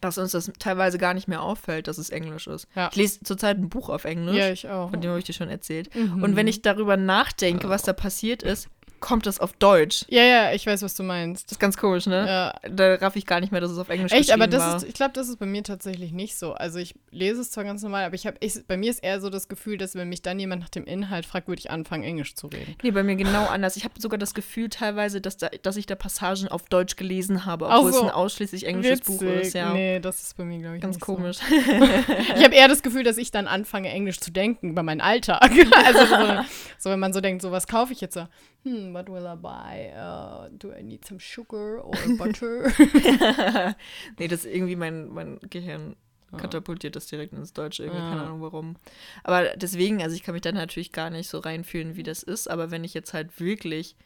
[0.00, 2.68] dass uns das teilweise gar nicht mehr auffällt, dass es Englisch ist.
[2.74, 2.88] Ja.
[2.90, 4.36] Ich lese zurzeit ein Buch auf Englisch.
[4.36, 4.90] Ja, ich auch.
[4.90, 5.94] Von dem habe ich dir schon erzählt.
[5.94, 6.22] Mhm.
[6.22, 8.68] Und wenn ich darüber nachdenke, was da passiert ist,
[9.00, 10.04] kommt das auf Deutsch.
[10.08, 11.46] Ja, ja, ich weiß, was du meinst.
[11.46, 12.26] Das ist ganz komisch, ne?
[12.26, 12.70] Ja.
[12.70, 14.76] Da raff ich gar nicht mehr, dass es auf Englisch Echt, aber das war.
[14.76, 16.52] ist, ich glaube, das ist bei mir tatsächlich nicht so.
[16.52, 19.30] Also ich lese es zwar ganz normal, aber ich habe, bei mir ist eher so
[19.30, 22.34] das Gefühl, dass wenn mich dann jemand nach dem Inhalt fragt, würde ich anfangen, Englisch
[22.34, 22.74] zu reden.
[22.82, 23.76] Nee, bei mir genau anders.
[23.76, 27.44] Ich habe sogar das Gefühl teilweise, dass, da, dass ich da Passagen auf Deutsch gelesen
[27.44, 27.98] habe, obwohl so.
[27.98, 29.18] es ein ausschließlich englisches Witzig.
[29.18, 29.54] Buch ist.
[29.54, 29.72] Ja.
[29.72, 31.38] Nee, das ist bei mir, glaube ich, ganz komisch.
[31.38, 31.44] So.
[32.36, 35.50] ich habe eher das Gefühl, dass ich dann anfange, Englisch zu denken über meinen Alltag.
[35.86, 36.44] also so,
[36.78, 38.18] so, wenn man so denkt, so was kaufe ich jetzt?
[38.64, 39.92] Hm, what will I buy?
[39.94, 42.72] Uh, do I need some sugar or butter?
[44.18, 45.96] nee, das ist irgendwie mein, mein Gehirn
[46.36, 48.10] katapultiert das direkt ins Deutsche, irgendwie, ja.
[48.10, 48.76] keine Ahnung warum.
[49.24, 52.48] Aber deswegen, also ich kann mich da natürlich gar nicht so reinfühlen, wie das ist,
[52.48, 53.96] aber wenn ich jetzt halt wirklich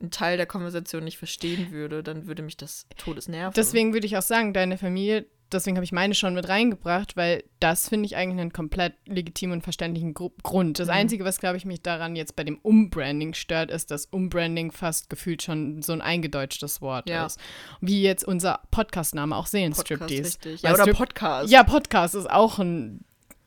[0.00, 3.54] einen Teil der Konversation nicht verstehen würde, dann würde mich das todesnerven.
[3.54, 7.44] Deswegen würde ich auch sagen, deine Familie deswegen habe ich meine schon mit reingebracht, weil
[7.60, 10.78] das finde ich eigentlich einen komplett legitimen und verständlichen Gru Grund.
[10.78, 10.94] Das mhm.
[10.94, 15.10] Einzige, was, glaube ich, mich daran jetzt bei dem Umbranding stört, ist, dass Umbranding fast
[15.10, 17.26] gefühlt schon so ein eingedeutschtes Wort ja.
[17.26, 17.38] ist.
[17.80, 20.38] Wie jetzt unser Podcast-Name auch sehen, Striptease.
[20.60, 21.50] Ja, oder Podcast.
[21.50, 23.04] Ja, Podcast ist auch ein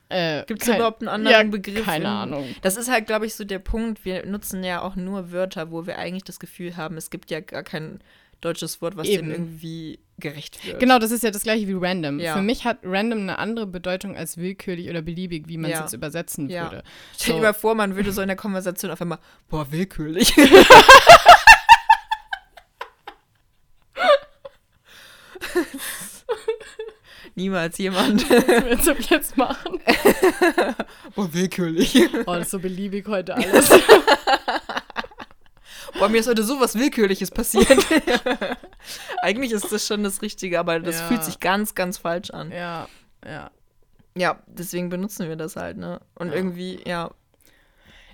[0.08, 1.84] äh, Gibt es überhaupt einen anderen ja, Begriff?
[1.84, 2.44] Keine Ahnung.
[2.62, 4.04] Das ist halt, glaube ich, so der Punkt.
[4.04, 7.40] Wir nutzen ja auch nur Wörter, wo wir eigentlich das Gefühl haben, es gibt ja
[7.40, 8.00] gar kein
[8.40, 9.28] deutsches Wort, was Eben.
[9.28, 10.80] dem irgendwie gerecht wird.
[10.80, 12.20] Genau, das ist ja das gleiche wie random.
[12.20, 12.34] Ja.
[12.34, 15.82] Für mich hat random eine andere Bedeutung als willkürlich oder beliebig, wie man es ja.
[15.82, 16.64] jetzt übersetzen ja.
[16.64, 16.82] würde.
[17.14, 17.42] Stell dir so.
[17.42, 19.18] mal vor, man würde so in der Konversation auf einmal,
[19.48, 20.32] boah, willkürlich.
[27.36, 28.28] Niemals jemand.
[28.30, 29.78] Was willst du jetzt machen?
[31.14, 32.08] boah, willkürlich.
[32.24, 33.70] Oh, das ist so beliebig heute alles.
[35.98, 37.66] Boah, mir ist heute sowas Willkürliches passiert.
[39.22, 41.06] Eigentlich ist das schon das Richtige, aber das ja.
[41.06, 42.50] fühlt sich ganz, ganz falsch an.
[42.50, 42.88] Ja,
[43.24, 43.50] ja.
[44.16, 46.00] Ja, deswegen benutzen wir das halt, ne?
[46.14, 46.34] Und ja.
[46.34, 47.10] irgendwie, ja.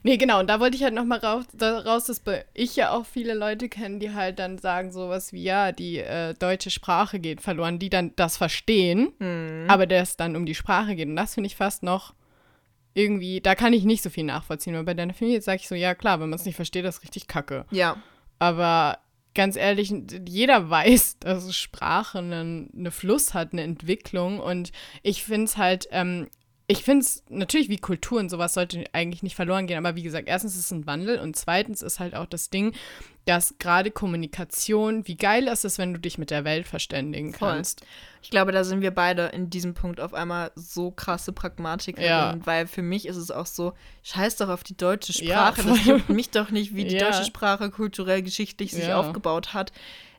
[0.04, 2.22] Nee, genau, und da wollte ich halt nochmal raus, da, raus, dass
[2.54, 6.34] ich ja auch viele Leute kenne, die halt dann sagen sowas wie, ja, die äh,
[6.34, 9.66] deutsche Sprache geht verloren, die dann das verstehen, mhm.
[9.68, 11.08] aber das dann um die Sprache geht.
[11.08, 12.14] Und das finde ich fast noch
[12.94, 14.74] irgendwie, da kann ich nicht so viel nachvollziehen.
[14.74, 16.98] Weil bei deiner Familie sage ich so, ja klar, wenn man es nicht versteht, das
[16.98, 17.66] ist richtig kacke.
[17.70, 17.96] Ja.
[18.38, 18.98] Aber
[19.34, 19.94] ganz ehrlich,
[20.28, 24.40] jeder weiß, dass Sprache einen eine Fluss hat, eine Entwicklung.
[24.40, 24.72] Und
[25.02, 26.28] ich finde es halt, ähm,
[26.72, 30.02] ich finde es natürlich wie Kultur und sowas sollte eigentlich nicht verloren gehen, aber wie
[30.02, 32.72] gesagt, erstens ist es ein Wandel und zweitens ist halt auch das Ding,
[33.26, 37.80] dass gerade Kommunikation, wie geil ist es, wenn du dich mit der Welt verständigen kannst.
[37.80, 37.88] Voll.
[38.22, 42.36] Ich glaube, da sind wir beide in diesem Punkt auf einmal so krasse Pragmatiker, ja.
[42.42, 45.84] weil für mich ist es auch so, scheiß doch auf die deutsche Sprache, ja, das
[45.84, 47.10] juckt mich doch nicht, wie die ja.
[47.10, 49.72] deutsche Sprache kulturell, geschichtlich sich aufgebaut hat.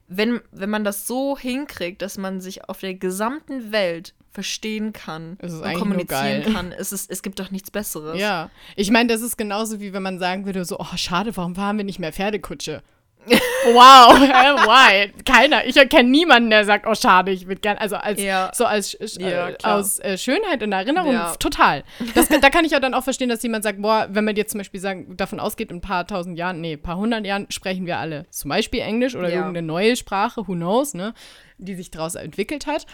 [0.07, 5.37] Wenn, wenn man das so hinkriegt, dass man sich auf der gesamten Welt verstehen kann
[5.41, 6.71] und kommunizieren kann.
[6.71, 8.19] Es, ist, es gibt doch nichts Besseres.
[8.19, 11.55] Ja, ich meine, das ist genauso wie wenn man sagen würde, so, oh, schade, warum
[11.55, 12.81] fahren wir nicht mehr Pferdekutsche?
[13.27, 15.13] wow, why?
[15.23, 15.65] Keiner.
[15.65, 18.51] Ich erkenne niemanden, der sagt, oh schade, ich würde gerne, also als ja.
[18.53, 21.33] so als ja, äh, aus äh, Schönheit und Erinnerung ja.
[21.37, 21.83] total.
[22.15, 24.51] Das, da kann ich ja dann auch verstehen, dass jemand sagt, boah, wenn man jetzt
[24.51, 27.47] zum Beispiel sagen, davon ausgeht, in ein paar tausend Jahren, nee, ein paar hundert Jahren
[27.49, 31.13] sprechen wir alle zum Beispiel Englisch oder irgendeine neue Sprache, who knows, ne?
[31.57, 32.85] die sich daraus entwickelt hat.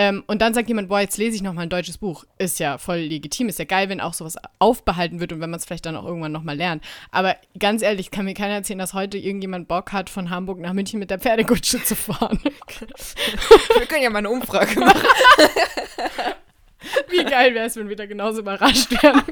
[0.00, 2.24] Ähm, und dann sagt jemand, boah, jetzt lese ich nochmal ein deutsches Buch.
[2.38, 5.58] Ist ja voll legitim, ist ja geil, wenn auch sowas aufbehalten wird und wenn man
[5.58, 6.84] es vielleicht dann auch irgendwann nochmal lernt.
[7.10, 10.72] Aber ganz ehrlich, kann mir keiner erzählen, dass heute irgendjemand Bock hat, von Hamburg nach
[10.72, 12.38] München mit der Pferdekutsche zu fahren.
[13.76, 15.02] Wir können ja mal eine Umfrage machen.
[17.08, 19.22] Wie geil wäre es, wenn wir da genauso überrascht werden.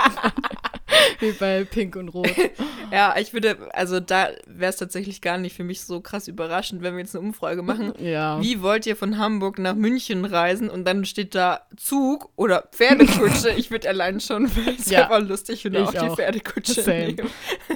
[1.21, 2.31] Wie bei Pink und Rot.
[2.93, 6.83] ja, ich würde, also da wäre es tatsächlich gar nicht für mich so krass überraschend,
[6.83, 7.93] wenn wir jetzt eine Umfrage machen.
[8.07, 8.41] Ja.
[8.41, 13.51] Wie wollt ihr von Hamburg nach München reisen und dann steht da Zug oder Pferdekutsche?
[13.57, 15.05] ich würde allein schon, weil es ja.
[15.05, 17.07] einfach lustig finde, auch, auch die Pferdekutsche Same.
[17.07, 17.31] nehmen.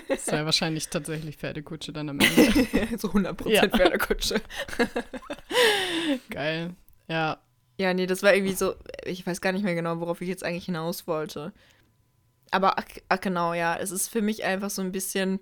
[0.09, 2.99] Das wäre wahrscheinlich tatsächlich Pferdekutsche dann am Ende.
[2.99, 3.69] so 100% ja.
[3.69, 4.41] Pferdekutsche.
[6.31, 6.75] Geil.
[7.09, 7.39] Ja.
[7.79, 10.45] Ja, nee, das war irgendwie so, ich weiß gar nicht mehr genau, worauf ich jetzt
[10.45, 11.53] eigentlich hinaus wollte
[12.51, 12.77] aber
[13.09, 15.41] ach, genau, ja, es ist für mich einfach so ein bisschen,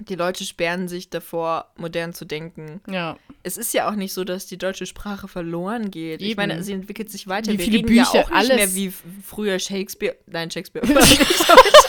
[0.00, 2.80] die Leute sperren sich davor, modern zu denken.
[2.88, 3.16] Ja.
[3.42, 6.20] Es ist ja auch nicht so, dass die deutsche Sprache verloren geht.
[6.20, 6.30] Eben.
[6.30, 7.52] Ich meine, sie entwickelt sich weiter.
[7.52, 8.92] Wie Wir viele Bücher, ja auch nicht mehr wie
[9.22, 10.16] früher Shakespeare.
[10.26, 10.86] Nein, Shakespeare.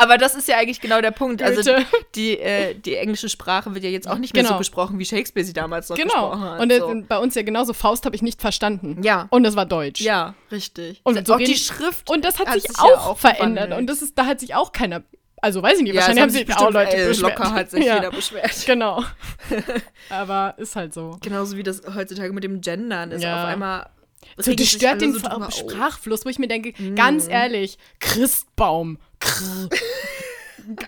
[0.00, 1.42] Aber das ist ja eigentlich genau der Punkt.
[1.42, 1.72] Also
[2.14, 4.54] die, äh, die englische Sprache wird ja jetzt auch nicht mehr genau.
[4.54, 6.30] so gesprochen, wie Shakespeare sie damals noch genau.
[6.30, 6.60] gesprochen hat.
[6.60, 7.02] Und so.
[7.08, 9.02] bei uns ja genauso, Faust habe ich nicht verstanden.
[9.02, 9.26] Ja.
[9.30, 10.00] Und das war Deutsch.
[10.00, 11.00] Ja, richtig.
[11.02, 12.08] Und so auch die Schrift.
[12.08, 13.72] Und das hat, hat sich, sich, auch, ja auch verändert.
[13.72, 15.02] Und das ist, da hat sich auch keiner
[15.40, 17.38] also weiß ich nicht, ja, wahrscheinlich haben sich auch Leute ey, beschwert.
[17.38, 17.96] Locker hat sich ja.
[17.96, 18.66] jeder beschwert.
[18.66, 19.04] Genau.
[20.10, 21.16] Aber ist halt so.
[21.20, 23.22] Genauso wie das heutzutage mit dem Gendern ist.
[23.22, 23.42] Ja.
[23.42, 23.88] Auf einmal
[24.36, 26.94] so, das stört den so Sprachfluss, wo ich mir denke, mm.
[26.94, 28.98] ganz ehrlich, Christbaum.
[29.20, 29.68] Krr.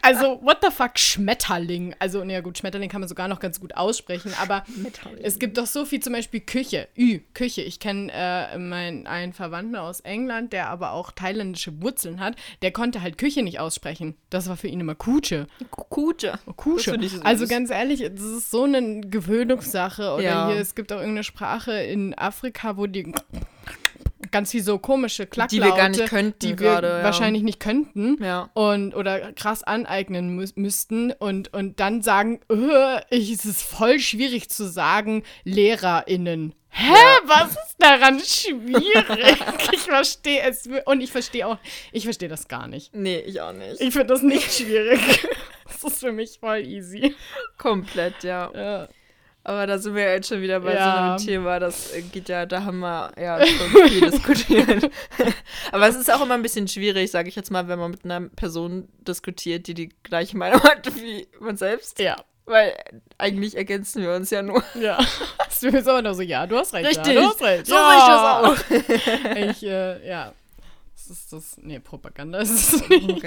[0.03, 1.95] also, what the fuck, Schmetterling.
[1.99, 4.64] Also, naja, gut, Schmetterling kann man sogar noch ganz gut aussprechen, aber
[5.22, 6.89] es gibt doch so viel, zum Beispiel Küche.
[6.97, 7.62] Ü, Küche.
[7.62, 12.37] Ich kenne äh, meinen einen Verwandten aus England, der aber auch thailändische Wurzeln hat.
[12.62, 14.16] Der konnte halt Küche nicht aussprechen.
[14.28, 15.47] Das war für ihn immer Kuche.
[15.70, 16.39] Kuche.
[16.57, 16.99] Kuche.
[17.24, 20.14] Also, ganz ehrlich, das ist so eine Gewöhnungssache.
[20.14, 20.49] Oder ja.
[20.49, 23.12] hier, es gibt auch irgendeine Sprache in Afrika, wo die
[24.31, 27.03] ganz wie so komische Klacklaute, die wir gar nicht könnten, die wir grade, ja.
[27.03, 28.51] wahrscheinlich nicht könnten ja.
[28.55, 34.49] und oder krass aneignen mü müssten und und dann sagen, äh, es ist voll schwierig
[34.51, 36.55] zu sagen Lehrerinnen.
[36.73, 37.19] Hä, ja.
[37.25, 39.39] was ist daran schwierig?
[39.73, 41.59] ich verstehe es und ich verstehe auch,
[41.91, 42.95] ich verstehe das gar nicht.
[42.95, 43.81] Nee, ich auch nicht.
[43.81, 45.01] Ich finde das nicht schwierig.
[45.67, 47.17] das ist für mich voll easy.
[47.59, 48.51] Komplett, ja.
[48.55, 48.89] ja.
[49.43, 50.84] Aber da sind wir ja jetzt schon wieder bei ja.
[50.84, 54.91] so einem Thema, das geht ja, da haben wir ja schon viel diskutiert.
[55.72, 58.05] Aber es ist auch immer ein bisschen schwierig, sage ich jetzt mal, wenn man mit
[58.05, 61.99] einer Person diskutiert, die die gleiche Meinung hat wie man selbst.
[61.99, 62.16] Ja.
[62.45, 62.76] Weil
[63.16, 64.62] eigentlich ergänzen wir uns ja nur.
[64.78, 64.99] Ja.
[65.61, 66.88] Du bist aber nur so, ja, du hast recht.
[66.88, 67.14] Richtig.
[67.14, 67.66] Ja, du hast recht.
[67.66, 67.91] So ja.
[67.91, 69.51] sehe ich das auch.
[69.51, 70.32] ich, äh, ja.
[70.95, 73.24] Das ist das, nee, Propaganda ist es nicht.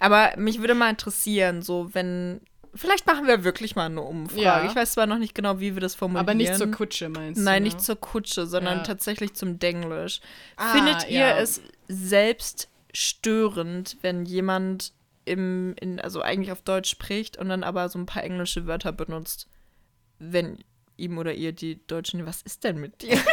[0.00, 2.40] Aber mich würde mal interessieren, so, wenn
[2.74, 4.42] Vielleicht machen wir wirklich mal eine Umfrage.
[4.42, 4.66] Ja.
[4.66, 6.26] Ich weiß zwar noch nicht genau, wie wir das formulieren.
[6.26, 7.44] Aber nicht zur Kutsche, meinst du?
[7.44, 8.84] Nein, nicht zur Kutsche, sondern ja.
[8.84, 10.20] tatsächlich zum Denglisch.
[10.56, 11.38] Ah, Findet ihr ja.
[11.38, 14.92] es selbst störend, wenn jemand
[15.24, 18.92] im, in, also eigentlich auf Deutsch spricht und dann aber so ein paar englische Wörter
[18.92, 19.48] benutzt,
[20.18, 20.58] wenn
[20.96, 23.18] ihm oder ihr die Deutschen, was ist denn mit dir?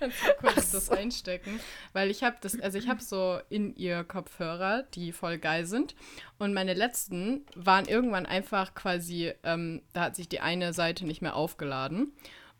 [0.00, 0.78] Kannst du kurz so.
[0.78, 1.60] das einstecken?
[1.92, 5.94] Weil ich habe das, also ich habe so in ihr Kopfhörer, die voll geil sind.
[6.38, 11.22] Und meine letzten waren irgendwann einfach quasi, ähm, da hat sich die eine Seite nicht
[11.22, 12.12] mehr aufgeladen.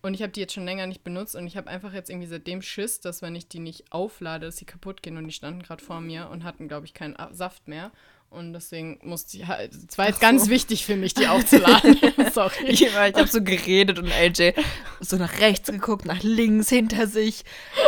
[0.02, 2.26] Und ich habe die jetzt schon länger nicht benutzt und ich habe einfach jetzt irgendwie
[2.26, 5.62] seitdem Schiss, dass wenn ich die nicht auflade, dass sie kaputt gehen und die standen
[5.62, 7.90] gerade vor mir und hatten, glaube ich, keinen Saft mehr.
[8.30, 10.26] Und deswegen musste ich halt, es war jetzt so.
[10.26, 11.98] ganz wichtig für mich, die aufzuladen.
[12.32, 12.52] Sorry.
[12.66, 14.54] Ich, ich habe so geredet und AJ
[15.00, 17.42] so nach rechts geguckt, nach links, hinter sich,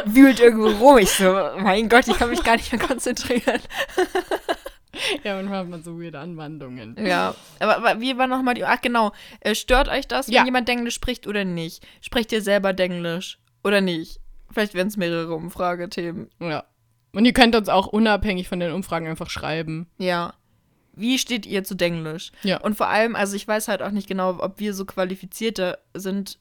[0.04, 0.98] wühlt irgendwo rum.
[0.98, 3.60] Ich so, mein Gott, ich kann mich gar nicht mehr konzentrieren.
[5.22, 6.96] Ja, manchmal hat man so weirde Anwandlungen.
[6.98, 10.44] Ja, aber, aber wie war nochmal die, ach genau, äh, stört euch das, wenn ja.
[10.44, 11.86] jemand Denglisch spricht oder nicht?
[12.00, 14.20] Sprecht ihr selber Denglisch oder nicht?
[14.50, 16.28] Vielleicht werden es mehrere Umfragethemen.
[16.40, 16.64] Ja.
[17.12, 19.86] Und ihr könnt uns auch unabhängig von den Umfragen einfach schreiben.
[19.98, 20.34] Ja.
[20.94, 22.32] Wie steht ihr zu Denglisch?
[22.42, 22.60] Ja.
[22.60, 26.38] Und vor allem, also ich weiß halt auch nicht genau, ob wir so qualifizierte sind,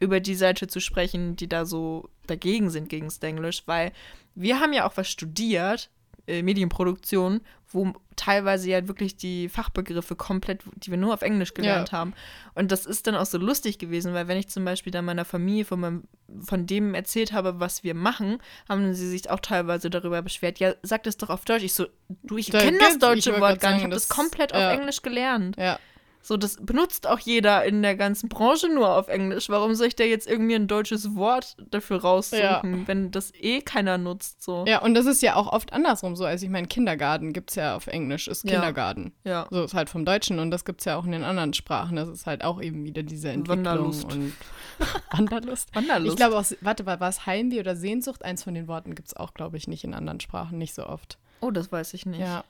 [0.00, 3.92] über die Seite zu sprechen, die da so dagegen sind gegen Denglisch, weil
[4.34, 5.90] wir haben ja auch was studiert,
[6.26, 11.90] äh, Medienproduktion, wo teilweise ja wirklich die Fachbegriffe komplett, die wir nur auf Englisch gelernt
[11.92, 11.98] Ja.
[11.98, 12.12] haben.
[12.54, 15.24] Und das ist dann auch so lustig gewesen, weil wenn ich zum Beispiel dann meiner
[15.24, 16.02] Familie von, meinem,
[16.44, 20.74] von dem erzählt habe, was wir machen, haben sie sich auch teilweise darüber beschwert, ja,
[20.82, 21.62] sag das doch auf Deutsch.
[21.64, 21.86] Ich so,
[22.22, 24.60] du, ich Da kenne das deutsche Wort gar nicht, ich habe das das- komplett auf
[24.60, 24.72] ja.
[24.72, 25.56] Englisch gelernt.
[25.56, 25.78] Ja.
[26.24, 29.48] So, das benutzt auch jeder in der ganzen Branche nur auf Englisch.
[29.48, 33.98] Warum soll ich da jetzt irgendwie ein deutsches Wort dafür raussuchen, wenn das eh keiner
[33.98, 34.40] nutzt?
[34.42, 34.64] So.
[34.66, 36.24] Ja, und das ist ja auch oft andersrum so.
[36.24, 38.52] Also ich meine, Kindergarten gibt es ja auf Englisch, ist Ja.
[38.52, 39.12] Kindergarten.
[39.24, 39.48] Ja.
[39.50, 41.96] So ist halt vom Deutschen und das gibt es ja auch in den anderen Sprachen.
[41.96, 43.64] Das ist halt auch eben wieder diese Entwicklung.
[43.64, 44.04] Wanderlust.
[44.12, 44.32] Und
[45.10, 45.74] Wanderlust.
[45.74, 46.12] Wanderlust.
[46.12, 48.24] Ich glaube, aus, warte, war war es Heimweh oder Sehnsucht?
[48.24, 50.86] Eins von den Worten gibt es auch, glaube ich, nicht in anderen Sprachen, nicht so
[50.86, 51.18] oft.
[51.40, 52.20] Oh, das weiß ich nicht.
[52.20, 52.44] Ja.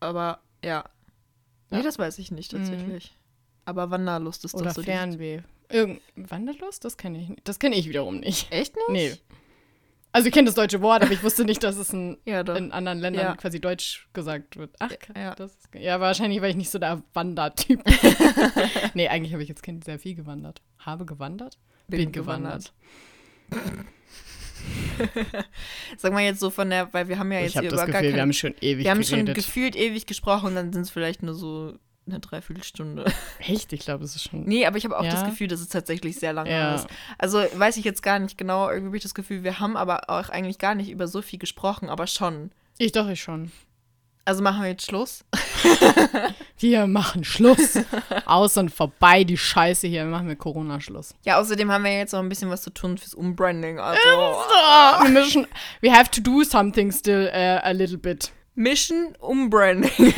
[0.00, 0.84] Aber ja.
[1.70, 3.14] Nee, das weiß ich nicht tatsächlich.
[3.64, 5.40] Aber Wanderlust ist Oder doch so Fernweh.
[5.68, 6.84] Irgend Wanderlust?
[6.84, 7.48] Das kenne ich nicht.
[7.48, 8.50] Das kenne ich wiederum nicht.
[8.52, 8.88] Echt nicht?
[8.90, 9.14] Nee.
[10.12, 12.72] Also ich kenne das deutsche Wort, aber ich wusste nicht, dass es in, Ja, in
[12.72, 13.36] anderen Ländern Ja.
[13.36, 14.74] quasi Deutsch gesagt wird.
[14.78, 15.34] Ach, Ja.
[15.34, 17.94] das ist, ja, wahrscheinlich, weil ich nicht so der Wandertyp bin.
[18.94, 20.62] nee, eigentlich habe ich jetzt Kind sehr viel gewandert.
[20.78, 21.58] Habe gewandert?
[21.88, 22.12] Bin
[25.96, 27.86] Sag mal jetzt so von der, weil wir haben ja jetzt ich das über gar
[27.86, 29.34] Gefühl, wir keine, haben schon ewig wir haben schon geredet.
[29.34, 31.74] gefühlt ewig gesprochen dann sind es vielleicht nur so
[32.08, 33.04] eine Dreiviertelstunde.
[33.40, 33.72] Echt?
[33.72, 34.44] Ich glaube, es ist schon...
[34.44, 35.10] Nee, aber ich habe auch Ja?
[35.10, 36.76] das Gefühl, dass es tatsächlich sehr lange Ja.
[36.76, 36.86] ist.
[37.18, 38.68] Also weiß ich jetzt gar nicht genau.
[38.68, 41.38] Irgendwie habe ich das Gefühl, wir haben aber auch eigentlich gar nicht über so viel
[41.38, 42.52] gesprochen, aber schon.
[42.78, 43.50] Ich doch, ich schon.
[44.26, 45.24] Also machen wir jetzt Schluss.
[46.58, 47.78] Wir machen Schluss.
[48.24, 50.04] Aus und vorbei, die Scheiße hier.
[50.04, 51.14] Wir machen wir Corona-Schluss.
[51.24, 53.78] Ja, außerdem haben wir jetzt noch ein bisschen was zu tun fürs Umbranding.
[53.78, 55.46] Also wir müssen...
[55.80, 58.32] We have to do something still uh, a little bit.
[58.56, 59.92] Mission Umbranding.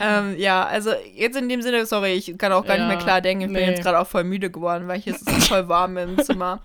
[0.00, 3.04] ähm, ja, also jetzt in dem Sinne, sorry, ich kann auch gar Ja, nicht mehr
[3.04, 3.42] klar denken.
[3.42, 3.70] Ich bin nee.
[3.70, 6.62] jetzt gerade auch voll müde geworden, weil hier ist es voll warm im Zimmer.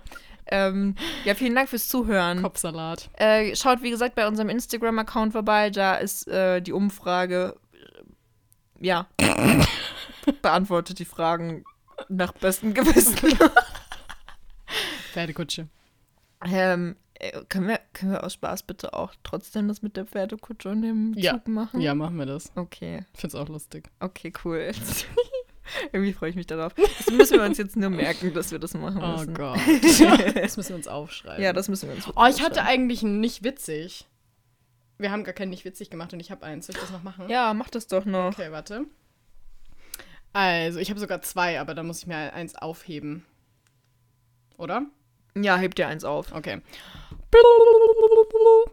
[0.50, 0.94] Ähm,
[1.24, 2.42] ja, vielen Dank fürs Zuhören.
[2.42, 3.08] Kopfsalat.
[3.14, 5.70] Äh, schaut, wie gesagt, bei unserem Instagram-Account vorbei.
[5.70, 7.56] Da ist äh, die Umfrage.
[7.72, 9.06] äh, Ja.
[10.42, 11.64] Beantwortet die Fragen
[12.08, 13.16] nach bestem Gewissen.
[15.12, 15.68] Pferdekutsche.
[16.46, 20.68] ähm, äh, können, wir, können wir aus Spaß bitte auch trotzdem das mit der Pferdekutsche
[20.70, 21.32] und dem Ja.
[21.34, 21.80] Zug machen?
[21.80, 22.50] Ja, machen wir das.
[22.54, 23.88] Okay, Ich find's auch lustig.
[24.00, 24.70] okay, cool.
[25.92, 26.74] Irgendwie freue ich mich darauf.
[26.74, 29.34] Das müssen wir uns jetzt nur merken, dass wir das machen Oh müssen.
[29.34, 29.58] Gott.
[30.36, 31.42] das müssen wir uns aufschreiben.
[31.42, 32.66] Ja, das müssen wir uns Oh, ich hatte aufschreiben.
[32.68, 34.06] eigentlich nicht witzig.
[34.98, 36.66] Wir haben gar keinen nicht witzig gemacht und ich habe eins.
[36.66, 37.28] Soll ich das noch machen?
[37.28, 38.32] Ja, mach das doch noch.
[38.32, 38.84] Okay, warte.
[40.32, 43.24] Also, ich habe sogar zwei, aber da muss ich mir eins aufheben.
[44.58, 44.86] Oder?
[45.36, 46.32] Ja, heb dir eins auf.
[46.32, 46.60] Okay.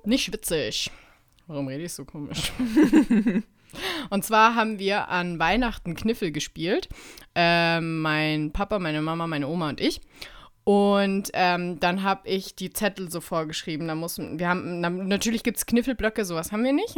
[0.04, 0.92] Nicht witzig.
[1.48, 2.52] Warum rede ich so komisch?
[4.10, 6.90] Und zwar haben wir an Weihnachten Kniffel gespielt.
[7.36, 10.02] Ähm, mein Papa, meine Mama, meine Oma und ich.
[10.68, 13.88] Und ähm, dann habe ich die Zettel so vorgeschrieben.
[13.88, 16.94] Da muss, wir haben, na, natürlich gibt es Kniffelblöcke, sowas haben wir nicht.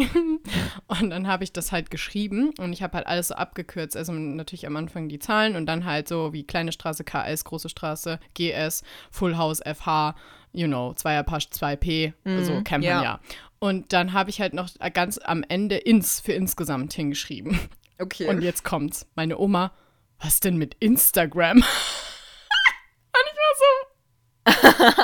[0.87, 3.95] und dann habe ich das halt geschrieben und ich habe halt alles so abgekürzt.
[3.95, 7.69] Also natürlich am Anfang die Zahlen und dann halt so wie kleine Straße KS, große
[7.69, 8.81] Straße GS,
[9.11, 10.15] Full House FH,
[10.51, 13.03] you know, Zweierpasch 2P, so kennt man ja.
[13.03, 13.19] ja.
[13.59, 17.59] Und dann habe ich halt noch ganz am Ende ins für insgesamt hingeschrieben.
[17.99, 18.27] Okay.
[18.27, 19.05] Und jetzt kommt's.
[19.15, 19.73] Meine Oma,
[20.19, 21.57] was denn mit Instagram?
[21.57, 21.65] Und
[23.25, 24.99] ich war so.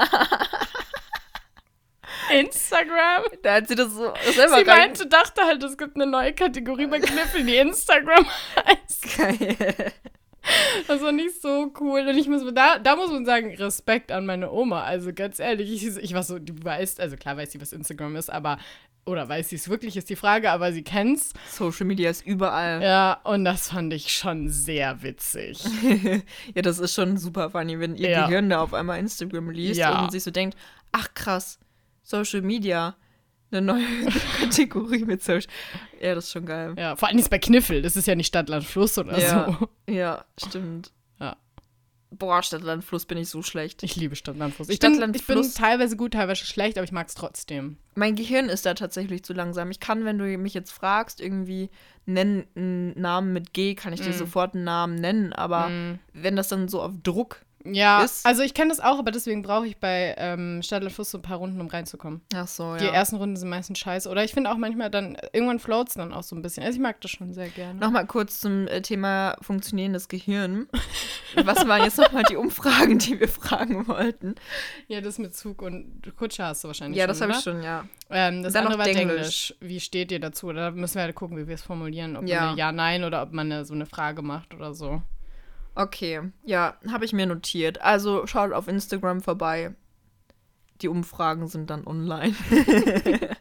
[2.34, 3.24] Instagram?
[3.44, 6.88] da hat sie das so selber Sie meinte, dachte halt, es gibt eine neue Kategorie
[6.88, 8.26] bei Kniffel, die Instagram
[8.66, 9.18] heißt.
[9.18, 9.94] Geil.
[10.88, 12.02] Das war nicht so cool.
[12.08, 14.84] Und ich muss, da, da muss man sagen, Respekt an meine Oma.
[14.84, 18.16] Also ganz ehrlich, ich, ich war so, die weiß, also klar weiß sie, was Instagram
[18.16, 18.58] ist, aber,
[19.06, 21.34] oder weiß sie es wirklich, ist die Frage, aber sie kennt's.
[21.50, 22.82] Social Media ist überall.
[22.82, 25.64] Ja, und das fand ich schon sehr witzig.
[26.56, 28.26] Ja, das ist schon super funny, wenn ihr Ja.
[28.28, 30.04] Gehirn da auf einmal Instagram liest Ja.
[30.04, 30.58] und sich so denkt,
[30.92, 31.60] ach krass,
[32.04, 32.96] Social Media,
[33.56, 33.84] eine neue
[34.40, 35.50] Kategorie mit Social.
[36.02, 36.76] Ja, das ist schon geil.
[36.78, 39.58] Ja, vor allem ist bei Kniffel, das ist ja nicht Stadt, Land, Fluss oder Ja,
[39.60, 39.70] so.
[39.94, 40.92] ja stimmt.
[41.20, 41.36] Ja.
[42.12, 43.84] Boah, Stadtland Fluss bin ich so schlecht.
[43.84, 44.70] Ich liebe Stadt, Land, Fluss.
[44.70, 47.78] Ich, Stadt, bin, Land, ich bin teilweise gut, teilweise schlecht, aber ich mag es trotzdem.
[47.96, 49.70] Mein Gehirn ist da tatsächlich zu langsam.
[49.72, 51.70] Ich kann, wenn du mich jetzt fragst, irgendwie
[52.06, 54.14] nennen einen Namen mit G, kann ich dir Mm.
[54.14, 56.00] sofort einen Namen nennen, aber Mm.
[56.14, 58.26] wenn das dann so auf Druck Ja, ist.
[58.26, 61.22] also ich kenne das auch, aber deswegen brauche ich bei ähm, Stadler Fluss so ein
[61.22, 62.22] paar Runden, um reinzukommen.
[62.36, 62.92] Ach so, Die ja.
[62.92, 64.10] ersten Runden sind meistens scheiße.
[64.10, 66.64] Oder ich finde auch manchmal dann, irgendwann floats dann auch so ein bisschen.
[66.64, 67.80] Also ich mag das schon sehr gerne.
[67.80, 70.68] Nochmal kurz zum äh, Thema funktionierendes Gehirn.
[71.44, 74.36] Was waren jetzt nochmal die Umfragen, die wir fragen wollten?
[74.88, 77.62] Ja, das mit Zug und Kutsche hast du wahrscheinlich Ja, schon, das habe ich schon,
[77.64, 77.86] ja.
[78.10, 78.86] Ähm, das Dann andere war.
[78.86, 79.54] Denglisch.
[79.60, 80.54] Wie steht ihr dazu?
[80.54, 82.16] Da müssen wir halt gucken, wie wir es formulieren.
[82.16, 82.40] Ob Ja.
[82.42, 85.02] man eine Ja, Nein oder ob man eine, so eine Frage macht oder so.
[85.76, 87.82] Okay, ja, habe ich mir notiert.
[87.82, 89.76] Also schaut auf Instagram vorbei.
[90.82, 92.36] Die Umfragen sind dann online.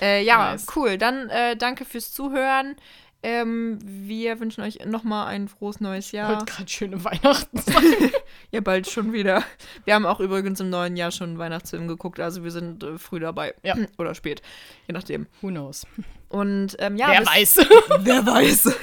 [0.00, 0.66] äh, ja, Nice.
[0.76, 0.98] cool.
[0.98, 2.76] Dann äh, danke fürs Zuhören.
[3.24, 6.30] Ähm, wir wünschen euch nochmal ein frohes neues Jahr.
[6.30, 8.10] wollte gerade schöne Weihnachten sagen.
[8.50, 9.44] Ja, bald schon wieder.
[9.84, 12.98] Wir haben auch übrigens im neuen Jahr schon einen Weihnachtsfilm geguckt, also wir sind äh,
[12.98, 13.54] früh dabei.
[13.62, 13.76] Ja.
[13.98, 14.42] Oder spät,
[14.88, 15.26] je nachdem.
[15.40, 15.86] Who knows?
[16.28, 17.56] Und ähm, ja, Wer weiß.
[18.00, 18.74] Wer weiß.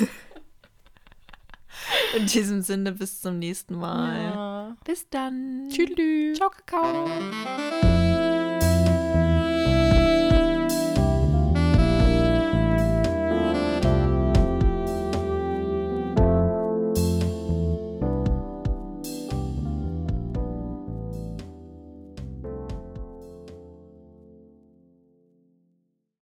[2.16, 4.24] In diesem Sinne, bis zum nächsten Mal.
[4.24, 4.78] Ja.
[4.86, 5.70] Bis dann.
[5.70, 6.38] Tschüss.
[6.38, 7.10] Ciao, Kakao.